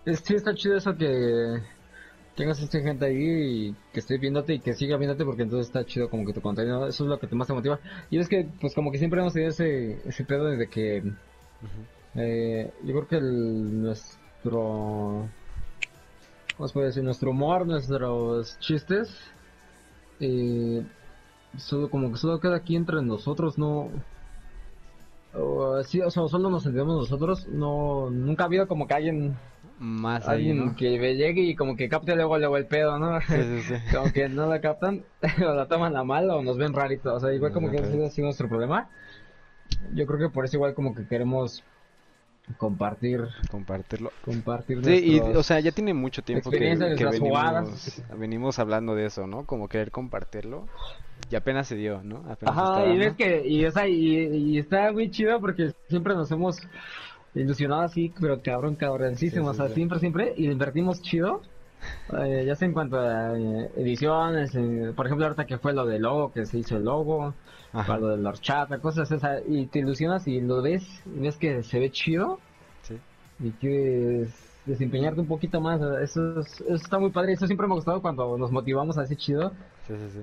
es, 0.06 0.20
sí 0.24 0.36
está 0.36 0.54
chido 0.54 0.78
eso 0.78 0.96
que 0.96 1.62
tengas 2.36 2.62
esta 2.62 2.80
gente 2.80 3.06
ahí 3.06 3.70
y 3.70 3.76
que 3.92 4.00
esté 4.00 4.18
viéndote 4.18 4.54
y 4.54 4.60
que 4.60 4.74
siga 4.74 4.98
viéndote 4.98 5.26
porque 5.26 5.44
entonces 5.44 5.68
está 5.68 5.86
chido 5.86 6.10
como 6.10 6.26
que 6.26 6.34
tu 6.34 6.42
contenido, 6.42 6.88
eso 6.88 7.04
es 7.04 7.10
lo 7.10 7.20
que 7.20 7.28
te 7.28 7.36
más 7.36 7.48
te 7.48 7.54
motiva. 7.54 7.80
Y 8.10 8.20
es 8.20 8.30
que 8.30 8.48
pues 8.62 8.74
como 8.74 8.92
que 8.92 8.98
siempre 8.98 9.20
hemos 9.20 9.34
tenido 9.34 9.52
ese, 9.52 10.08
ese 10.08 10.24
pedo 10.24 10.46
desde 10.46 10.68
que 10.68 11.04
eh, 12.16 12.72
yo 12.84 12.94
creo 12.94 13.08
que 13.08 13.18
el, 13.18 13.96
nuestro 14.44 15.30
¿cómo 16.58 16.68
se 16.68 16.74
puede 16.74 16.88
decir? 16.88 17.04
Nuestro 17.04 17.32
humor, 17.32 17.66
nuestros 17.66 18.60
chistes, 18.60 19.16
eh, 20.20 20.84
solo 21.58 21.90
como 21.90 22.12
que 22.12 22.18
solo 22.18 22.40
queda 22.40 22.58
aquí 22.58 22.76
entre 22.76 23.02
nosotros, 23.02 23.58
no, 23.58 23.90
sí, 25.84 26.02
o 26.02 26.12
sea, 26.12 26.28
solo 26.28 26.50
nos 26.50 26.66
entendemos 26.66 26.98
nosotros, 26.98 27.48
no, 27.48 28.10
nunca 28.10 28.44
ha 28.44 28.48
habido 28.48 28.68
como 28.68 28.88
que 28.88 28.94
alguien, 28.94 29.38
Más 29.80 30.28
ahí, 30.28 30.50
alguien 30.50 30.66
¿no? 30.66 30.76
que 30.76 30.98
llegue 31.16 31.42
y 31.42 31.56
como 31.56 31.76
que 31.76 31.90
capte 31.90 32.16
luego, 32.16 32.38
luego 32.38 32.58
el 32.58 32.68
pedo, 32.68 33.00
¿no? 33.00 33.20
Sí, 33.22 33.42
sí, 33.42 33.62
sí. 33.62 33.76
como 33.96 34.12
que 34.12 34.30
no 34.30 34.48
la 34.48 34.62
captan, 34.62 35.04
o 35.48 35.54
la 35.54 35.68
toman 35.68 35.96
a 35.96 36.04
mal 36.04 36.30
o 36.30 36.44
nos 36.44 36.58
ven 36.58 36.74
rarito, 36.74 37.14
o 37.16 37.20
sea, 37.20 37.34
igual 37.34 37.52
como 37.52 37.72
que 37.72 37.78
ese 37.78 38.06
ha 38.06 38.10
sido 38.10 38.26
nuestro 38.26 38.48
problema. 38.48 38.90
Yo 39.94 40.06
creo 40.06 40.20
que 40.20 40.30
por 40.30 40.46
eso 40.46 40.58
igual 40.58 40.76
como 40.76 40.94
que 40.94 41.08
queremos 41.08 41.64
compartir, 42.58 43.22
Compartirlo. 43.50 44.12
compartir 44.24 44.84
Sí, 44.84 45.02
y 45.04 45.12
nuestros- 45.12 45.38
o 45.38 45.44
sea, 45.44 45.60
ya 45.60 45.72
tiene 45.72 45.94
mucho 45.94 46.22
tiempo 46.22 46.52
que, 46.52 46.60
venimos, 46.60 47.20
jugadas. 47.20 48.04
venimos 48.18 48.60
hablando 48.60 48.96
de 48.96 49.06
eso, 49.06 49.28
¿no? 49.28 49.46
Como 49.46 49.68
querer 49.70 49.92
compartirlo. 49.92 50.68
Y 51.32 51.36
apenas 51.36 51.68
se 51.68 51.76
dio, 51.76 52.02
¿no? 52.04 52.18
Apenas 52.30 52.58
Ajá, 52.58 52.86
y 52.86 52.98
ves 52.98 53.16
que, 53.16 53.48
y, 53.48 53.66
o 53.66 53.72
sea, 53.72 53.88
y, 53.88 54.18
y 54.18 54.58
está 54.60 54.92
muy 54.92 55.10
chido 55.10 55.40
porque 55.40 55.74
siempre 55.88 56.14
nos 56.16 56.30
hemos 56.32 56.60
ilusionado 57.34 57.82
así, 57.82 58.14
pero 58.20 58.42
cabrón, 58.42 58.76
cabroncísimo, 58.76 59.46
Sí, 59.46 59.50
o 59.50 59.54
sea, 59.54 59.68
sí. 59.70 59.76
siempre, 59.76 60.00
siempre, 60.00 60.34
y 60.38 60.48
invertimos 60.52 61.02
chido, 61.02 61.42
eh, 62.20 62.44
ya 62.46 62.56
sea 62.56 62.68
en 62.68 62.74
cuanto 62.74 63.00
a 63.00 63.38
eh, 63.38 63.72
ediciones, 63.78 64.54
eh, 64.56 64.94
por 64.96 65.06
ejemplo, 65.06 65.26
ahorita 65.26 65.46
que 65.46 65.58
fue 65.58 65.74
lo 65.74 65.86
del 65.86 66.02
logo, 66.04 66.32
que 66.32 66.46
se 66.46 66.58
hizo 66.60 66.78
el 66.78 66.86
logo, 66.86 67.34
Ajá. 67.72 67.88
para 67.88 68.00
lo 68.00 68.08
de 68.10 68.18
la 68.18 68.30
horchata, 68.30 68.80
cosas 68.80 69.12
esas, 69.12 69.42
y 69.48 69.66
te 69.68 69.80
ilusionas 69.80 70.28
y 70.28 70.42
lo 70.42 70.62
ves, 70.62 70.84
y 71.06 71.20
ves 71.20 71.38
que 71.38 71.64
se 71.64 71.80
ve 71.80 71.92
chido, 71.92 72.40
Sí. 72.84 72.98
y 73.40 73.52
quieres 73.52 74.30
desempeñarte 74.66 75.20
un 75.22 75.28
poquito 75.28 75.60
más, 75.60 75.82
eso, 76.02 76.40
es- 76.40 76.62
eso 76.62 76.76
está 76.76 77.00
muy 77.00 77.12
padre, 77.12 77.34
eso 77.34 77.46
siempre 77.48 77.68
me 77.68 77.74
ha 77.74 77.76
gustado 77.76 78.02
cuando 78.02 78.38
nos 78.38 78.52
motivamos 78.52 78.98
a 78.98 79.04
ese 79.04 79.16
chido, 79.16 79.52
Sí, 79.88 79.94
sí, 79.98 80.10
sí. 80.14 80.22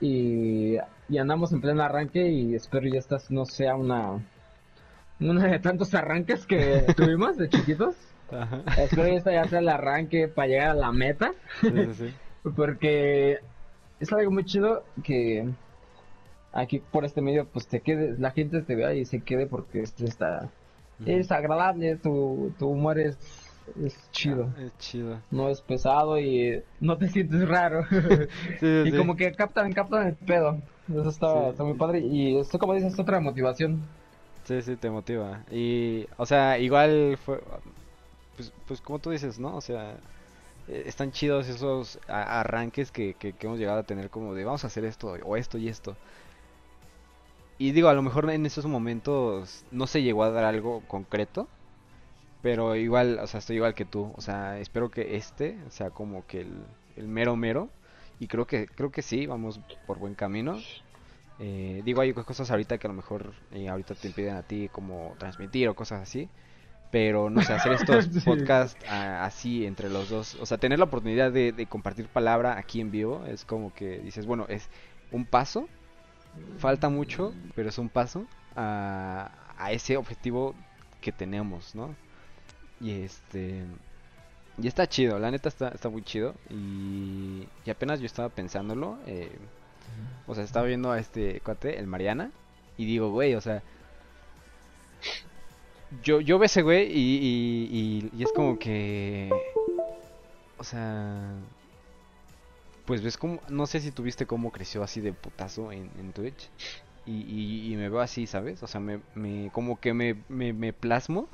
y, 0.00 0.76
y 1.08 1.18
andamos 1.18 1.52
en 1.52 1.60
pleno 1.60 1.82
arranque 1.82 2.28
y 2.28 2.54
espero 2.54 2.88
ya 2.88 2.98
esta 2.98 3.18
no 3.30 3.44
sea 3.44 3.76
una, 3.76 4.18
una 5.20 5.46
de 5.46 5.58
tantos 5.60 5.94
arranques 5.94 6.46
que 6.46 6.84
tuvimos 6.96 7.36
de 7.36 7.48
chiquitos. 7.48 7.94
Ajá. 8.30 8.62
Espero 8.78 9.04
que 9.04 9.16
esta 9.16 9.32
ya 9.32 9.46
sea 9.46 9.58
el 9.60 9.68
arranque 9.68 10.28
para 10.28 10.48
llegar 10.48 10.68
a 10.70 10.74
la 10.74 10.92
meta. 10.92 11.32
Sí, 11.60 11.70
sí, 11.70 11.94
sí. 11.94 12.14
Porque 12.56 13.38
es 14.00 14.12
algo 14.12 14.30
muy 14.30 14.44
chido 14.44 14.84
que 15.02 15.48
aquí 16.52 16.78
por 16.78 17.04
este 17.04 17.20
medio 17.20 17.46
pues 17.46 17.66
te 17.66 17.80
quede, 17.80 18.16
la 18.18 18.30
gente 18.30 18.62
te 18.62 18.74
vea 18.74 18.94
y 18.94 19.04
se 19.04 19.20
quede 19.20 19.46
porque 19.46 19.82
es, 19.82 19.94
está, 20.00 20.48
es 21.04 21.30
agradable, 21.30 21.96
tu, 21.96 22.52
tu 22.58 22.68
humor 22.68 22.98
es, 22.98 23.18
es 23.84 24.10
chido. 24.10 24.48
Es 24.58 24.76
chido. 24.78 25.20
No 25.30 25.50
es 25.50 25.60
pesado 25.60 26.18
y 26.18 26.62
no 26.80 26.96
te 26.96 27.08
sientes 27.08 27.46
raro. 27.46 27.84
Sí, 28.60 28.66
y 28.86 28.92
como 28.92 29.16
que 29.16 29.32
captan, 29.32 29.72
captan 29.72 30.08
el 30.08 30.14
pedo. 30.14 30.60
Eso 30.88 31.08
está, 31.08 31.48
está 31.50 31.64
muy 31.64 31.74
padre. 31.74 32.00
Y 32.00 32.38
esto 32.38 32.58
como 32.58 32.74
dices 32.74 32.94
es 32.94 32.98
otra 32.98 33.20
motivación. 33.20 33.82
Sí, 34.44 34.62
sí, 34.62 34.76
te 34.76 34.88
motiva. 34.90 35.42
Y, 35.50 36.06
o 36.16 36.24
sea, 36.24 36.58
igual 36.58 37.18
fue, 37.18 37.40
pues, 38.36 38.52
pues 38.66 38.80
como 38.80 38.98
tú 38.98 39.10
dices, 39.10 39.38
¿no? 39.38 39.56
O 39.56 39.60
sea, 39.60 39.96
eh, 40.68 40.84
están 40.86 41.12
chidos 41.12 41.48
esos 41.48 41.98
arranques 42.08 42.90
que, 42.92 43.14
que, 43.14 43.34
hemos 43.40 43.58
llegado 43.58 43.80
a 43.80 43.82
tener 43.84 44.10
como 44.10 44.34
de 44.34 44.44
vamos 44.44 44.64
a 44.64 44.68
hacer 44.68 44.84
esto 44.84 45.08
o 45.24 45.36
esto 45.36 45.58
y 45.58 45.68
esto. 45.68 45.96
Y 47.58 47.72
digo, 47.72 47.88
a 47.88 47.94
lo 47.94 48.02
mejor 48.02 48.30
en 48.30 48.44
esos 48.46 48.66
momentos 48.66 49.64
no 49.70 49.86
se 49.86 50.02
llegó 50.02 50.24
a 50.24 50.30
dar 50.30 50.44
algo 50.44 50.82
concreto, 50.86 51.48
pero 52.42 52.76
igual, 52.76 53.18
o 53.20 53.26
sea, 53.26 53.38
estoy 53.38 53.56
igual 53.56 53.74
que 53.74 53.84
tú. 53.84 54.12
O 54.16 54.20
sea, 54.20 54.58
espero 54.60 54.90
que 54.90 55.16
este 55.16 55.58
sea 55.70 55.90
como 55.90 56.26
que 56.26 56.42
el, 56.42 56.64
el 56.96 57.08
mero 57.08 57.36
mero. 57.36 57.70
Y 58.20 58.28
creo 58.28 58.46
que, 58.46 58.66
creo 58.66 58.90
que 58.90 59.02
sí, 59.02 59.26
vamos 59.26 59.60
por 59.86 59.98
buen 59.98 60.14
camino. 60.14 60.58
Eh, 61.38 61.82
digo, 61.84 62.00
hay 62.00 62.12
cosas 62.14 62.50
ahorita 62.50 62.78
que 62.78 62.86
a 62.86 62.90
lo 62.90 62.94
mejor 62.94 63.34
eh, 63.52 63.68
ahorita 63.68 63.94
te 63.94 64.08
impiden 64.08 64.36
a 64.36 64.42
ti 64.42 64.68
como 64.70 65.14
transmitir 65.18 65.68
o 65.68 65.74
cosas 65.74 66.02
así. 66.02 66.28
Pero 66.90 67.30
no 67.30 67.42
sé, 67.42 67.52
hacer 67.54 67.72
estos 67.74 68.10
Sí. 68.12 68.20
podcasts 68.24 68.78
ah, 68.88 69.24
así 69.24 69.66
entre 69.66 69.90
los 69.90 70.08
dos. 70.08 70.36
O 70.36 70.46
sea, 70.46 70.58
tener 70.58 70.78
la 70.78 70.86
oportunidad 70.86 71.32
de, 71.32 71.52
de 71.52 71.66
compartir 71.66 72.08
palabra 72.08 72.58
aquí 72.58 72.80
en 72.80 72.90
vivo 72.90 73.24
es 73.26 73.44
como 73.44 73.74
que 73.74 73.98
dices, 74.00 74.26
bueno, 74.26 74.46
es 74.48 74.70
un 75.10 75.26
paso. 75.26 75.68
Falta 76.56 76.88
mucho, 76.90 77.34
pero 77.54 77.68
es 77.70 77.78
un 77.78 77.88
paso 77.90 78.28
a, 78.56 79.30
a 79.58 79.72
ese 79.72 79.96
objetivo 79.96 80.54
que 81.00 81.12
tenemos, 81.12 81.74
¿no? 81.74 81.96
Y 82.80 82.92
este... 83.02 83.64
Y 84.58 84.66
está 84.68 84.88
chido, 84.88 85.18
la 85.18 85.30
neta 85.30 85.48
está, 85.48 85.68
está 85.68 85.88
muy 85.90 86.02
chido. 86.02 86.34
Y, 86.50 87.48
y 87.64 87.70
apenas 87.70 88.00
yo 88.00 88.06
estaba 88.06 88.28
pensándolo. 88.30 88.98
eh, 89.06 89.38
o 90.26 90.34
sea, 90.34 90.44
estaba 90.44 90.66
viendo 90.66 90.90
a 90.92 90.98
este 90.98 91.40
cuate, 91.42 91.78
el 91.78 91.86
Mariana. 91.86 92.32
Y 92.76 92.86
digo, 92.86 93.10
güey, 93.10 93.34
o 93.34 93.40
sea. 93.40 93.62
Yo, 96.02 96.20
yo 96.20 96.38
veo 96.38 96.46
ese 96.46 96.62
güey 96.62 96.90
y, 96.90 98.10
y, 98.12 98.22
es 98.22 98.32
como 98.32 98.58
que. 98.58 99.30
O 100.58 100.64
sea. 100.64 101.34
Pues 102.84 103.02
ves 103.02 103.16
como. 103.16 103.40
No 103.48 103.66
sé 103.66 103.80
si 103.80 103.92
tuviste 103.92 104.26
cómo 104.26 104.50
creció 104.50 104.82
así 104.82 105.00
de 105.00 105.12
putazo 105.12 105.72
en, 105.72 106.12
Twitch. 106.12 106.50
Y, 107.06 107.72
me 107.76 107.88
veo 107.88 108.00
así, 108.00 108.26
¿sabes? 108.26 108.62
O 108.64 108.66
sea, 108.66 108.80
me, 108.80 109.00
me 109.14 109.50
como 109.52 109.78
que 109.78 109.94
me, 109.94 110.16
me, 110.28 110.72
plasmo 110.72 111.28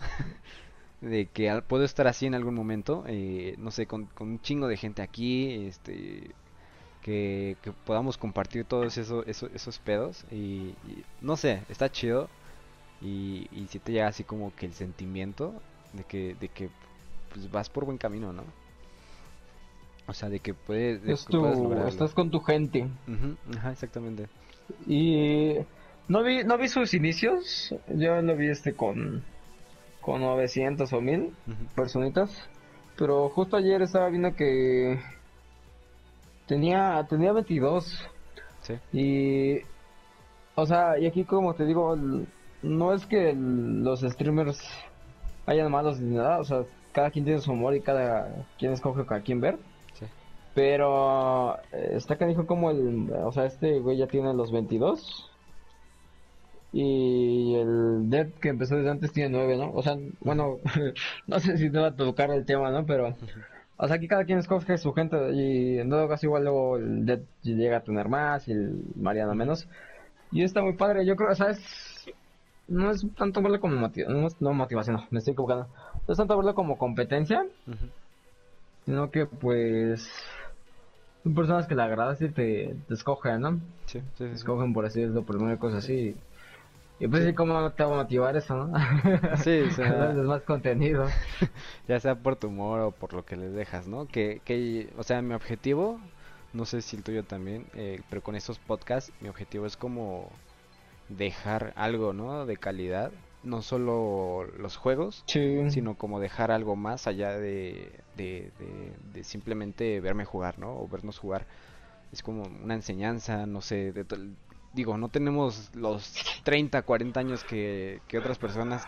de 1.01 1.27
que 1.27 1.63
puedo 1.67 1.85
estar 1.85 2.07
así 2.07 2.27
en 2.27 2.35
algún 2.35 2.55
momento, 2.55 3.05
eh, 3.07 3.55
no 3.57 3.71
sé, 3.71 3.87
con, 3.87 4.11
un 4.21 4.41
chingo 4.43 4.69
de 4.69 4.77
gente 4.77 5.01
aquí, 5.01 5.67
este, 5.67 6.33
que, 7.01 7.57
podamos 7.87 8.19
compartir 8.19 8.67
todos 8.67 8.99
eso, 8.99 9.25
eso- 9.25 9.49
esos 9.55 9.79
pedos 9.79 10.27
y 10.31 10.75
no 11.23 11.39
sé, 11.39 11.63
está 11.71 11.91
chido 11.91 12.29
y, 13.03 13.49
y 13.51 13.67
si 13.69 13.79
te 13.79 13.93
llega 13.93 14.09
así 14.09 14.25
como 14.25 14.55
que 14.55 14.67
el 14.67 14.75
sentimiento 14.75 15.55
de 15.93 16.05
que, 16.05 16.35
de 16.35 16.49
que 16.49 16.71
pues, 17.33 17.51
vas 17.51 17.69
por 17.69 17.85
buen 17.85 17.99
camino, 17.99 18.33
¿no? 18.33 18.45
O 20.07 20.13
sea, 20.15 20.29
de 20.29 20.41
que 20.41 20.53
puedes, 20.55 21.03
de 21.03 21.13
Es 21.13 21.25
que 21.25 21.33
tu, 21.33 21.87
estás 21.87 22.13
con 22.15 22.31
tu 22.31 22.41
gente. 22.41 22.89
Ajá, 23.57 23.73
exactamente. 23.73 24.29
Y 24.87 25.55
no 26.09 26.23
vi, 26.23 26.45
no 26.45 26.59
vi 26.59 26.69
sus 26.69 26.93
inicios. 26.95 27.75
Yo 27.89 28.21
lo 28.21 28.37
vi 28.37 28.49
este 28.49 28.75
con, 28.75 29.25
con 30.01 30.21
900 30.21 30.93
o 30.93 31.01
1000 31.01 31.35
Ujú. 31.47 31.65
personitas. 31.75 32.49
Pero 32.99 33.29
justo 33.31 33.57
ayer 33.57 33.81
estaba 33.83 34.09
viendo 34.09 34.35
que 34.35 35.01
tenía, 36.47 37.07
tenía 37.09 37.33
22. 37.33 38.09
Sí. 38.63 38.75
Y, 38.93 39.61
o 40.55 40.67
sea, 40.67 40.99
y 40.99 41.07
aquí 41.07 41.25
como 41.25 41.55
te 41.55 41.65
digo, 41.65 41.95
el- 41.95 42.27
no 42.63 42.93
es 42.95 43.07
que 43.07 43.31
el- 43.31 43.83
los 43.85 44.01
streamers 44.01 44.61
hayan 45.47 45.71
malos 45.71 46.01
ni 46.01 46.15
nada, 46.17 46.39
o 46.41 46.45
sea, 46.45 46.63
cada 46.93 47.11
quien 47.11 47.25
tiene 47.25 47.41
su 47.41 47.53
humor 47.53 47.75
y 47.75 47.81
cada 47.81 48.29
quien 48.59 48.73
escoge 48.73 49.03
a 49.15 49.21
quien 49.21 49.41
ver. 49.41 49.59
Sí. 49.95 50.07
Pero 50.55 51.57
eh, 51.73 51.93
está 51.97 52.17
canijo 52.17 52.47
como 52.47 52.71
el, 52.71 53.11
o 53.13 53.33
sea, 53.33 53.47
este 53.47 53.81
güey 53.81 53.97
ya 53.99 54.07
tiene 54.07 54.35
los 54.35 54.53
22. 54.53 55.29
Y 56.75 57.55
el 57.57 58.09
Dead 58.09 58.29
que 58.41 58.49
empezó 58.49 58.77
desde 58.77 58.91
antes 58.91 59.13
tiene 59.13 59.29
9, 59.31 59.57
¿no? 59.59 59.73
O 59.73 59.83
sea, 59.83 59.97
bueno, 60.21 60.59
no 61.27 61.39
sé 61.41 61.59
si 61.59 61.71
te 61.71 61.79
va 61.79 61.89
a 61.89 61.97
tocar 61.97 62.31
el 62.31 62.47
tema, 62.47 62.71
¿no? 62.71 62.87
Pero, 62.87 63.15
o 63.77 63.87
sea, 63.87 63.97
aquí 63.97 64.09
cada 64.09 64.25
quien 64.25 64.39
escoge 64.39 64.79
su 64.79 64.93
gente 64.95 65.17
y 65.35 65.79
en 65.79 65.91
todo 65.91 66.09
caso 66.09 66.27
igual 66.27 66.45
luego 66.45 66.77
el 66.79 67.05
Dead 67.05 67.21
llega 67.43 67.79
a 67.79 67.83
tener 67.85 68.09
más 68.09 68.49
y 68.49 68.53
el 68.53 68.75
Mariano 68.97 69.35
menos. 69.35 69.69
Y 70.31 70.43
está 70.45 70.63
muy 70.63 70.73
padre, 70.75 71.05
yo 71.05 71.15
creo, 71.17 71.31
o 71.31 71.35
sea, 71.35 71.51
es, 71.51 71.61
no 72.73 72.91
es 72.91 73.05
tanto 73.17 73.43
verlo 73.43 73.61
como 73.61 73.77
motivación, 73.77 74.21
no, 74.21 74.27
es- 74.27 74.41
no 74.41 74.53
motivación, 74.53 74.97
no, 74.97 75.07
me 75.11 75.19
estoy 75.19 75.33
equivocando. 75.33 75.69
No 76.07 76.13
es 76.13 76.17
tanto 76.19 76.37
verlo 76.37 76.55
como 76.55 76.79
competencia, 76.79 77.47
sino 78.85 79.11
que 79.11 79.27
pues 79.27 80.11
son 81.23 81.35
personas 81.35 81.67
que 81.67 81.75
le 81.75 81.83
agradas 81.83 82.21
y 82.21 82.29
te, 82.31 82.75
te 82.89 82.95
escogen, 82.95 83.41
¿no? 83.41 83.61
Sí, 83.87 84.01
sí, 84.01 84.05
sí, 84.19 84.25
Te 84.25 84.33
escogen 84.33 84.73
por 84.73 84.87
así 84.87 85.01
decirlo, 85.01 85.23
por 85.23 85.37
una 85.37 85.59
cosa 85.59 85.79
así. 85.79 86.17
Y 86.99 87.09
pues 87.09 87.25
sí, 87.25 87.35
¿cómo 87.35 87.71
te 87.73 87.85
va 87.85 87.95
a 87.95 88.03
motivar 88.03 88.37
eso, 88.37 88.55
no? 88.57 88.79
Sí, 89.39 89.61
o 89.63 89.71
sea- 89.75 89.93
Darles 89.93 90.25
más 90.27 90.43
contenido. 90.43 91.07
ya 91.89 91.99
sea 92.01 92.15
por 92.17 92.37
tu 92.37 92.49
humor 92.49 92.81
o 92.81 92.91
por 92.91 93.13
lo 93.13 93.25
que 93.25 93.37
les 93.37 93.53
dejas, 93.55 93.87
¿no? 93.89 94.07
Que, 94.07 94.41
que, 94.45 94.93
o 94.97 95.03
sea, 95.03 95.21
mi 95.23 95.35
objetivo, 95.35 96.01
no 96.53 96.65
sé 96.65 96.81
si 96.83 96.97
el 96.97 97.03
tuyo 97.03 97.25
también, 97.25 97.67
eh, 97.75 98.01
pero 98.09 98.23
con 98.23 98.35
estos 98.37 98.59
podcasts, 98.59 99.13
mi 99.21 99.29
objetivo 99.29 99.67
es 99.67 99.77
como 99.77 100.31
dejar 101.09 101.73
algo, 101.77 102.13
¿no? 102.13 102.47
De 102.47 102.57
calidad, 102.57 103.13
no 103.43 103.63
solo 103.63 104.45
los 104.59 104.77
juegos, 104.77 105.25
Sí. 105.27 105.71
sino 105.71 105.97
como 105.97 106.21
dejar 106.21 106.51
algo 106.51 106.77
más 106.77 107.07
allá 107.07 107.31
de, 107.39 107.91
de, 108.17 108.51
de- 108.59 108.93
de 109.13 109.25
simplemente 109.25 110.01
verme 110.01 110.25
jugar, 110.25 110.59
¿no? 110.59 110.75
O 110.79 110.89
vernos 110.89 111.19
jugar. 111.19 111.47
Es 112.13 112.23
como 112.23 112.43
una 112.45 112.75
enseñanza, 112.75 113.47
no 113.47 113.61
sé, 113.63 113.93
de 113.93 114.05
digo, 114.75 114.97
no 114.97 115.09
tenemos 115.09 115.71
los 115.75 116.15
30, 116.45 116.83
40 116.83 117.21
años 117.21 117.45
que, 117.45 118.01
que 118.09 118.19
otras 118.19 118.39
personas, 118.39 118.87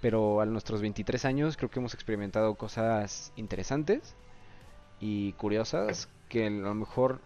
pero 0.00 0.40
a 0.40 0.46
nuestros 0.46 0.80
23 0.80 1.24
años 1.26 1.56
creo 1.56 1.70
que 1.70 1.78
hemos 1.78 1.92
experimentado 1.94 2.54
cosas 2.54 3.32
interesantes 3.36 4.14
y 4.98 5.32
curiosas 5.34 6.08
que 6.28 6.46
a 6.46 6.50
lo 6.50 6.74
mejor 6.74 7.20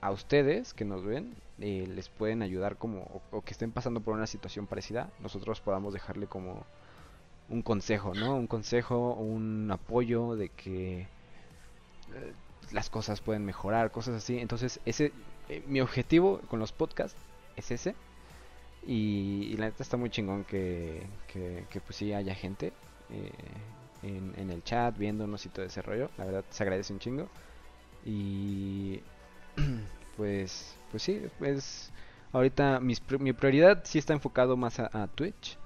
a 0.00 0.10
ustedes 0.10 0.74
que 0.74 0.84
nos 0.84 1.04
ven 1.04 1.34
eh, 1.60 1.86
les 1.88 2.08
pueden 2.08 2.42
ayudar 2.42 2.76
como 2.76 3.20
o, 3.32 3.42
que 3.42 3.50
estén 3.50 3.72
pasando 3.72 4.00
por 4.00 4.14
una 4.14 4.28
situación 4.28 4.66
parecida, 4.66 5.10
nosotros 5.20 5.60
podamos 5.60 5.92
dejarle 5.92 6.26
como 6.26 6.64
un 7.48 7.62
consejo, 7.62 8.14
¿no? 8.14 8.36
Un 8.36 8.46
consejo, 8.46 9.14
un 9.14 9.68
apoyo 9.72 10.36
de 10.36 10.50
que 10.50 11.00
eh, 11.00 11.06
las 12.70 12.90
cosas 12.90 13.20
pueden 13.20 13.44
mejorar, 13.44 13.90
cosas 13.90 14.14
así. 14.16 14.38
Entonces, 14.38 14.80
ese 14.84 15.12
eh, 15.48 15.64
mi 15.66 15.80
objetivo 15.80 16.40
con 16.48 16.60
los 16.60 16.72
podcasts 16.72 17.18
es 17.56 17.70
ese. 17.72 17.94
Y, 18.86 19.56
la 19.56 19.66
neta 19.66 19.82
está 19.82 19.96
muy 19.96 20.10
chingón 20.10 20.44
que, 20.44 21.02
que, 21.26 21.66
que, 21.70 21.80
pues 21.80 21.96
sí 21.96 22.12
haya 22.12 22.34
gente 22.34 22.72
en, 24.02 24.32
en 24.36 24.50
el 24.50 24.62
chat 24.62 24.96
viéndonos 24.96 25.44
y 25.46 25.48
todo 25.48 25.64
ese 25.64 25.82
rollo. 25.82 26.10
La 26.18 26.24
verdad 26.24 26.44
se 26.50 26.62
agradece 26.62 26.92
un 26.92 27.00
chingo. 27.00 27.28
Y 28.04 29.02
pues 30.16 30.78
pues 30.90 31.02
sí, 31.02 31.22
pues 31.38 31.92
ahorita 32.32 32.80
mis 32.80 33.02
mi 33.18 33.32
prioridad 33.32 33.82
sí 33.84 33.98
está 33.98 34.12
enfocado 34.14 34.56
más 34.56 34.78
a, 34.80 35.06
Twitch 35.08 35.58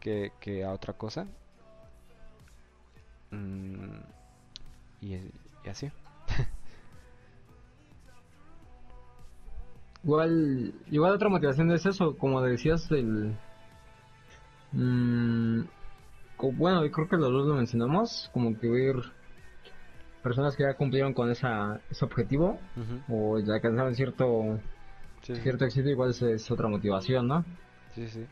que, 0.00 0.64
a 0.64 0.72
otra 0.72 0.92
cosa. 0.94 1.26
Mm, 3.30 4.00
y, 5.02 5.16
así. 5.68 5.90
Igual, 10.02 10.72
igual 10.90 11.12
otra 11.12 11.28
motivación 11.28 11.70
es 11.72 11.84
eso, 11.84 12.16
como 12.16 12.40
decías, 12.40 12.90
el... 12.90 13.36
mm, 14.72 15.60
bueno, 16.54 16.90
creo 16.90 17.06
que 17.06 17.16
los 17.18 17.30
dos 17.30 17.46
lo 17.46 17.54
mencionamos, 17.56 18.30
como 18.32 18.58
que 18.58 18.68
ver 18.70 18.96
personas 20.22 20.56
que 20.56 20.64
ya 20.64 20.74
cumplieron 20.74 21.14
con 21.14 21.30
esa, 21.30 21.80
ese 21.90 22.04
objetivo 22.04 22.58
o 23.08 23.38
ya 23.38 23.54
alcanzaron 23.54 23.94
cierto 23.94 24.58
cierto 25.22 25.64
éxito 25.64 25.88
igual 25.88 26.10
es, 26.10 26.22
es 26.22 26.50
otra 26.50 26.68
motivación, 26.68 27.28
¿no? 27.28 27.44
Sí, 27.94 28.08
sí. 28.08 28.26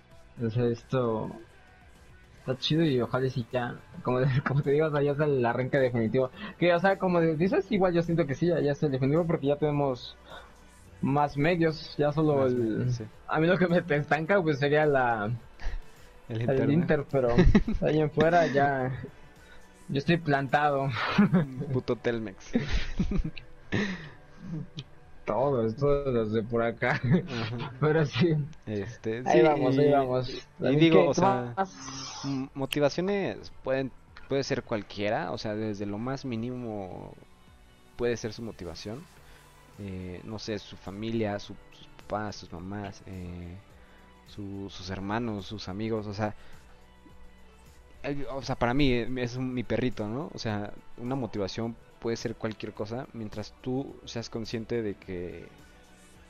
Sea, 0.51 0.67
esto 0.67 1.31
está 2.41 2.57
chido 2.57 2.85
y 2.85 3.01
ojalá 3.01 3.29
si 3.29 3.47
ya, 3.53 3.77
como, 4.03 4.21
como 4.47 4.63
te 4.63 4.71
digo, 4.71 4.87
o 4.87 4.91
sea, 4.91 5.03
ya 5.03 5.13
es 5.13 5.21
el 5.21 5.45
arranque 5.45 5.79
definitivo. 5.79 6.31
Que, 6.59 6.73
o 6.75 6.79
sea, 6.79 6.99
como 6.99 7.21
dices, 7.21 7.71
igual 7.71 7.93
yo 7.93 8.03
siento 8.03 8.27
que 8.27 8.35
sí, 8.35 8.47
ya 8.47 8.59
es 8.59 8.83
el 8.83 8.93
definitivo 8.93 9.27
porque 9.27 9.49
ya 9.49 9.57
tenemos 9.57 10.17
más 11.01 11.37
medios, 11.37 11.95
ya 11.97 12.13
solo 12.13 12.37
Más 12.37 12.53
el... 12.53 12.59
medios, 12.59 12.95
sí. 12.95 13.05
A 13.27 13.41
mí 13.41 13.47
lo 13.47 13.59
que 13.59 13.69
me 13.69 13.79
estanca 13.97 14.41
pues 14.43 14.59
sería 14.59 14.87
la... 14.87 15.31
El 16.29 16.49
El 16.49 16.73
Inter, 16.73 17.05
pero 17.11 17.29
ahí 17.81 18.01
en 18.01 18.11
fuera 18.11 18.47
ya... 18.47 18.93
Yo 19.89 19.99
estoy 19.99 20.19
plantado. 20.19 20.89
Puto 21.73 21.97
Telmex. 21.97 22.53
Todos, 25.25 25.77
todos 25.77 26.13
los 26.15 26.33
de 26.33 26.43
por 26.43 26.63
acá. 26.63 26.93
Ajá. 26.93 27.73
Pero 27.81 28.07
sí, 28.07 28.35
Este, 28.67 29.23
ahí 29.27 29.39
sí, 29.39 29.43
vamos, 29.43 29.77
y- 29.77 29.81
ahí 29.81 29.91
vamos. 29.91 30.49
Y 30.61 30.77
digo, 30.77 31.05
o 31.05 31.09
¿qué 31.09 31.15
sea, 31.21 31.53
más? 31.55 31.77
motivaciones 32.55 33.53
pueden 33.63 33.93
puede 34.29 34.43
ser 34.43 34.63
cualquiera, 34.63 35.33
o 35.33 35.39
sea, 35.39 35.55
desde 35.55 35.87
lo 35.87 35.99
más 35.99 36.25
mínimo 36.25 37.15
puede 37.97 38.17
ser 38.17 38.33
su 38.33 38.43
motivación. 38.43 39.03
Eh, 39.79 40.21
no 40.25 40.39
sé, 40.39 40.59
su 40.59 40.77
familia, 40.77 41.39
su- 41.39 41.55
sus 41.73 41.87
papás, 41.99 42.37
sus 42.37 42.53
mamás, 42.53 43.03
eh, 43.07 43.57
su- 44.27 44.69
sus 44.71 44.91
hermanos, 44.91 45.47
sus 45.47 45.69
amigos, 45.69 46.07
o 46.07 46.15
sea, 46.15 46.35
o 48.31 48.43
sea, 48.43 48.57
para 48.57 48.75
mí 48.75 48.91
eh, 48.93 49.09
es 49.19 49.37
un- 49.37 49.55
mi 49.55 49.63
perrito, 49.65 50.07
¿no? 50.09 50.31
O 50.35 50.39
sea, 50.39 50.73
una 50.99 51.15
motivación 51.15 51.77
puede 52.01 52.17
ser 52.17 52.35
cualquier 52.37 52.73
cosa 52.73 53.07
mientras 53.13 53.53
tú 53.63 53.97
seas 54.05 54.31
consciente 54.31 54.83
de 54.83 54.95
que 54.95 55.49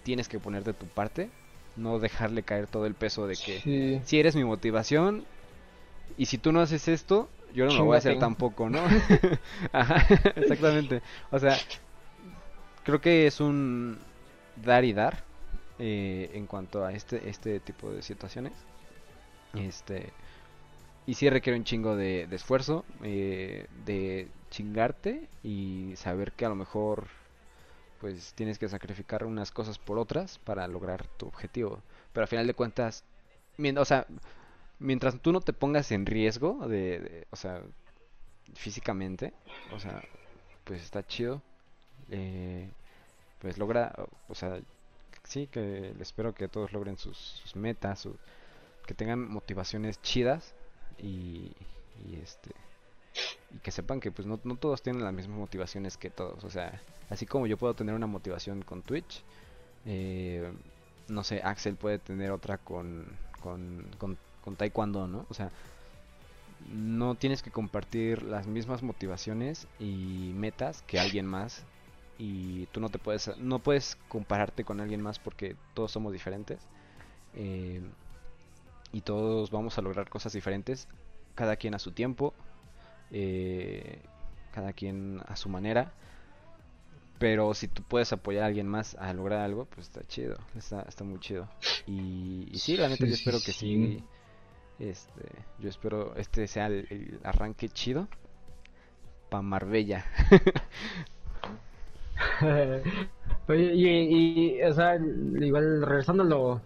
tienes 0.04 0.28
que 0.28 0.40
poner 0.40 0.64
de 0.64 0.74
tu 0.74 0.86
parte, 0.86 1.30
no 1.76 1.98
dejarle 1.98 2.42
caer 2.42 2.66
todo 2.66 2.86
el 2.86 2.94
peso 2.94 3.26
de 3.26 3.36
que 3.36 3.60
Sí. 3.60 4.00
si 4.04 4.18
eres 4.20 4.34
mi 4.36 4.44
motivación 4.44 5.24
y 6.16 6.26
si 6.26 6.38
tú 6.38 6.52
no 6.52 6.60
haces 6.60 6.88
esto, 6.88 7.28
yo 7.54 7.66
no 7.66 7.74
lo 7.74 7.84
voy 7.84 7.94
a 7.96 7.98
hacer 7.98 8.18
tampoco, 8.18 8.68
¿no? 8.70 8.80
Ajá, 9.72 10.06
exactamente. 10.36 11.02
O 11.30 11.38
sea, 11.38 11.58
creo 12.84 13.00
que 13.00 13.26
es 13.26 13.40
un 13.40 13.98
dar 14.56 14.84
y 14.84 14.92
dar 14.92 15.24
eh, 15.78 16.30
en 16.34 16.46
cuanto 16.46 16.84
a 16.84 16.92
este 16.92 17.28
este 17.28 17.60
tipo 17.60 17.90
de 17.90 18.02
situaciones. 18.02 18.52
Este 19.54 20.12
y 21.08 21.14
sí 21.14 21.30
requiere 21.30 21.58
un 21.58 21.64
chingo 21.64 21.96
de, 21.96 22.28
esfuerzo, 22.32 22.84
eh, 23.02 23.66
de 23.86 24.28
chingarte 24.50 25.28
y 25.42 25.94
saber 25.96 26.32
que 26.34 26.46
a 26.46 26.50
lo 26.50 26.56
mejor 26.56 27.08
pues 28.00 28.34
tienes 28.34 28.58
que 28.58 28.68
sacrificar 28.68 29.24
unas 29.24 29.50
cosas 29.52 29.78
por 29.78 29.98
otras 29.98 30.38
para 30.40 30.68
lograr 30.68 31.06
tu 31.18 31.26
objetivo. 31.26 31.82
Pero 32.12 32.24
al 32.24 32.28
final 32.28 32.46
de 32.46 32.54
cuentas, 32.54 33.04
o 33.78 33.84
sea, 33.86 34.06
mientras 34.80 35.20
tú 35.20 35.32
no 35.32 35.40
te 35.40 35.52
pongas 35.54 35.92
en 35.92 36.06
riesgo 36.06 36.66
de, 36.68 37.00
de- 37.00 37.26
o 37.30 37.36
sea, 37.36 37.62
físicamente, 38.54 39.32
o 39.70 39.78
sea, 39.78 40.02
pues 40.64 40.82
está 40.82 41.06
chido. 41.06 41.42
eh, 42.10 42.70
pues 43.40 43.58
logra, 43.58 43.94
o 44.28 44.34
sea, 44.36 44.60
sí 45.24 45.48
que 45.48 45.94
espero 46.00 46.34
que 46.34 46.48
todos 46.48 46.72
logren 46.72 46.98
sus, 46.98 47.18
sus 47.18 47.56
metas, 47.56 48.00
su- 48.00 48.18
que 48.86 48.94
tengan 48.94 49.30
motivaciones 49.30 50.00
chidas 50.02 50.54
y, 50.98 51.52
este 52.22 52.50
y 53.54 53.58
que 53.58 53.70
sepan 53.70 54.00
que 54.00 54.10
pues 54.10 54.26
no, 54.26 54.38
no 54.44 54.56
todos 54.56 54.82
tienen 54.82 55.02
las 55.02 55.12
mismas 55.12 55.38
motivaciones 55.38 55.96
que 55.96 56.10
todos, 56.10 56.44
o 56.44 56.50
sea, 56.50 56.80
así 57.10 57.26
como 57.26 57.46
yo 57.46 57.56
puedo 57.56 57.74
tener 57.74 57.94
una 57.94 58.06
motivación 58.06 58.62
con 58.62 58.82
Twitch, 58.82 59.22
eh, 59.86 60.52
no 61.08 61.24
sé, 61.24 61.40
Axel 61.42 61.76
puede 61.76 61.98
tener 61.98 62.30
otra 62.30 62.58
con, 62.58 63.06
con, 63.40 63.86
con, 63.98 64.18
con 64.44 64.56
Taekwondo, 64.56 65.06
¿no? 65.06 65.26
O 65.30 65.34
sea, 65.34 65.50
no 66.70 67.14
tienes 67.14 67.42
que 67.42 67.50
compartir 67.50 68.22
las 68.22 68.46
mismas 68.46 68.82
motivaciones 68.82 69.66
y 69.78 70.32
metas 70.34 70.82
que 70.82 70.98
alguien 70.98 71.26
más 71.26 71.64
y 72.18 72.66
tú 72.66 72.80
no 72.80 72.88
te 72.88 72.98
puedes 72.98 73.36
no 73.38 73.60
puedes 73.60 73.96
compararte 74.08 74.64
con 74.64 74.80
alguien 74.80 75.00
más 75.00 75.18
porque 75.18 75.56
todos 75.72 75.92
somos 75.92 76.12
diferentes 76.12 76.58
eh, 77.34 77.80
y 78.92 79.02
todos 79.02 79.50
vamos 79.50 79.78
a 79.78 79.82
lograr 79.82 80.08
cosas 80.08 80.32
diferentes 80.32 80.88
cada 81.34 81.56
quien 81.56 81.74
a 81.74 81.78
su 81.78 81.92
tiempo 81.92 82.34
eh, 83.10 84.00
cada 84.52 84.72
quien 84.72 85.20
a 85.26 85.36
su 85.36 85.48
manera. 85.48 85.92
Pero 87.18 87.52
si 87.54 87.66
tú 87.68 87.82
puedes 87.82 88.12
apoyar 88.12 88.44
a 88.44 88.46
alguien 88.46 88.68
más 88.68 88.94
a 88.94 89.12
lograr 89.12 89.40
algo 89.40 89.64
pues 89.66 89.88
está 89.88 90.04
chido 90.06 90.36
está, 90.56 90.82
está 90.82 91.04
muy 91.04 91.18
chido. 91.20 91.48
Y, 91.86 92.48
y 92.50 92.58
sí 92.58 92.76
la 92.76 92.88
neta 92.88 93.04
Sí, 93.04 93.10
yo 93.10 93.16
sí, 93.16 93.20
espero 93.20 93.38
que 93.44 93.52
sí. 93.52 93.98
sí 93.98 94.04
este 94.78 95.22
yo 95.58 95.68
espero 95.68 96.14
este 96.16 96.46
sea 96.46 96.66
el, 96.66 96.86
el 96.90 97.20
arranque 97.24 97.68
chido 97.68 98.08
para 99.28 99.42
Marbella. 99.42 100.04
Oye, 103.48 103.72
y, 103.74 104.56
y, 104.58 104.62
o 104.62 104.72
sea, 104.74 104.96
igual 104.96 105.82
regresando 105.82 106.22
a 106.22 106.26
lo, 106.26 106.62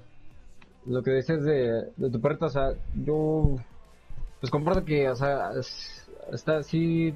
lo 0.87 1.03
que 1.03 1.11
decías 1.13 1.43
de, 1.45 1.91
de 1.97 2.11
tu 2.11 2.21
perrito, 2.21 2.47
o 2.47 2.51
sea, 2.51 2.73
yo 2.95 3.57
pues 4.41 4.51
comparto 4.51 4.85
que, 4.85 5.09
o 5.09 5.17
sea, 5.17 5.53
es- 5.59 6.09
está 6.33 6.59
así, 6.59 7.15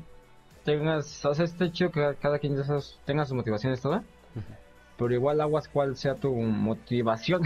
tengas, 0.65 1.25
sea, 1.25 1.45
está 1.45 1.71
chido 1.73 1.91
que 1.91 2.15
cada 2.21 2.39
quien 2.39 2.55
de 2.57 2.63
esos 2.63 2.99
tenga 3.05 3.25
sus 3.25 3.35
motivaciones 3.37 3.81
todas, 3.81 4.03
pero 4.99 5.13
igual 5.15 5.41
aguas 5.41 5.69
cuál 5.69 5.97
sea 5.97 6.15
tu 6.15 6.33
motivación, 6.35 7.43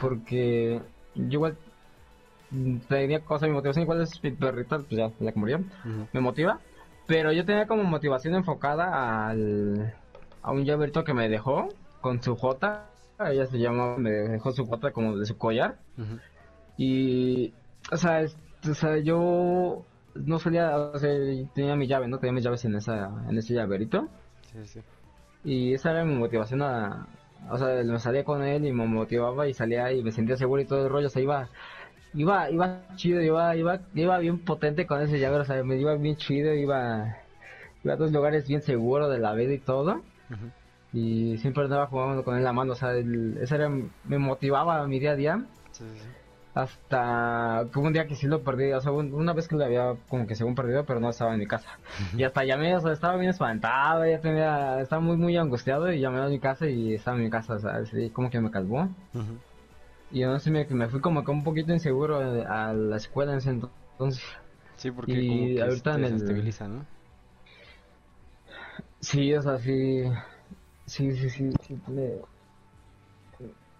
porque 0.00 0.80
yo 1.14 1.24
igual 1.32 1.56
tenía 2.88 3.20
cosa, 3.20 3.46
mi 3.46 3.52
motivación 3.52 3.82
igual 3.84 4.00
es 4.02 4.22
mi 4.22 4.32
perrita, 4.32 4.78
pues 4.78 4.90
ya, 4.90 5.10
la 5.20 5.32
que 5.32 5.38
murió, 5.38 5.60
me 6.12 6.20
motiva. 6.20 6.58
Pero 7.06 7.32
yo 7.32 7.44
tenía 7.44 7.66
como 7.66 7.82
motivación 7.84 8.34
enfocada 8.34 9.28
al, 9.28 9.94
a 10.42 10.52
un 10.52 10.64
llaverito 10.64 11.04
que 11.04 11.14
me 11.14 11.28
dejó 11.28 11.68
con 12.00 12.22
su 12.22 12.36
J. 12.36 12.89
Ella 13.20 13.46
se 13.46 13.58
llama, 13.58 13.96
me 13.98 14.10
dejó 14.10 14.52
su 14.52 14.66
J 14.66 14.92
como 14.92 15.16
de 15.16 15.26
su 15.26 15.36
collar. 15.36 15.76
Y, 16.76 17.52
o 17.92 17.96
sea, 17.96 18.22
es- 18.22 18.36
o 18.68 18.74
sea, 18.74 18.98
yo 18.98 19.84
no 20.14 20.38
solía, 20.38 20.76
o 20.76 20.98
sea, 20.98 21.10
tenía 21.54 21.76
mi 21.76 21.86
llave, 21.86 22.08
¿no? 22.08 22.18
Tenía 22.18 22.32
mis 22.32 22.44
llaves 22.44 22.64
en 22.64 22.74
esa, 22.76 23.10
en 23.28 23.36
ese 23.38 23.54
llaverito. 23.54 24.08
Sí, 24.52 24.58
sí. 24.66 24.80
Y 25.44 25.74
esa 25.74 25.90
era 25.92 26.04
mi 26.04 26.14
motivación 26.14 26.62
a, 26.62 27.06
o 27.50 27.58
sea, 27.58 27.82
me 27.84 27.98
salía 27.98 28.24
con 28.24 28.42
él 28.42 28.66
y 28.66 28.72
me 28.72 28.86
motivaba 28.86 29.48
y 29.48 29.54
salía 29.54 29.92
y 29.92 30.02
me 30.02 30.12
sentía 30.12 30.36
seguro 30.36 30.60
y 30.62 30.66
todo 30.66 30.84
el 30.84 30.90
rollo, 30.92 31.06
o 31.06 31.10
sea, 31.10 31.22
iba, 31.22 31.48
iba, 32.14 32.50
iba 32.50 32.82
chido, 32.96 33.22
iba, 33.22 33.56
iba, 33.56 33.80
iba 33.94 34.18
bien 34.18 34.38
potente 34.38 34.86
con 34.86 35.00
ese 35.00 35.18
llavero, 35.18 35.42
o 35.42 35.46
sea, 35.46 35.62
me 35.64 35.76
iba 35.78 35.94
bien 35.96 36.16
chido, 36.16 36.54
iba, 36.54 37.16
iba 37.84 37.94
a 37.94 37.96
dos 37.96 38.12
lugares 38.12 38.46
bien 38.48 38.62
seguro 38.62 39.08
de 39.08 39.18
la 39.18 39.32
vida 39.34 39.54
y 39.54 39.58
todo. 39.58 40.02
Ujú. 40.30 40.50
Y 40.92 41.38
siempre 41.38 41.64
andaba 41.64 41.86
jugando 41.86 42.24
con 42.24 42.36
él 42.36 42.42
la 42.44 42.52
mano, 42.52 42.72
o 42.72 42.76
sea, 42.76 42.92
el- 42.92 43.38
esa 43.40 43.54
era, 43.56 43.68
me 43.68 44.18
motivaba 44.18 44.86
mi 44.88 44.98
día 44.98 45.12
a 45.12 45.16
día. 45.16 45.44
Sí, 45.72 45.84
sí. 45.94 46.08
Hasta 46.52 47.66
que 47.72 47.78
hubo 47.78 47.86
un 47.86 47.92
día 47.92 48.08
que 48.08 48.16
sí 48.16 48.26
lo 48.26 48.42
perdí, 48.42 48.72
o 48.72 48.80
sea, 48.80 48.90
un- 48.90 49.14
una 49.14 49.32
vez 49.32 49.46
que 49.46 49.54
lo 49.54 49.64
había 49.64 49.94
como 50.08 50.26
que 50.26 50.34
según 50.34 50.56
perdido, 50.56 50.84
pero 50.84 50.98
no 50.98 51.10
estaba 51.10 51.32
en 51.32 51.38
mi 51.38 51.46
casa. 51.46 51.78
Y 52.20 52.24
hasta 52.24 52.44
llamé, 52.44 52.74
o 52.76 52.80
sea, 52.80 52.92
estaba 52.92 53.16
bien 53.16 53.30
espantado, 53.30 54.04
ya 54.04 54.20
tenía, 54.20 54.80
estaba 54.80 55.00
muy, 55.00 55.16
muy 55.16 55.36
angustiado 55.36 55.92
y 55.92 56.00
llamé 56.00 56.20
a 56.20 56.26
mi 56.26 56.40
casa 56.40 56.66
y 56.68 56.94
estaba 56.94 57.16
en 57.16 57.22
mi 57.24 57.30
casa, 57.30 57.54
o 57.54 57.58
sea, 57.60 57.76
así 57.76 58.10
como 58.10 58.30
que 58.30 58.40
me 58.40 58.50
calmó. 58.50 58.92
Ujú. 59.14 59.38
Y 60.10 60.22
no 60.22 60.40
sé, 60.40 60.50
me, 60.50 60.64
me 60.66 60.88
fui 60.88 61.00
como 61.00 61.24
que 61.24 61.30
un 61.30 61.44
poquito 61.44 61.72
inseguro 61.72 62.16
a, 62.18 62.70
a 62.70 62.72
la 62.74 62.96
escuela 62.96 63.30
en 63.30 63.38
ese 63.38 63.50
entonces. 63.50 64.24
Sí, 64.74 64.90
porque 64.90 65.12
Y 65.12 65.28
como 65.28 65.46
que 65.46 65.62
ahorita 65.62 65.92
te 65.92 65.96
el- 65.98 66.02
desestabiliza, 66.10 66.66
¿no? 66.66 66.84
Sí, 69.00 69.32
o 69.34 69.40
sea, 69.42 69.58
sí, 69.58 70.02
sí, 70.90 71.16
sí, 71.16 71.30
sí, 71.30 71.50
sí, 71.66 71.74
me, 71.86 72.20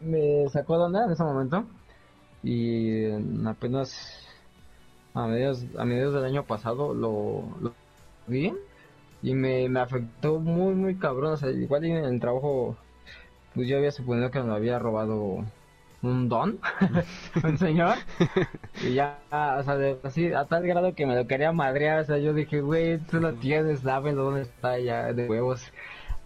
me 0.00 0.48
sacó 0.50 0.78
de 0.78 0.84
onda 0.84 1.04
en 1.04 1.12
ese 1.12 1.22
momento. 1.22 1.64
Y 2.42 3.04
en 3.06 3.46
apenas 3.46 4.26
a 5.14 5.26
mediados, 5.26 5.64
a 5.78 5.84
mediados 5.84 6.14
del 6.14 6.24
año 6.24 6.46
pasado 6.46 6.94
lo, 6.94 7.58
lo 7.60 7.76
vi 8.26 8.54
y 9.22 9.34
me, 9.34 9.68
me 9.68 9.80
afectó 9.80 10.40
muy, 10.40 10.74
muy 10.74 10.98
cabrón. 10.98 11.34
O 11.34 11.36
sea, 11.38 11.50
igual 11.50 11.84
en 11.86 12.04
el 12.04 12.20
trabajo, 12.20 12.76
pues 13.54 13.68
yo 13.68 13.78
había 13.78 13.92
suponido 13.92 14.30
que 14.30 14.42
me 14.42 14.54
había 14.54 14.78
robado 14.78 15.44
un 16.02 16.28
don, 16.28 16.60
un 17.44 17.58
señor. 17.58 17.98
Y 18.80 18.94
ya, 18.94 19.22
o 19.58 19.62
sea, 19.62 19.76
de- 19.76 20.00
así, 20.04 20.32
a 20.32 20.46
tal 20.46 20.66
grado 20.66 20.94
que 20.94 21.06
me 21.06 21.14
lo 21.16 21.26
quería 21.26 21.52
madrear. 21.52 22.00
O 22.00 22.04
sea, 22.04 22.18
yo 22.18 22.32
dije, 22.34 22.60
güey, 22.62 22.98
tú 22.98 23.20
lo 23.20 23.34
tienes, 23.34 23.82
dámelo, 23.82 24.24
¿dónde 24.24 24.42
está 24.42 24.78
ya 24.78 25.12
de 25.12 25.28
huevos? 25.28 25.72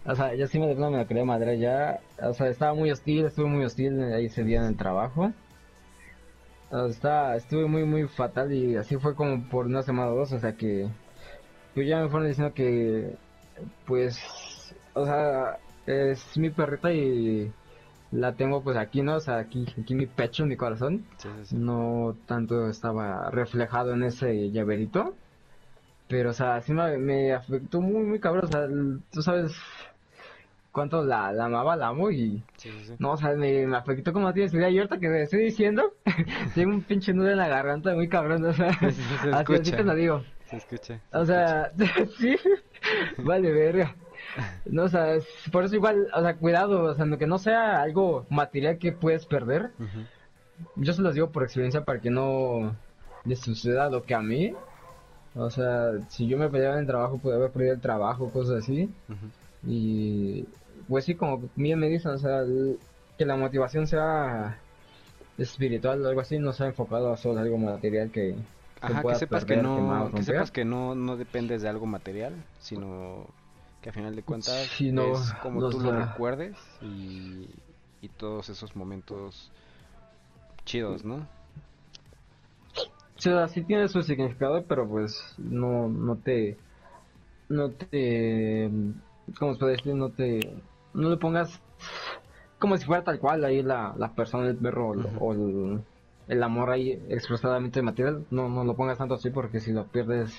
O 0.07 0.15
sea, 0.15 0.35
ya 0.35 0.47
sí 0.47 0.59
me, 0.59 0.75
no 0.75 0.91
me 0.91 1.05
quería 1.07 1.25
madrear 1.25 1.57
ya. 1.57 1.99
O 2.21 2.33
sea, 2.33 2.47
estaba 2.47 2.73
muy 2.73 2.91
hostil, 2.91 3.25
estuve 3.25 3.47
muy 3.47 3.65
hostil 3.65 4.01
ahí 4.13 4.25
ese 4.25 4.43
día 4.43 4.59
en 4.59 4.67
el 4.67 4.77
trabajo. 4.77 5.31
O 6.69 6.77
sea, 6.77 6.87
estaba, 6.87 7.35
estuve 7.35 7.65
muy, 7.67 7.83
muy 7.85 8.07
fatal 8.07 8.53
y 8.53 8.75
así 8.75 8.97
fue 8.97 9.15
como 9.15 9.43
por 9.49 9.65
una 9.65 9.81
semana 9.81 10.11
o 10.11 10.15
dos. 10.15 10.31
O 10.31 10.39
sea 10.39 10.53
que, 10.55 10.87
pues 11.73 11.87
ya 11.87 12.01
me 12.01 12.09
fueron 12.09 12.27
diciendo 12.27 12.53
que, 12.53 13.15
pues, 13.85 14.75
o 14.93 15.05
sea, 15.05 15.57
es 15.87 16.37
mi 16.37 16.49
perrita 16.51 16.93
y 16.93 17.51
la 18.11 18.33
tengo 18.33 18.61
pues 18.61 18.77
aquí, 18.77 19.01
¿no? 19.01 19.15
O 19.15 19.19
sea, 19.19 19.37
aquí, 19.37 19.65
aquí 19.79 19.93
en 19.93 19.99
mi 19.99 20.05
pecho, 20.05 20.43
en 20.43 20.49
mi 20.49 20.57
corazón. 20.57 21.05
Sí, 21.17 21.29
sí, 21.39 21.45
sí. 21.47 21.55
No 21.57 22.15
tanto 22.27 22.69
estaba 22.69 23.29
reflejado 23.31 23.93
en 23.93 24.03
ese 24.03 24.51
llaverito. 24.51 25.15
Pero, 26.07 26.29
o 26.29 26.33
sea, 26.33 26.61
sí 26.61 26.73
me, 26.73 26.97
me 26.97 27.33
afectó 27.33 27.81
muy, 27.81 28.03
muy 28.03 28.19
cabrón. 28.19 28.45
O 28.45 28.47
sea, 28.47 28.67
tú 29.11 29.21
sabes 29.23 29.53
cuánto 30.75 31.05
la, 31.05 31.31
la 31.31 31.45
amaba, 31.45 31.77
la 31.77 31.87
amo 31.87 32.11
y... 32.11 32.43
Sí, 32.57 32.69
sí, 32.69 32.85
sí. 32.85 32.93
No, 32.99 33.13
o 33.13 33.17
sea, 33.17 33.31
me, 33.31 33.65
me 33.65 33.77
afectó 33.77 34.11
como 34.11 34.33
tienes 34.33 34.53
idea. 34.53 34.69
Y 34.69 34.77
ahorita 34.77 34.99
que 34.99 35.07
me 35.07 35.21
estoy 35.21 35.45
diciendo, 35.45 35.93
tengo 36.53 36.71
un 36.71 36.83
pinche 36.83 37.13
nudo 37.13 37.31
en 37.31 37.37
la 37.37 37.47
garganta 37.47 37.95
muy 37.95 38.09
cabrón, 38.09 38.45
o 38.45 38.53
sea... 38.53 38.73
Sí, 38.73 38.91
se 38.91 39.29
así, 39.29 39.29
así 39.31 39.53
escucha. 39.53 39.77
te 39.77 39.83
lo 39.83 39.95
digo. 39.95 40.23
Se 40.49 40.57
escucha. 40.57 40.99
se 40.99 41.17
O 41.17 41.25
sea, 41.25 41.71
sí, 42.19 42.35
vale, 43.19 43.51
verga. 43.53 43.95
No, 44.65 44.83
o 44.83 44.89
sea, 44.89 45.17
por 45.49 45.63
eso 45.63 45.75
igual, 45.75 46.07
o 46.13 46.21
sea, 46.21 46.35
cuidado, 46.35 46.83
o 46.83 46.93
sea, 46.93 47.05
que 47.17 47.25
no 47.25 47.37
sea 47.37 47.81
algo 47.81 48.25
material 48.29 48.77
que 48.77 48.91
puedes 48.91 49.25
perder. 49.25 49.71
escucha. 49.79 50.03
Yo 50.75 50.91
se 50.91 51.01
los 51.01 51.13
digo 51.13 51.31
por 51.31 51.43
experiencia 51.43 51.85
para 51.85 52.01
que 52.01 52.09
no 52.09 52.75
les 53.23 53.39
suceda 53.39 53.89
lo 53.89 54.03
que 54.03 54.13
a 54.13 54.21
mí. 54.21 54.53
O 55.35 55.49
sea, 55.49 55.91
si 56.09 56.27
yo 56.27 56.37
me 56.37 56.49
peleaba 56.49 56.75
en 56.75 56.81
el 56.81 56.87
trabajo, 56.87 57.17
pude 57.17 57.35
haber 57.35 57.51
perdido 57.51 57.73
el 57.73 57.81
trabajo, 57.81 58.29
cosas 58.29 58.63
así. 58.63 58.89
Y 59.65 60.45
pues 60.87 61.05
sí, 61.05 61.15
como 61.15 61.49
bien 61.55 61.79
me 61.79 61.89
dicen, 61.89 62.11
o 62.11 62.17
sea, 62.17 62.43
que 63.17 63.25
la 63.25 63.35
motivación 63.35 63.87
sea 63.87 64.59
espiritual 65.37 66.03
o 66.03 66.07
algo 66.09 66.21
así, 66.21 66.39
no 66.39 66.53
sea 66.53 66.67
enfocado 66.67 67.11
a 67.11 67.17
solo 67.17 67.39
algo 67.39 67.57
material 67.57 68.11
que, 68.11 68.35
Ajá, 68.81 69.03
que 69.03 69.15
sepas 69.15 69.45
que 69.45 69.55
perder, 69.55 69.63
no, 69.63 70.11
que 70.15 70.23
sepas 70.23 70.51
que 70.51 70.65
no, 70.65 70.95
no 70.95 71.17
dependes 71.17 71.61
de 71.61 71.69
algo 71.69 71.85
material, 71.85 72.33
sino 72.59 73.25
que 73.81 73.89
a 73.89 73.93
final 73.93 74.15
de 74.15 74.23
cuentas 74.23 74.67
Sí, 74.71 74.91
no, 74.91 75.03
es 75.03 75.33
como 75.41 75.61
no, 75.61 75.69
tú 75.69 75.79
lo 75.79 75.91
recuerdes 75.91 76.55
y, 76.81 77.47
y 78.01 78.09
todos 78.17 78.49
esos 78.49 78.75
momentos 78.75 79.51
chidos, 80.65 81.03
¿no? 81.05 81.25
Sí, 83.17 83.29
o 83.29 83.37
sea, 83.37 83.47
sí 83.47 83.63
tiene 83.63 83.87
su 83.87 84.01
significado, 84.01 84.63
pero 84.65 84.87
pues 84.87 85.33
no, 85.37 85.87
no 85.87 86.17
te, 86.17 86.57
no 87.49 87.69
te, 87.71 88.69
¿cómo 89.39 89.53
se 89.53 89.59
puede 89.59 89.71
decir? 89.77 89.95
No 89.95 90.09
te, 90.09 90.39
no 90.95 91.09
le 91.09 91.17
pongas 91.17 91.61
como 92.59 92.77
si 92.77 92.85
fuera 92.85 93.03
tal 93.03 93.19
cual 93.19 93.43
ahí 93.45 93.61
la, 93.61 93.93
la 93.97 94.13
persona, 94.13 94.47
el 94.47 94.55
perro 94.57 94.89
o 94.89 94.93
el- 94.93 95.07
o 95.19 95.33
el, 95.33 95.81
el 96.27 96.43
amor 96.43 96.71
ahí 96.71 96.91
expresadamente 97.09 97.81
material, 97.81 98.25
no, 98.31 98.49
no 98.49 98.63
lo 98.63 98.75
pongas 98.75 98.97
tanto 98.97 99.13
así 99.15 99.29
porque 99.29 99.59
si 99.59 99.71
lo 99.73 99.85
pierdes 99.85 100.33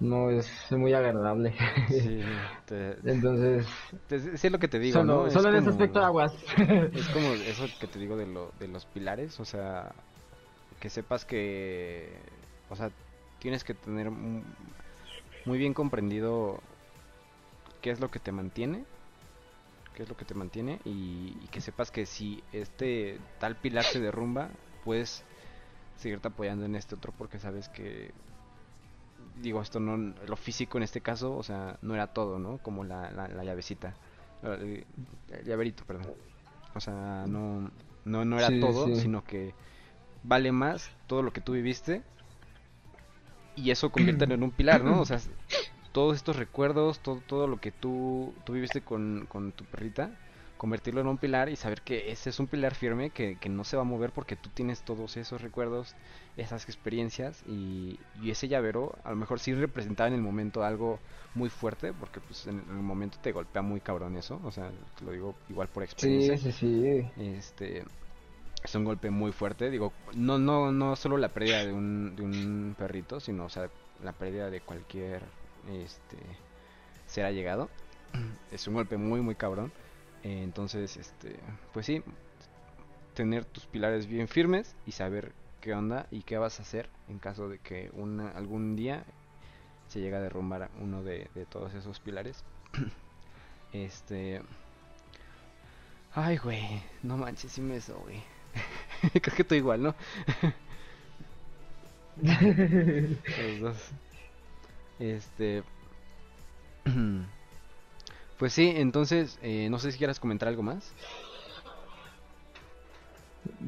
no 0.00 0.30
es 0.30 0.50
muy 0.72 0.92
agradable. 0.92 1.54
Sí, 1.88 2.20
te- 2.66 2.96
Entonces, 3.04 3.66
te- 4.08 4.36
sí 4.36 4.46
es 4.48 4.52
lo 4.52 4.58
que 4.58 4.66
te 4.68 4.80
digo, 4.80 4.98
solo, 4.98 5.14
¿no? 5.22 5.26
Es 5.28 5.32
solo 5.32 5.48
en 5.50 5.54
ese 5.54 5.64
como- 5.66 5.70
aspecto 5.74 6.00
aguas. 6.04 6.34
Es 6.94 7.08
como 7.08 7.34
eso 7.34 7.66
que 7.78 7.86
te 7.86 7.98
digo 8.00 8.16
de, 8.16 8.26
lo, 8.26 8.50
de 8.58 8.66
los 8.68 8.84
pilares, 8.86 9.38
o 9.38 9.44
sea, 9.44 9.92
que 10.80 10.90
sepas 10.90 11.24
que, 11.24 12.12
o 12.68 12.74
sea, 12.74 12.90
tienes 13.38 13.62
que 13.62 13.74
tener 13.74 14.10
mu- 14.10 14.42
muy 15.44 15.58
bien 15.58 15.72
comprendido 15.72 16.58
qué 17.80 17.90
es 17.92 18.00
lo 18.00 18.10
que 18.10 18.18
te 18.18 18.32
mantiene, 18.32 18.84
qué 19.92 20.02
es 20.04 20.08
lo 20.08 20.16
que 20.16 20.24
te 20.24 20.34
mantiene 20.34 20.80
y, 20.84 21.38
y 21.40 21.48
que 21.50 21.60
sepas 21.60 21.90
que 21.90 22.06
si 22.06 22.44
este 22.52 23.20
tal 23.38 23.56
pilar 23.60 23.86
se 23.86 24.00
derrumba, 24.00 24.50
puedes 24.84 25.26
seguirte 25.96 26.28
apoyando 26.28 26.64
en 26.66 26.76
este 26.76 26.94
otro 26.96 27.12
porque 27.12 27.38
sabes 27.40 27.68
que, 27.68 28.14
digo, 29.34 29.60
esto 29.62 29.80
no, 29.80 29.96
lo 30.26 30.36
físico 30.36 30.78
en 30.78 30.84
este 30.84 31.00
caso, 31.00 31.36
o 31.36 31.42
sea, 31.42 31.78
no 31.82 31.94
era 31.94 32.12
todo, 32.12 32.38
¿no? 32.38 32.58
Como 32.58 32.84
la, 32.84 33.10
la, 33.12 33.28
la 33.28 33.44
llavecita, 33.44 33.96
el, 34.42 34.86
el 35.28 35.44
llaverito, 35.44 35.84
perdón. 35.84 36.08
O 36.74 36.80
sea, 36.80 37.26
no, 37.28 37.70
no, 38.04 38.24
no 38.24 38.38
era 38.38 38.50
Sí, 38.50 38.58
todo, 38.58 38.94
sí. 38.94 38.94
sino 38.94 39.24
que 39.24 39.54
vale 40.22 40.52
más 40.52 40.90
todo 41.06 41.22
lo 41.22 41.32
que 41.32 41.40
tú 41.42 41.52
viviste 41.52 42.04
y 43.54 43.70
eso 43.70 43.90
conviértelo 43.92 44.34
en 44.34 44.42
un 44.42 44.52
pilar, 44.52 44.82
¿no? 44.84 45.00
O 45.00 45.04
sea, 45.04 45.20
todos 45.92 46.16
estos 46.16 46.36
recuerdos, 46.36 47.00
todo, 47.00 47.20
todo 47.20 47.46
lo 47.46 47.58
que 47.60 47.72
tú, 47.72 48.34
tú 48.44 48.52
viviste 48.54 48.82
con, 48.82 49.26
con 49.28 49.52
tu 49.52 49.64
perrita, 49.66 50.18
convertirlo 50.56 51.00
en 51.00 51.08
un 51.08 51.18
pilar 51.18 51.48
y 51.48 51.56
saber 51.56 51.82
que 51.82 52.12
ese 52.12 52.30
es 52.30 52.38
un 52.40 52.46
pilar 52.46 52.74
firme 52.74 53.10
que, 53.10 53.36
que 53.38 53.48
no 53.48 53.64
se 53.64 53.76
va 53.76 53.82
a 53.82 53.84
mover 53.84 54.12
porque 54.12 54.36
tú 54.36 54.48
tienes 54.50 54.82
todos 54.82 55.16
esos 55.16 55.42
recuerdos, 55.42 55.96
esas 56.36 56.64
experiencias 56.64 57.42
y, 57.46 57.98
y 58.14 58.30
ese 58.30 58.48
llavero 58.48 58.96
a 59.04 59.10
lo 59.10 59.16
mejor 59.16 59.40
sí 59.40 59.54
representaba 59.54 60.08
en 60.08 60.14
el 60.14 60.22
momento 60.22 60.62
algo 60.64 61.00
muy 61.34 61.50
fuerte 61.50 61.92
porque 61.92 62.20
pues 62.20 62.46
en 62.46 62.58
el 62.58 62.64
momento 62.76 63.18
te 63.20 63.32
golpea 63.32 63.62
muy 63.62 63.80
cabrón 63.80 64.16
eso, 64.16 64.40
o 64.44 64.52
sea, 64.52 64.70
te 64.98 65.04
lo 65.04 65.12
digo 65.12 65.34
igual 65.48 65.68
por 65.68 65.82
experiencia. 65.82 66.36
Sí, 66.36 66.52
sí, 66.52 66.52
sí. 66.52 67.10
Este 67.16 67.84
es 68.64 68.74
un 68.74 68.84
golpe 68.84 69.10
muy 69.10 69.32
fuerte, 69.32 69.70
digo, 69.70 69.92
no 70.14 70.38
no 70.38 70.72
no 70.72 70.96
solo 70.96 71.16
la 71.18 71.28
pérdida 71.34 71.64
de 71.64 71.72
un, 71.72 72.14
de 72.16 72.22
un 72.22 72.74
perrito, 72.78 73.20
sino 73.20 73.46
o 73.46 73.48
sea, 73.48 73.70
la 74.02 74.12
pérdida 74.12 74.50
de 74.50 74.60
cualquier 74.60 75.22
este 75.68 76.18
ser 77.06 77.24
allegado. 77.24 77.68
Es 78.50 78.66
un 78.68 78.74
golpe 78.74 78.96
muy 78.96 79.20
muy 79.20 79.34
cabrón. 79.34 79.72
Eh, 80.22 80.42
entonces, 80.44 80.96
este, 80.96 81.36
pues 81.72 81.86
sí, 81.86 82.02
tener 83.14 83.44
tus 83.44 83.66
pilares 83.66 84.06
bien 84.06 84.28
firmes 84.28 84.74
y 84.86 84.92
saber 84.92 85.32
qué 85.60 85.74
onda 85.74 86.06
y 86.10 86.22
qué 86.22 86.38
vas 86.38 86.58
a 86.58 86.62
hacer 86.62 86.88
en 87.08 87.18
caso 87.18 87.48
de 87.48 87.58
que 87.58 87.90
una, 87.94 88.30
algún 88.30 88.76
día 88.76 89.04
se 89.88 90.00
llega 90.00 90.18
a 90.18 90.20
derrumbar 90.22 90.70
uno 90.80 91.02
de, 91.02 91.28
de 91.34 91.46
todos 91.46 91.74
esos 91.74 92.00
pilares. 92.00 92.44
este, 93.72 94.42
Ay, 96.14 96.36
güey, 96.36 96.82
no 97.02 97.16
manches, 97.16 97.52
sí 97.52 97.60
me 97.62 97.76
eso, 97.76 97.98
güey. 98.00 98.22
Creo 99.22 99.36
que 99.36 99.42
estoy 99.42 99.58
igual, 99.58 99.82
¿no? 99.82 99.94
Los 102.22 103.60
dos. 103.60 103.92
Este. 105.02 105.62
Pues 108.38 108.54
sí, 108.54 108.72
entonces, 108.74 109.38
eh, 109.40 109.68
no 109.70 109.78
sé 109.78 109.92
si 109.92 109.98
quieras 109.98 110.18
comentar 110.18 110.48
algo 110.48 110.64
más. 110.64 110.92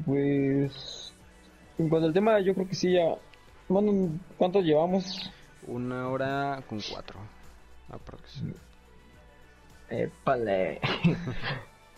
Pues 0.05 1.13
en 1.77 1.87
cuanto 1.87 2.07
al 2.07 2.13
tema, 2.13 2.41
yo 2.41 2.53
creo 2.53 2.67
que 2.67 2.75
sí 2.75 2.91
ya. 2.91 3.15
Bueno, 3.69 4.09
¿cuánto 4.37 4.59
llevamos? 4.59 5.31
Una 5.65 6.09
hora 6.09 6.61
con 6.67 6.81
cuatro. 6.91 7.21
Aprox. 7.89 8.43
Épale. 9.89 10.81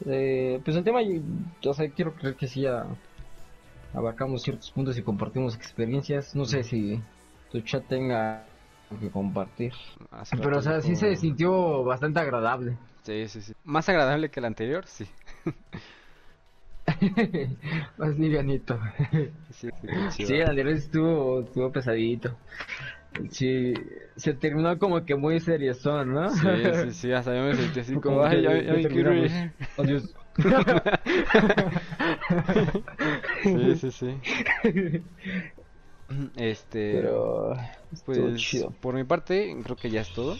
Eh, 0.06 0.62
pues 0.64 0.78
el 0.78 0.84
tema, 0.84 1.00
yo, 1.60 1.74
sea, 1.74 1.90
quiero 1.90 2.14
creer 2.14 2.36
que 2.36 2.48
sí 2.48 2.62
ya 2.62 2.86
abarcamos 3.96 4.44
ciertos 4.44 4.70
puntos 4.70 4.96
y 4.96 5.02
compartimos 5.02 5.56
experiencias. 5.56 6.36
No 6.36 6.46
sé 6.46 6.64
si 6.64 7.02
tu 7.52 7.62
chat 7.62 7.84
tenga 7.88 8.46
que 8.96 9.10
compartir. 9.10 9.74
Hace 10.12 10.38
Pero, 10.38 10.60
o 10.60 10.62
sea, 10.62 10.82
sí 10.82 10.96
se 10.96 11.16
sintió 11.16 11.84
bastante 11.84 12.20
agradable. 12.20 12.78
Sí, 13.04 13.28
sí, 13.28 13.42
sí. 13.42 13.54
Más 13.64 13.88
agradable 13.90 14.30
que 14.30 14.40
el 14.40 14.46
anterior, 14.46 14.86
sí. 14.86 15.08
Más 17.98 18.18
livianito. 18.18 18.80
Sí, 19.52 19.70
sí. 20.12 20.26
Sí, 20.26 20.34
el 20.36 20.50
anterior 20.50 20.76
estuvo, 20.76 21.42
estuvo 21.42 21.72
pesadito. 21.72 22.38
Sí, 23.32 23.74
se 24.16 24.34
terminó 24.34 24.78
como 24.78 25.04
que 25.06 25.16
muy 25.16 25.40
seriezón, 25.40 26.14
¿no? 26.14 26.30
Sí, 26.30 26.48
sí, 26.84 26.92
sí, 26.92 27.12
hasta 27.12 27.36
yo 27.36 27.44
me 27.44 27.56
sentí 27.56 27.80
así 27.80 27.96
como, 27.96 28.24
ay, 28.24 28.44
ya, 28.44 28.54
ya 28.54 28.64
ya 28.64 28.74
me 28.74 28.88
quiero 28.88 29.14
ir. 29.14 29.32
Adiós. 29.78 30.14
Sí, 33.44 33.76
sí, 33.76 33.92
sí. 33.92 34.18
Este, 36.38 36.94
Pero 36.94 37.56
pues, 38.06 38.36
chido. 38.36 38.72
por 38.82 38.96
mi 38.96 39.04
parte, 39.04 39.56
creo 39.64 39.76
que 39.76 39.90
ya 39.90 40.02
es 40.02 40.14
todo. 40.14 40.38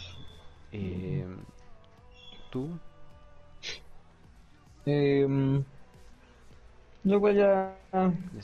Eh, 0.72 1.24
¿Tú? 2.50 2.68
Eh, 4.86 5.26
luego 7.04 7.30
ya, 7.30 7.76
¿Ya 8.34 8.42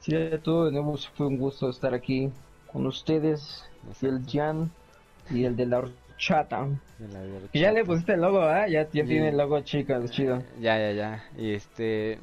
sí, 0.00 0.12
ya 0.12 0.38
todo 0.42 0.66
de 0.66 0.72
nuevo 0.72 0.96
fue 1.16 1.26
un 1.26 1.38
gusto 1.38 1.70
estar 1.70 1.94
aquí 1.94 2.30
con 2.72 2.86
ustedes, 2.86 3.64
y 4.02 4.06
el 4.06 4.20
Jan 4.26 4.70
y 5.30 5.44
el 5.44 5.56
de 5.56 5.66
la 5.66 5.78
horchata. 5.78 6.68
De 6.98 7.08
la 7.08 7.20
ya 7.54 7.72
le 7.72 7.84
pusiste 7.84 8.14
el 8.14 8.20
logo, 8.20 8.40
¿ah? 8.40 8.66
Ya, 8.68 8.82
ya 8.82 8.88
Sí. 8.92 9.02
tiene 9.04 9.28
el 9.30 9.36
logo 9.38 9.60
chicas, 9.60 10.10
chido. 10.10 10.42
Ya, 10.60 10.76
ya, 10.78 10.92
ya. 10.92 11.24
Y 11.38 11.52
este, 11.54 12.18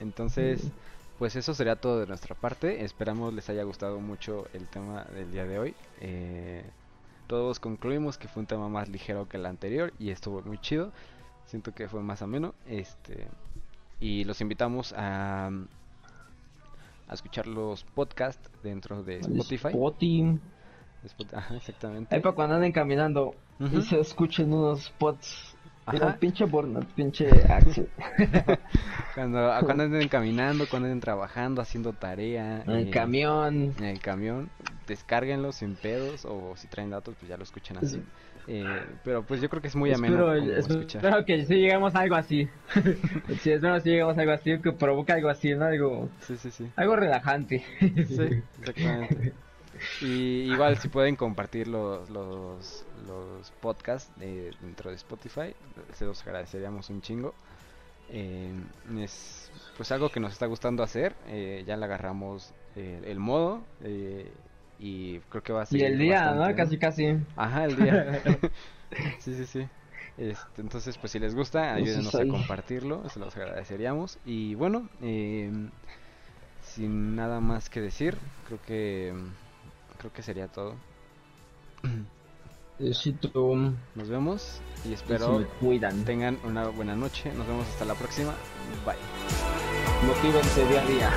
entonces, 0.00 0.70
pues 1.18 1.36
eso 1.36 1.54
sería 1.54 1.76
todo 1.76 2.00
de 2.00 2.06
nuestra 2.06 2.34
parte. 2.34 2.84
Esperamos 2.84 3.32
les 3.34 3.48
haya 3.48 3.62
gustado 3.64 4.00
mucho 4.00 4.46
el 4.52 4.66
tema 4.68 5.04
del 5.04 5.30
día 5.32 5.44
de 5.46 5.58
hoy. 5.58 5.74
Eh, 6.00 6.64
todos 7.26 7.58
concluimos 7.58 8.18
que 8.18 8.28
fue 8.28 8.40
un 8.42 8.46
tema 8.46 8.68
más 8.68 8.88
ligero 8.88 9.28
que 9.28 9.36
el 9.36 9.46
anterior 9.46 9.92
y 9.98 10.10
estuvo 10.10 10.42
muy 10.42 10.58
chido. 10.58 10.92
Siento 11.46 11.72
que 11.72 11.88
fue 11.88 12.02
más 12.02 12.22
ameno. 12.22 12.54
Este, 12.66 13.28
y 14.00 14.24
los 14.24 14.40
invitamos 14.40 14.92
a, 14.96 15.48
a 17.08 17.14
escuchar 17.14 17.46
los 17.46 17.84
podcasts 17.84 18.48
dentro 18.62 19.02
de 19.02 19.18
Spotify. 19.20 19.70
Spotty. 19.70 20.38
Spot- 21.04 21.34
Ajá, 21.34 21.56
exactamente. 21.56 22.14
Ahí 22.14 22.20
para 22.20 22.34
cuando 22.34 22.56
anden 22.56 22.72
caminando 22.72 23.34
y 23.72 23.80
se 23.82 23.98
escuchen 24.00 24.52
unos 24.52 24.84
spots 24.84 25.55
Era 25.92 26.16
pinche 26.16 26.44
burnout, 26.44 26.86
pinche 26.94 27.26
Axel. 27.48 27.88
Cuando, 29.14 29.52
a 29.52 29.60
cuando 29.62 29.84
anden 29.84 30.08
caminando, 30.08 30.66
cuando 30.68 30.86
anden 30.86 31.00
trabajando, 31.00 31.62
haciendo 31.62 31.92
tarea. 31.92 32.62
En 32.66 32.70
el 32.70 32.88
eh, 32.88 32.90
camión. 32.90 33.72
En 33.78 33.84
el 33.84 33.98
camión, 34.00 34.50
descárguenlo 34.86 35.52
sin 35.52 35.74
pedos 35.76 36.26
o 36.26 36.54
si 36.56 36.66
traen 36.66 36.90
datos 36.90 37.14
pues 37.18 37.28
ya 37.28 37.36
lo 37.36 37.44
escuchan 37.44 37.78
así. 37.78 38.02
Eh, 38.48 38.84
pero 39.04 39.22
pues 39.22 39.40
yo 39.40 39.48
creo 39.48 39.62
que 39.62 39.68
es 39.68 39.76
muy 39.76 39.92
ameno 39.92 40.34
Espero, 40.34 41.24
que 41.24 41.44
sí 41.46 41.54
lleguemos 41.54 41.94
a 41.94 42.00
algo 42.00 42.16
así. 42.16 42.48
sí, 43.40 43.52
espero 43.52 43.74
que 43.76 43.80
sí 43.80 43.90
lleguemos 43.90 44.18
a 44.18 44.20
algo 44.20 44.32
así, 44.32 44.60
que 44.60 44.72
provoque 44.72 45.12
algo 45.12 45.28
así, 45.28 45.54
¿no? 45.54 45.64
Algo, 45.64 46.08
Sí, 46.20 46.36
sí, 46.36 46.50
sí. 46.50 46.66
algo 46.76 46.96
relajante. 46.96 47.64
Sí, 47.80 48.42
exactamente. 48.60 49.32
Y 50.00 50.52
igual 50.52 50.78
si 50.78 50.88
pueden 50.88 51.16
compartir 51.16 51.68
los, 51.68 52.08
los, 52.10 52.84
los 53.06 53.50
podcasts 53.60 54.12
eh, 54.20 54.50
dentro 54.60 54.90
de 54.90 54.96
Spotify, 54.96 55.54
se 55.92 56.04
los 56.04 56.22
agradeceríamos 56.26 56.90
un 56.90 57.02
chingo. 57.02 57.34
Eh, 58.08 58.52
es 58.98 59.50
pues 59.76 59.90
algo 59.90 60.10
que 60.10 60.20
nos 60.20 60.32
está 60.32 60.46
gustando 60.46 60.82
hacer, 60.82 61.14
eh, 61.26 61.64
ya 61.66 61.76
le 61.76 61.84
agarramos 61.84 62.52
el 62.76 63.18
modo 63.18 63.62
eh, 63.82 64.30
y 64.78 65.18
creo 65.30 65.42
que 65.42 65.52
va 65.54 65.62
a 65.62 65.64
y 65.64 65.66
seguir 65.66 65.86
el 65.86 65.98
día, 65.98 66.20
bastante, 66.20 66.50
¿no? 66.50 66.56
Casi, 66.56 66.78
casi. 66.78 67.18
Ajá, 67.36 67.64
el 67.64 67.76
día. 67.76 68.22
sí, 69.18 69.34
sí, 69.34 69.46
sí. 69.46 69.66
Este, 70.18 70.60
entonces, 70.60 70.98
pues 70.98 71.12
si 71.12 71.18
les 71.18 71.34
gusta, 71.34 71.74
ayúdenos 71.74 72.14
a 72.14 72.26
compartirlo, 72.26 73.08
se 73.08 73.18
los 73.18 73.34
agradeceríamos. 73.34 74.18
Y 74.26 74.54
bueno, 74.56 74.90
sin 76.60 77.16
nada 77.16 77.40
más 77.40 77.70
que 77.70 77.80
decir, 77.80 78.18
creo 78.46 78.60
que 78.66 79.14
creo 79.96 80.12
que 80.12 80.22
sería 80.22 80.48
todo. 80.48 80.74
Besito. 82.78 83.54
Nos 83.94 84.08
vemos 84.08 84.60
y 84.84 84.92
espero 84.92 85.38
me 85.38 85.46
cuidan. 85.46 86.04
tengan 86.04 86.38
una 86.44 86.68
buena 86.68 86.94
noche. 86.94 87.32
Nos 87.32 87.46
vemos 87.46 87.66
hasta 87.68 87.84
la 87.84 87.94
próxima. 87.94 88.34
Bye. 88.84 88.96
Motívense 90.06 90.66
día 90.66 90.82
a 90.82 90.86
día. 90.86 91.10